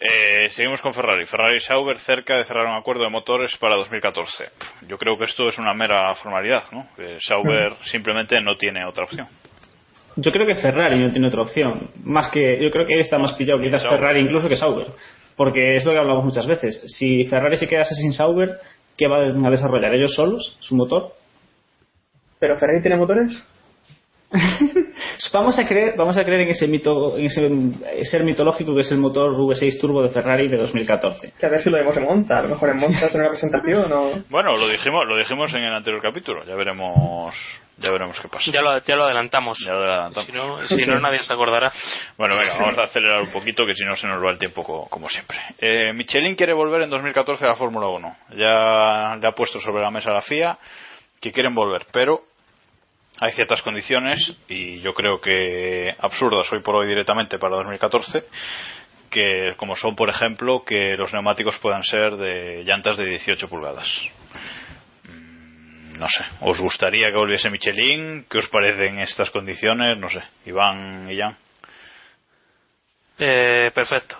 [0.00, 1.26] Eh, seguimos con Ferrari.
[1.26, 4.44] Ferrari y Sauber cerca de cerrar un acuerdo de motores para 2014.
[4.88, 6.86] Yo creo que esto es una mera formalidad, ¿no?
[7.20, 9.28] Sauber simplemente no tiene otra opción.
[10.16, 11.90] Yo creo que Ferrari no tiene otra opción.
[12.02, 14.00] Más que, yo creo que está más pillado quizás Sauber.
[14.00, 14.86] Ferrari incluso que Sauber.
[15.36, 16.82] Porque es lo que hablamos muchas veces.
[16.96, 18.58] Si Ferrari se quedase sin Sauber,
[18.96, 19.94] ¿qué van a desarrollar?
[19.94, 20.56] ¿Ellos solos?
[20.60, 21.12] ¿Su motor?
[22.38, 23.44] ¿Pero Ferrari tiene motores?
[25.32, 28.92] Vamos a creer vamos a creer en ese mito en ese ser mitológico que es
[28.92, 32.04] el motor V6 turbo de Ferrari de 2014 que a ver si lo vemos en
[32.04, 35.52] monta a lo mejor en monta en una presentación o bueno lo dijimos lo dijimos
[35.54, 37.34] en el anterior capítulo ya veremos
[37.80, 38.50] ya veremos qué pasa.
[38.52, 39.58] Ya lo, ya lo adelantamos.
[39.64, 40.26] Ya lo adelantamos.
[40.26, 41.72] Si no, si no nadie se acordará.
[42.18, 44.62] Bueno venga vamos a acelerar un poquito que si no se nos va el tiempo
[44.62, 45.38] como, como siempre.
[45.58, 49.82] Eh, Michelin quiere volver en 2014 a la Fórmula 1 ya le ha puesto sobre
[49.82, 50.58] la mesa la FIA
[51.20, 52.22] que quieren volver pero
[53.20, 58.24] hay ciertas condiciones y yo creo que absurdas hoy por hoy directamente para 2014
[59.10, 63.86] que como son por ejemplo que los neumáticos puedan ser de llantas de 18 pulgadas.
[65.98, 71.10] No sé os gustaría que volviese Michelin qué os parecen estas condiciones no sé Iván
[71.10, 71.36] y Jan.
[73.18, 74.16] Eh, perfecto.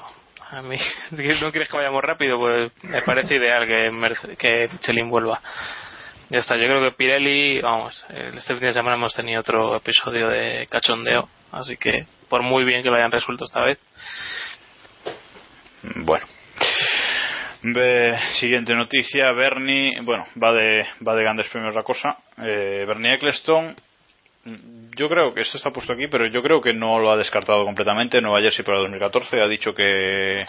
[0.51, 0.77] A mí
[1.11, 5.41] no quieres que vayamos rápido pues me parece ideal que, que Michelin vuelva
[6.31, 10.29] ya está, yo creo que Pirelli, vamos, este fin de semana hemos tenido otro episodio
[10.29, 13.81] de cachondeo, así que por muy bien que lo hayan resuelto esta vez.
[15.97, 16.25] Bueno.
[18.39, 22.17] siguiente noticia, Bernie, bueno, va de, va de grandes premios la cosa.
[22.39, 23.75] Eh, Bernie Eccleston,
[24.97, 27.65] yo creo que esto está puesto aquí, pero yo creo que no lo ha descartado
[27.65, 28.21] completamente.
[28.21, 30.45] Nueva Jersey para 2014 ha dicho que,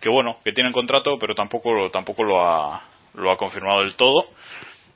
[0.00, 2.82] que bueno, que tienen contrato, pero tampoco, tampoco lo ha,
[3.14, 4.26] lo ha confirmado del todo.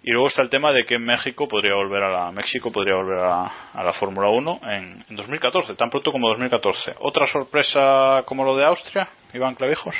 [0.08, 2.94] Y luego está el tema de que en México podría volver a la México podría
[2.94, 6.94] volver a, la Fórmula 1 en, 2014, tan pronto como 2014.
[7.00, 9.96] Otra sorpresa como lo de Austria, Iván Clavijos.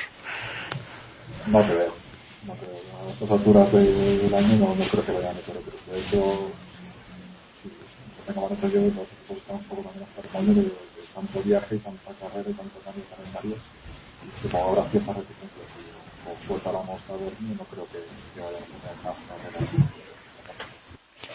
[1.49, 1.93] No veo,
[2.47, 2.77] no veo.
[3.03, 5.73] A estas alturas del año no, creo que vayan a meter otro.
[5.91, 6.53] De hecho,
[7.65, 10.73] si tengo que yo, los equipos están un poco también hasta de, de
[11.13, 13.57] tanto viaje tanta carrera y tanto cambio de calendario.
[14.23, 17.99] Y como ahora cierta reticencia o suelta la mosca a no creo que,
[18.35, 19.71] que vayan a tener más carreras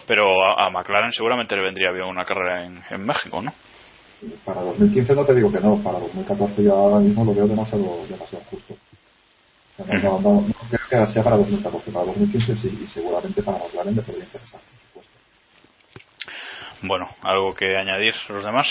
[0.08, 3.54] pero a, McLaren seguramente le vendría bien una carrera en, en México, ¿no?
[4.46, 8.06] Para 2015 no te digo que no, para 2014 ya ahora mismo lo veo demasiado,
[8.08, 8.76] demasiado justo.
[9.80, 14.02] no, no, creo que sea para 2014, para 2015 sí, y seguramente para McLaren le
[14.02, 15.12] podría interesar, por supuesto.
[16.84, 18.68] Bueno, ¿algo que añadir los demás?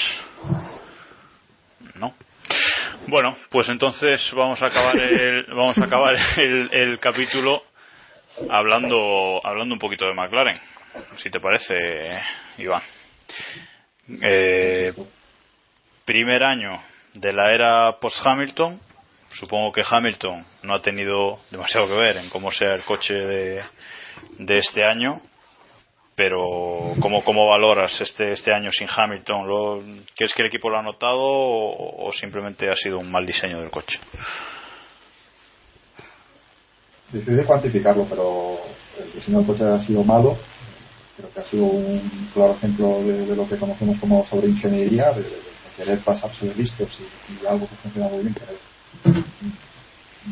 [1.95, 2.13] No.
[3.07, 7.63] Bueno, pues entonces vamos a acabar el, vamos a acabar el, el capítulo
[8.49, 10.61] hablando, hablando un poquito de McLaren
[11.19, 11.75] si te parece,
[12.59, 12.83] Iván.
[14.23, 14.93] Eh,
[16.05, 16.81] primer año
[17.15, 18.81] de la era post-Hamilton.
[19.31, 23.63] Supongo que Hamilton no ha tenido demasiado que ver en cómo sea el coche de,
[24.39, 25.21] de este año.
[26.15, 29.49] Pero, ¿cómo, ¿cómo valoras este, este año sin Hamilton?
[29.49, 29.83] ¿Lo,
[30.15, 33.71] ¿Crees que el equipo lo ha notado o, simplemente ha sido un mal diseño del
[33.71, 33.99] coche?
[37.13, 38.59] Difícil cuantificarlo, pero
[38.99, 40.37] el diseño del coche ha sido malo
[41.17, 45.51] creo que ha sido un claro ejemplo de, lo que conocemos como sobreingeniería, de, de,
[45.77, 48.57] querer pasarse de listos y, algo que funciona muy bien, querer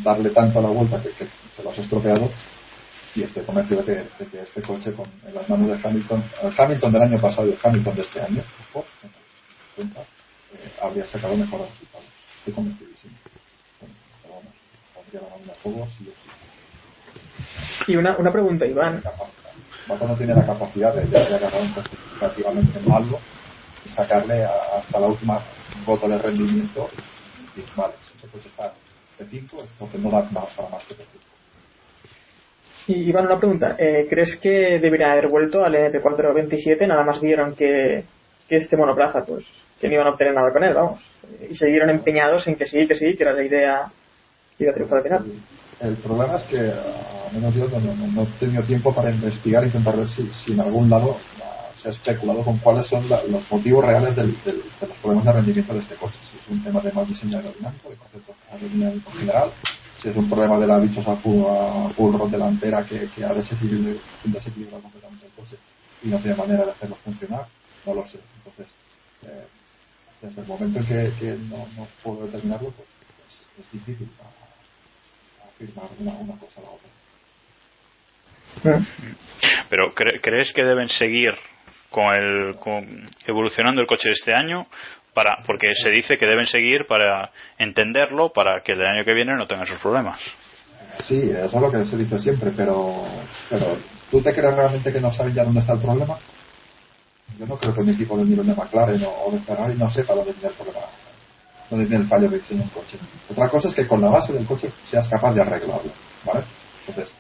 [0.03, 2.31] darle tanto a la vuelta que, que, lo has estropeado
[3.15, 6.25] y estoy convencido de que, de que este coche con en las manos de Hamilton,
[6.43, 8.85] el Hamilton del año pasado y el Hamilton de este año, por
[9.77, 12.07] cuenta, eh, habría sacado mejores resultados.
[12.39, 13.15] Estoy convencidísimo.
[13.81, 14.53] Bueno, pero vamos,
[14.95, 17.93] pondría la mano a fuego sí o sí.
[17.93, 19.03] Y una, una pregunta, Iván.
[19.89, 21.75] Mata no tiene la capacidad de, de agarrar un
[22.21, 23.19] relativamente malo
[23.85, 25.41] y sacarle a, hasta la última
[25.87, 26.91] gota de rendimiento
[27.57, 28.73] y vale, si ese coche está
[29.19, 31.25] de 5 entonces no da para más que de 5
[32.89, 33.77] y Iván, una pregunta.
[33.79, 36.87] Eh, ¿Crees que debería haber vuelto al NP427?
[36.87, 38.03] Nada más vieron que,
[38.49, 39.45] este monoplaza, pues,
[39.79, 41.01] que no iban a obtener nada con él, vamos.
[41.51, 43.93] Y siguieron empeñados en que sí, que sí, que era la idea
[44.57, 45.25] que iba a triunfar al final.
[45.81, 49.65] El problema es que, a menos yo, no, no, no, he tenido tiempo para investigar
[49.65, 53.07] e intentar ver si, si en algún lado uh, se ha especulado con cuáles son
[53.09, 56.17] la, los motivos reales del, del, de los problemas de rendimiento de este coche.
[56.23, 59.51] Si es un tema de mal diseño aerodinámico, de concepto aerodinámico en general,
[60.01, 64.01] si es un problema de la dichosa rod delantera que, que ha desequilibrado,
[64.83, 65.57] completamente el coche
[66.03, 67.47] y no tiene manera de hacerlo funcionar,
[67.85, 68.21] no lo sé.
[68.37, 68.75] Entonces,
[69.25, 69.47] eh,
[70.23, 74.09] desde el momento en que, que no, no puedo determinarlo, pues, pues es difícil
[75.49, 76.89] afirmar una, una cosa a la otra.
[79.69, 81.35] Pero ¿cre ¿crees que deben seguir
[81.91, 84.67] con el con evolucionando el coche este año
[85.19, 89.35] para porque se dice que deben seguir para entenderlo para que el año que viene
[89.35, 90.21] no tenga esos problemas?
[91.01, 93.05] Sí, eso es lo que se dice siempre, pero
[93.51, 93.77] pero
[94.13, 96.17] ¿tú te crees realmente que no sabes ya dónde está el problema?
[97.37, 100.15] Yo no creo que un equipo del nivel de McLaren o de Ferrari no sepa
[100.15, 100.87] dónde tiene el problema
[101.71, 102.97] donde tiene el fallo que diseña un coche.
[103.29, 105.93] Otra cosa es que con la base del coche seas capaz de arreglarlo,
[106.25, 106.45] ¿vale?
[106.87, 107.13] Entonces,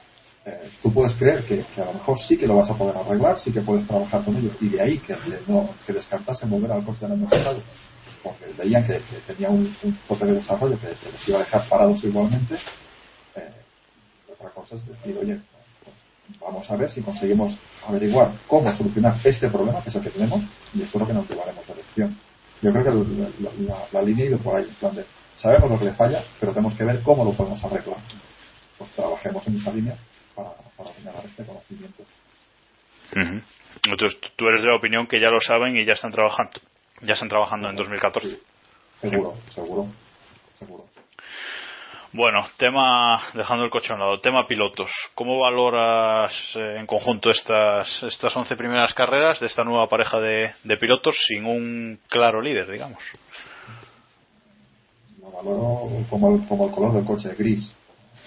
[0.46, 2.96] eh, tú puedes creer que, que, a lo mejor sí que lo vas a poder
[2.96, 5.14] arreglar, sí que puedes trabajar con ello, y de ahí que,
[5.46, 7.60] no que descartasen volver al coche del año pasado,
[8.22, 9.74] porque veían que, tenía un,
[10.06, 12.54] tope de desarrollo que, les iba a dejar parados igualmente.
[13.36, 13.52] Eh,
[14.32, 15.38] otra cosa es decir, oye,
[16.40, 20.42] vamos a ver si conseguimos averiguar cómo solucionar este problema, que es el que tenemos,
[20.74, 22.16] y espero que nos llevaremos de lección.
[22.60, 25.04] Yo creo que la, la, la, la línea ha ido por ahí, en plan
[25.36, 27.98] sabemos lo que le falla, pero tenemos que ver cómo lo podemos arreglar.
[28.76, 29.96] Pues trabajemos en esa línea
[30.34, 32.04] para, para generar este conocimiento.
[33.84, 36.60] Entonces, tú eres de la opinión que ya lo saben y ya están trabajando.
[37.02, 38.28] Ya están trabajando en 2014.
[38.28, 38.38] Sí.
[39.00, 39.88] Seguro, seguro,
[40.58, 40.84] seguro.
[42.12, 44.90] Bueno, tema, dejando el coche a un lado, tema pilotos.
[45.14, 50.54] ¿Cómo valoras eh, en conjunto estas, estas 11 primeras carreras de esta nueva pareja de,
[50.64, 53.02] de pilotos sin un claro líder, digamos?
[55.20, 57.74] Lo valoro como el, como el color del coche, gris.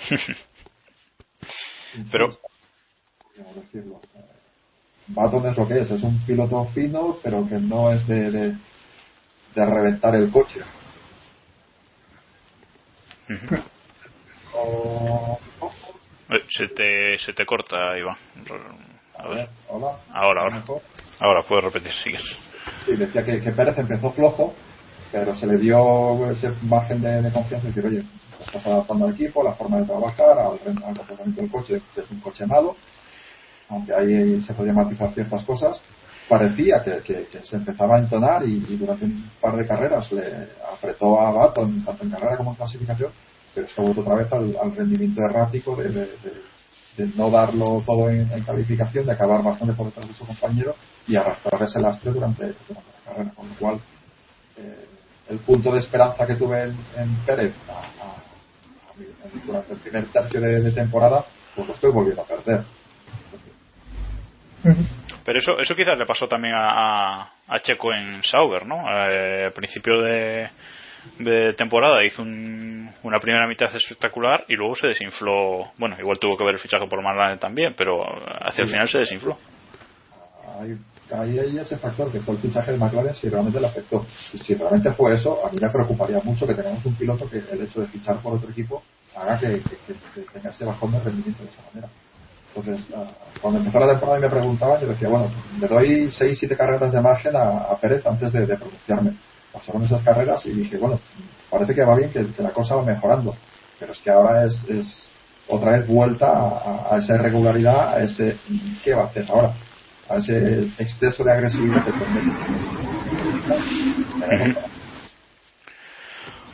[2.11, 2.29] Pero.
[3.55, 3.99] decirlo?
[5.13, 8.57] Baton es lo que es, es un piloto fino, pero que no es de, de,
[9.55, 10.61] de reventar el coche.
[13.29, 13.63] Uh -huh.
[14.55, 15.39] o...
[16.49, 18.17] se, te, se te corta, Iván.
[19.17, 19.97] A ver, hola.
[20.13, 20.63] Ahora, ahora.
[21.19, 22.23] Ahora, puedes repetir, sigues.
[22.85, 24.53] Sí, decía que, que Pérez empezó flojo,
[25.11, 28.03] pero se le dio ese margen de, de confianza y decir, oye,
[28.45, 32.11] estás adaptando al equipo, la forma de trabajar, al, al comportamiento del coche, que es
[32.11, 32.75] un coche malo,
[33.71, 35.81] aunque ahí se podían matizar ciertas cosas,
[36.27, 41.31] parecía que, se empezaba a entonar y, durante un par de carreras le apretó a
[41.31, 43.11] Baton, tanto en carrera como en clasificación,
[43.55, 46.09] pero es que vuelto otra vez al, rendimiento errático de,
[47.15, 50.75] no darlo todo en, en, calificación, de acabar bastante por detrás de su compañero
[51.07, 53.79] y arrastrar ese lastre durante, durante la carrera, con lo cual
[54.57, 54.85] eh,
[55.29, 57.53] el punto de esperanza que tuve en, Pérez
[59.45, 61.25] durante el primer tercio de, de temporada,
[61.55, 62.63] pues lo estoy volviendo a perder.
[65.23, 68.83] Pero eso, eso quizás le pasó también a, a Checo en Sauber, ¿no?
[68.89, 70.49] Eh, al principio de,
[71.19, 75.71] de temporada hizo un, una primera mitad espectacular y luego se desinfló.
[75.77, 78.03] Bueno, igual tuvo que ver el fichaje por McLaren también, pero
[78.47, 79.37] hacia el final se desinfló.
[80.59, 80.77] Ahí,
[81.13, 84.05] ahí hay ese factor que fue el fichaje de McLaren si realmente le afectó.
[84.33, 87.37] Y si realmente fue eso, a mí me preocuparía mucho que tengamos un piloto que
[87.37, 88.83] el hecho de fichar por otro equipo
[89.15, 91.89] haga que, que, que, que tenga ese bajón de rendimiento de esa manera.
[92.53, 92.85] Entonces,
[93.41, 97.01] cuando empezó la temporada y me preguntaban, yo decía, bueno, le doy 6-7 carreras de
[97.01, 99.13] margen a, Pérez antes de, de, pronunciarme.
[99.53, 100.99] Pasaron esas carreras y dije, bueno,
[101.49, 103.35] parece que va bien, que, la cosa va mejorando.
[103.79, 105.09] Pero es que ahora es, es
[105.47, 106.27] otra vez vuelta
[106.91, 108.37] a, esa irregularidad, a ese,
[108.83, 109.53] ¿qué va a hacer ahora?
[110.09, 112.31] A ese exceso de agresividad que permite.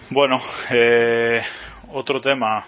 [0.10, 1.41] Bueno, eh,
[1.91, 2.65] otro tema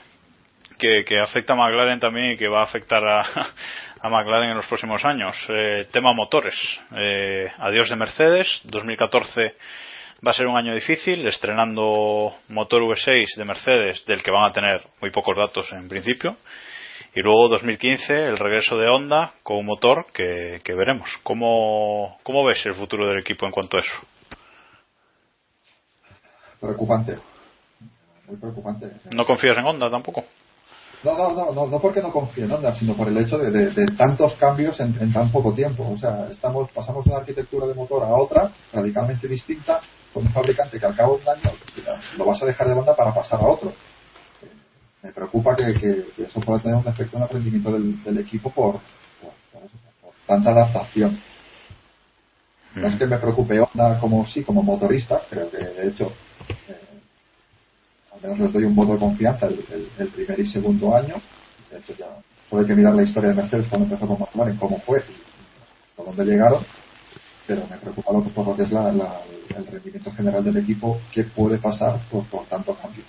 [0.80, 3.22] que, que, afecta a McLaren también y que va a afectar a,
[4.01, 5.35] a McLaren en los próximos años.
[5.49, 6.56] Eh, tema motores.
[6.97, 8.61] Eh, adiós de Mercedes.
[8.64, 9.56] 2014
[10.26, 14.53] va a ser un año difícil, estrenando motor V6 de Mercedes, del que van a
[14.53, 16.38] tener muy pocos datos en principio.
[17.15, 21.10] Y luego 2015 el regreso de Honda con un motor que, que veremos.
[21.23, 23.97] ¿Cómo, ¿Cómo ves el futuro del equipo en cuanto a eso?
[26.60, 27.18] Preocupante.
[28.27, 28.91] Muy preocupante.
[29.11, 30.23] ¿No confías en Honda tampoco?
[31.01, 33.49] No, no, no, no, no porque no confíe en Honda, sino por el hecho de,
[33.49, 35.89] de, de tantos cambios en, en, tan poco tiempo.
[35.89, 39.80] O sea, estamos, pasamos de una arquitectura de motor a otra, radicalmente distinta,
[40.13, 41.51] con un fabricante que al cabo de un año
[42.17, 43.71] lo vas a dejar de banda para pasar a otro.
[45.01, 48.17] Me preocupa que, que, que eso pueda tener un efecto en el rendimiento del, del
[48.17, 51.17] equipo por, por, por, eso, por, tanta adaptación.
[52.76, 56.11] No es que me preocupe Honda como sí, como motorista, creo que de hecho
[56.67, 56.78] eh,
[58.21, 61.15] al menos les doy un voto de confianza el, el, el, primer y segundo año.
[61.71, 62.07] De hecho, ya
[62.49, 66.03] solo hay que mirar la historia de Mercedes cuando empezó con McLaren, cómo fue hasta
[66.03, 66.63] dónde llegaron.
[67.47, 69.21] Pero me preocupa lo, por lo que es la, la,
[69.55, 73.03] el rendimiento general del equipo, qué puede pasar por, por tanto cambio.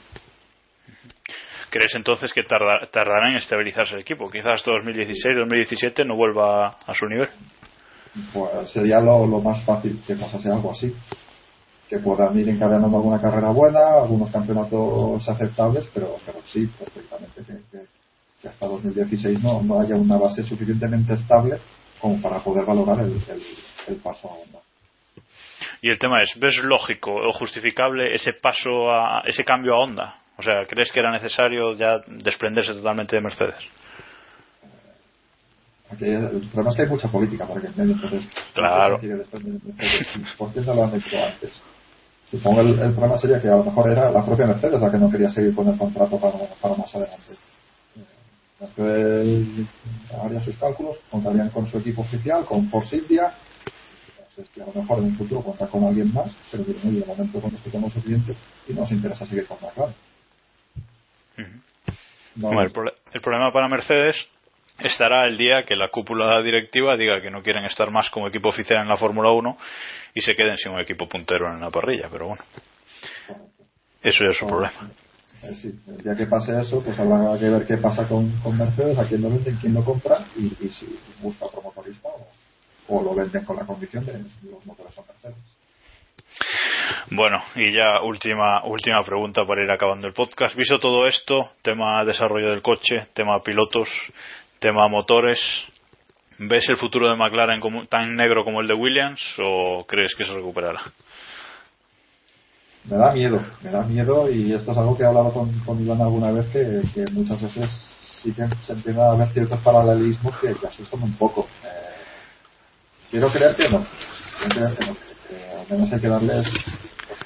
[1.71, 4.31] ¿Crees entonces que tarda, tardará en estabilizarse el equipo?
[4.31, 7.29] Quizás 2016-2017 no vuelva a su nivel.
[8.33, 10.93] Pues sería lo, lo más fácil que pasase algo así
[11.91, 17.55] que puedan ir encadenando alguna carrera buena, algunos campeonatos aceptables, pero, pero sí, perfectamente que,
[17.69, 17.85] que,
[18.41, 21.59] que hasta 2016 no, no, haya una base suficientemente estable
[21.99, 23.43] como para poder valorar el, el,
[23.89, 24.61] el paso a Honda.
[25.83, 30.21] Y el tema es, ¿ves lógico o justificable ese paso a ese cambio a Honda?
[30.39, 33.57] O sea, ¿crees que era necesario ya desprenderse totalmente de Mercedes?
[35.91, 39.01] Aquí, el problema es que hay mucha política en medio, entonces claro.
[40.39, 41.61] ¿por qué no lo han hecho antes?
[42.31, 44.99] Supongo el, el problema sería que a lo mejor era la propia Mercedes la que
[44.99, 47.35] no quería seguir con el contrato para, para más adelante.
[48.61, 49.67] Mercedes
[50.23, 53.33] haría sus cálculos, contarían con su equipo oficial, con Force India.
[54.19, 57.41] Entonces, que a lo mejor en un futuro cuenta con alguien más, pero de momento
[57.41, 58.35] con esto tenemos suficiente
[58.69, 59.95] y nos interesa seguir con McLaren.
[62.37, 64.17] Bueno, el, prole- el problema para Mercedes
[64.83, 68.49] estará el día que la cúpula directiva diga que no quieren estar más como equipo
[68.49, 69.57] oficial en la Fórmula 1
[70.15, 72.43] y se queden sin un equipo puntero en la parrilla, pero bueno.
[74.03, 74.91] Eso ya es su problema.
[75.43, 78.59] Eh, sí, el día que pase eso, pues habrá que ver qué pasa con, con
[78.59, 82.97] Mercedes, a quién lo venden, quién lo compra y, y si busca otro motorista o,
[82.97, 84.13] o lo venden con la condición de
[84.51, 85.61] los motores son Mercedes.
[87.11, 90.55] Bueno, y ya última última pregunta para ir acabando el podcast.
[90.55, 93.89] Visto todo esto, tema desarrollo del coche, tema pilotos,
[94.61, 95.41] tema motores,
[96.39, 100.25] ¿ves el futuro de McLaren como, tan negro como el de Williams o crees que
[100.27, 100.83] se recuperará?
[102.85, 105.83] Me da miedo, me da miedo y esto es algo que he hablado con, con
[105.83, 107.71] Iván alguna vez que, que muchas veces
[108.23, 111.47] sí que se empiezan a ver ciertos paralelismos que, que asustan un poco.
[111.65, 112.03] Eh,
[113.11, 113.87] quiero creer que no,
[114.39, 116.53] quiero creer que no, al menos hay que darles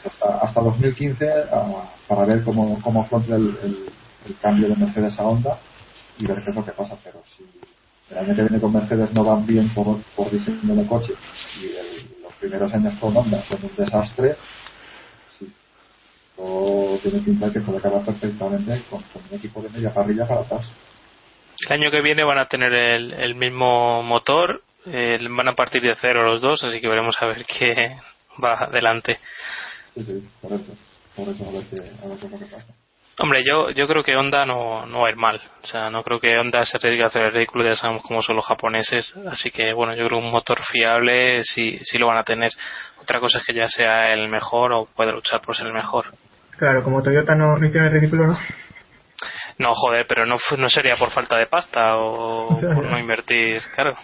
[0.05, 3.57] hasta, hasta 2015 a- para ver cómo, cómo afronta el-
[4.27, 5.59] el cambio de Mercedes a Honda
[6.19, 7.45] y ver qué es lo que pasa, pero si
[8.11, 11.15] el año que viene con Mercedes no van bien por, por diseño de coche
[11.61, 14.37] y el- los primeros años con Honda son un desastre,
[16.37, 20.41] o tiene pinta que puede acabar perfectamente con, con un equipo de media parrilla para
[20.41, 20.73] atrás.
[21.69, 25.83] El año que viene van a tener el, el mismo motor, eh, van a partir
[25.83, 27.97] de cero los dos, así que veremos a ver qué
[28.43, 29.19] va adelante.
[29.95, 30.77] Sí, sí, por eso.
[31.15, 32.75] Por eso a ver qué, a ver qué es lo que pasa.
[33.19, 35.41] Hombre, yo, yo creo que Honda no, no va a ir mal.
[35.63, 38.23] O sea, no creo que Honda se arriesgue a hacer el ridículo, ya sabemos cómo
[38.23, 39.15] son los japoneses.
[39.31, 42.51] Así que, bueno, yo creo que un motor fiable sí, sí lo van a tener.
[43.01, 46.07] Otra cosa es que ya sea el mejor o puede luchar por ser el mejor.
[46.59, 48.39] Claro, como Toyota no, no hicieron el ridículo, ¿no?
[49.59, 53.97] No, joder, pero no, no sería por falta de pasta o por no invertir, claro.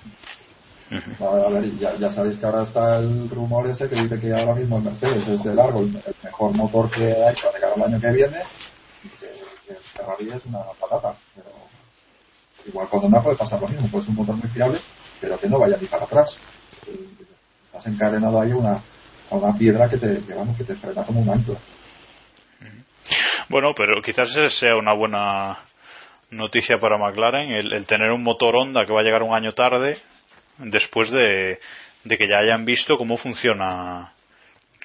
[1.20, 4.54] A ver, ya, ya sabéis que ahora está el rumor ese que dice que ahora
[4.56, 8.00] mismo el Mercedes es de largo el, mejor motor que hay para llegar al año
[8.00, 8.38] que viene
[9.74, 11.14] que, Ferrari es una patata.
[11.34, 11.48] Pero
[12.66, 14.80] igual con Honda puede pasar lo mismo, puede ser un motor muy fiable,
[15.20, 16.38] pero que no vaya ni para atrás.
[17.66, 18.82] Estás encadenado ahí una,
[19.30, 21.58] a una piedra que te, que, vamos, que te frena como un ancla.
[23.48, 25.58] Bueno, pero quizás esa sea una buena
[26.30, 29.52] noticia para McLaren, el, el tener un motor Honda que va a llegar un año
[29.52, 29.98] tarde
[30.58, 31.58] después de,
[32.04, 34.12] de que ya hayan visto cómo funciona,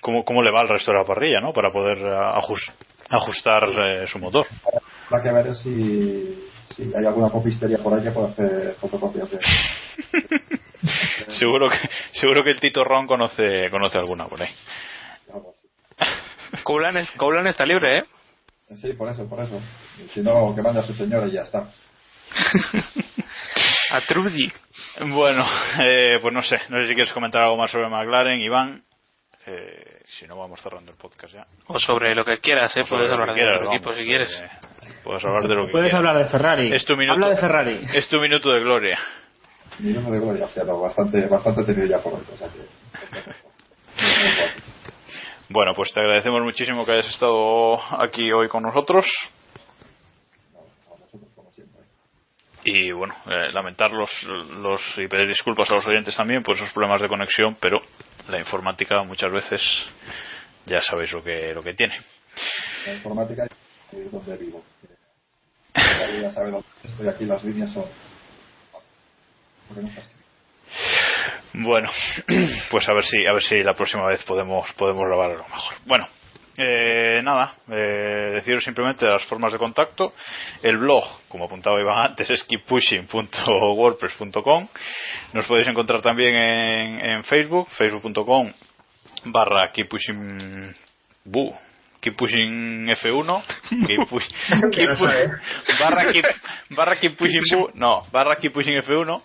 [0.01, 1.53] cómo, cómo le va al resto de la parrilla, ¿no?
[1.53, 2.71] Para poder eh, ajus-
[3.09, 4.47] ajustar eh, su motor.
[5.09, 9.39] Habrá que ver si, si hay alguna copistería por ahí que pueda hacer fotocopias de
[11.39, 11.77] seguro que
[12.13, 14.49] seguro que el Tito Ron conoce conoce alguna por ahí.
[16.63, 18.03] Coulan, es, Coulan está libre, ¿eh?
[18.75, 19.59] Sí, por eso, por eso.
[20.09, 21.69] Si no, que mande a su señora y ya está.
[23.91, 24.51] A Trudy.
[25.07, 25.45] Bueno,
[25.83, 28.83] eh, pues no sé, no sé si quieres comentar algo más sobre McLaren, Iván.
[29.47, 31.45] Eh, si no, vamos cerrando el podcast ya.
[31.67, 32.83] O sobre lo que quieras, ¿eh?
[32.89, 34.41] Puedes lo hablar que de quieras, equipo vamos, si quieres.
[34.41, 34.49] eh,
[35.03, 36.09] puedes hablar de lo que Puedes quieras.
[36.09, 36.73] hablar de Ferrari.
[36.73, 37.13] Es tu minuto.
[37.13, 37.79] Habla de Ferrari.
[37.93, 38.99] Es tu minuto de gloria.
[39.79, 42.21] Minuto de gloria, o sea, no, bastante, bastante tenido ya por hoy.
[42.33, 42.59] O sea que,
[45.49, 49.05] Bueno, pues te agradecemos muchísimo que hayas estado aquí hoy con nosotros.
[52.63, 56.71] Y bueno, eh, lamentar los, los y pedir disculpas a los oyentes también por esos
[56.71, 57.77] problemas de conexión, pero
[58.27, 59.61] la informática muchas veces
[60.65, 61.99] ya sabéis lo que lo que tiene.
[62.85, 63.47] la informática
[63.91, 64.63] es donde vivo.
[65.75, 67.85] Ya sabe dónde estoy aquí, las líneas son.
[71.53, 71.89] Bueno,
[72.71, 75.75] pues a ver si a ver si la próxima vez podemos podemos grabar algo mejor.
[75.85, 76.07] Bueno,
[76.57, 80.13] eh, nada, eh, deciros simplemente las formas de contacto.
[80.61, 84.67] El blog, como apuntaba Iván antes, es keeppushing.wordpress.com.
[85.33, 88.51] Nos podéis encontrar también en, Facebook, facebook.com
[89.25, 90.75] barra keeppushing
[92.13, 93.43] F1,
[93.87, 94.27] keep push-
[94.71, 95.07] keep pu-
[95.79, 96.25] barra keep,
[96.69, 99.23] barra keep pushing bu, no, barra keep pushing F1.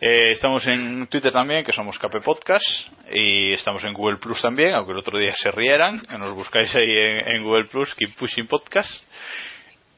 [0.00, 2.64] Eh, estamos en Twitter también, que somos KP Podcast,
[3.12, 6.96] y estamos en Google Plus también, aunque el otro día se rieran, nos buscáis ahí
[6.96, 9.02] en, en Google Plus, Keep Pushing Podcast.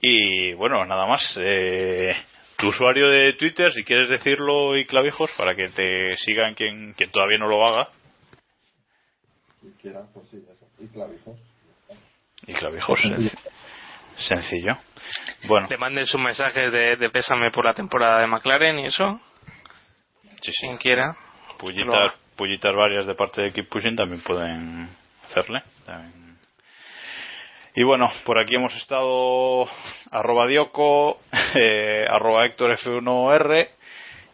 [0.01, 1.39] Y bueno, nada más.
[1.41, 2.15] Eh,
[2.59, 7.11] tu usuario de Twitter, si quieres decirlo y clavijos, para que te sigan quien, quien
[7.11, 7.89] todavía no lo haga.
[9.63, 10.67] Y quiera, pues sí, eso.
[10.79, 11.37] Y clavijos.
[12.47, 13.39] Y clavijos, senc-
[14.19, 14.77] sencillo.
[15.45, 19.21] Bueno, Le manden sus mensajes de, de pésame por la temporada de McLaren y eso.
[20.41, 20.67] sí, sí.
[20.67, 21.17] Quien quiera.
[21.59, 24.89] Pullitas, pullitas varias de parte de Keep Pushing también pueden
[25.25, 25.63] hacerle.
[25.87, 26.37] También.
[27.75, 29.67] Y bueno, por aquí hemos estado
[30.11, 31.21] arroba Dioco,
[31.55, 33.69] eh, arroba Héctor F1R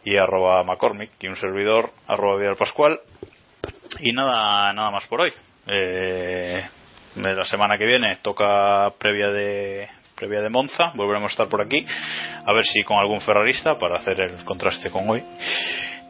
[0.05, 2.99] y arroba McCormick y un servidor arroba Vidal Pascual.
[3.99, 5.33] Y nada, nada más por hoy.
[5.67, 6.67] Eh,
[7.15, 11.85] la semana que viene toca previa de previa de Monza, volveremos a estar por aquí,
[12.45, 15.23] a ver si con algún ferrarista para hacer el contraste con hoy.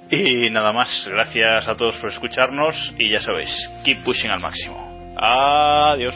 [0.09, 3.51] Y nada más, gracias a todos por escucharnos y ya sabéis,
[3.83, 5.13] keep pushing al máximo.
[5.15, 6.15] Adiós.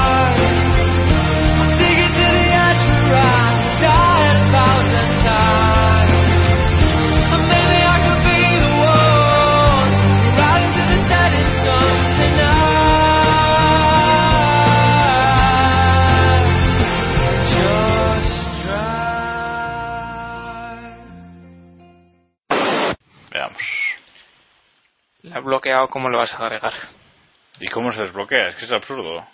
[25.31, 26.73] La he bloqueado, ¿cómo lo vas a agregar?
[27.59, 28.49] ¿Y cómo se desbloquea?
[28.49, 29.25] Es que es absurdo.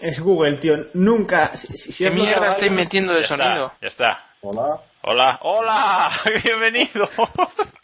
[0.00, 0.76] Es Google, tío.
[0.94, 1.54] Nunca.
[1.56, 3.66] Si, si- ¿Qué mierda bloqueado estáis algo- metiendo de Ya sonido?
[3.66, 4.24] está, ya está.
[4.40, 4.80] Hola.
[5.02, 6.10] Hola, hola,
[6.44, 7.08] bienvenido.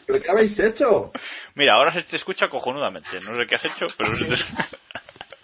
[0.05, 1.11] ¿Pero qué habéis hecho?
[1.55, 3.09] Mira, ahora se te escucha cojonudamente.
[3.21, 4.35] No sé qué has hecho, pero se te...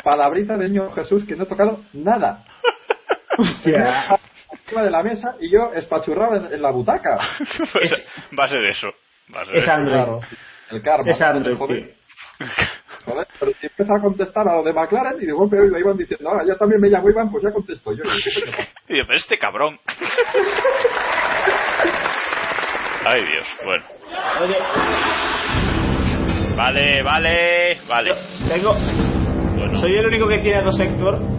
[0.04, 2.44] Palabrita de niño Jesús que no he tocado nada.
[3.38, 4.20] Hostia.
[4.52, 7.18] Encima de la mesa y yo espachurrado en, en la butaca.
[7.74, 8.08] Pues
[8.38, 8.90] va a ser eso.
[9.34, 9.72] Va a ser Es eso.
[10.72, 11.12] El karma.
[11.12, 12.48] Es Android, Joder, tío.
[13.06, 16.30] joder, pero si empieza a contestar a lo de McLaren y digo, pero iban diciendo,
[16.32, 18.04] ah, yo también me llamo Iván, pues ya contesto yo.
[18.88, 19.80] Y digo, pero este cabrón.
[23.06, 23.46] Ay, Dios.
[23.64, 23.84] Bueno.
[24.42, 24.56] Oye,
[26.56, 28.12] Vale, vale, vale.
[28.48, 28.74] tengo.
[28.74, 29.80] Bueno.
[29.82, 31.20] Soy el único que tiene dos sector.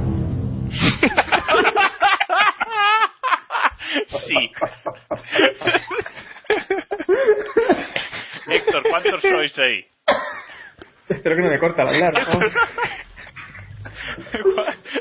[4.27, 4.51] Sí.
[8.47, 9.85] Héctor, ¿cuántos sois ahí?
[11.09, 12.13] Espero que no me corte al hablar.
[12.13, 12.21] ¿no?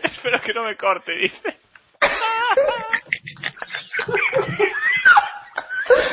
[0.03, 1.57] Espero que no me corte, dice.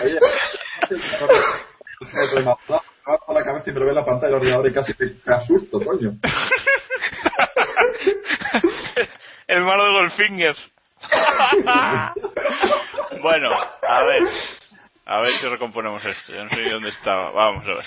[0.03, 0.19] Oye,
[2.13, 2.83] me remató
[3.29, 6.13] la cabeza y me lo ve la pantalla del ordenador y casi me asusto, coño.
[9.47, 10.57] El malo de Goldfinger.
[13.23, 13.49] bueno,
[13.83, 14.23] a ver.
[15.13, 16.33] A ver si recomponemos esto.
[16.33, 17.33] Yo no sé dónde estaba.
[17.33, 17.85] Vamos a ver.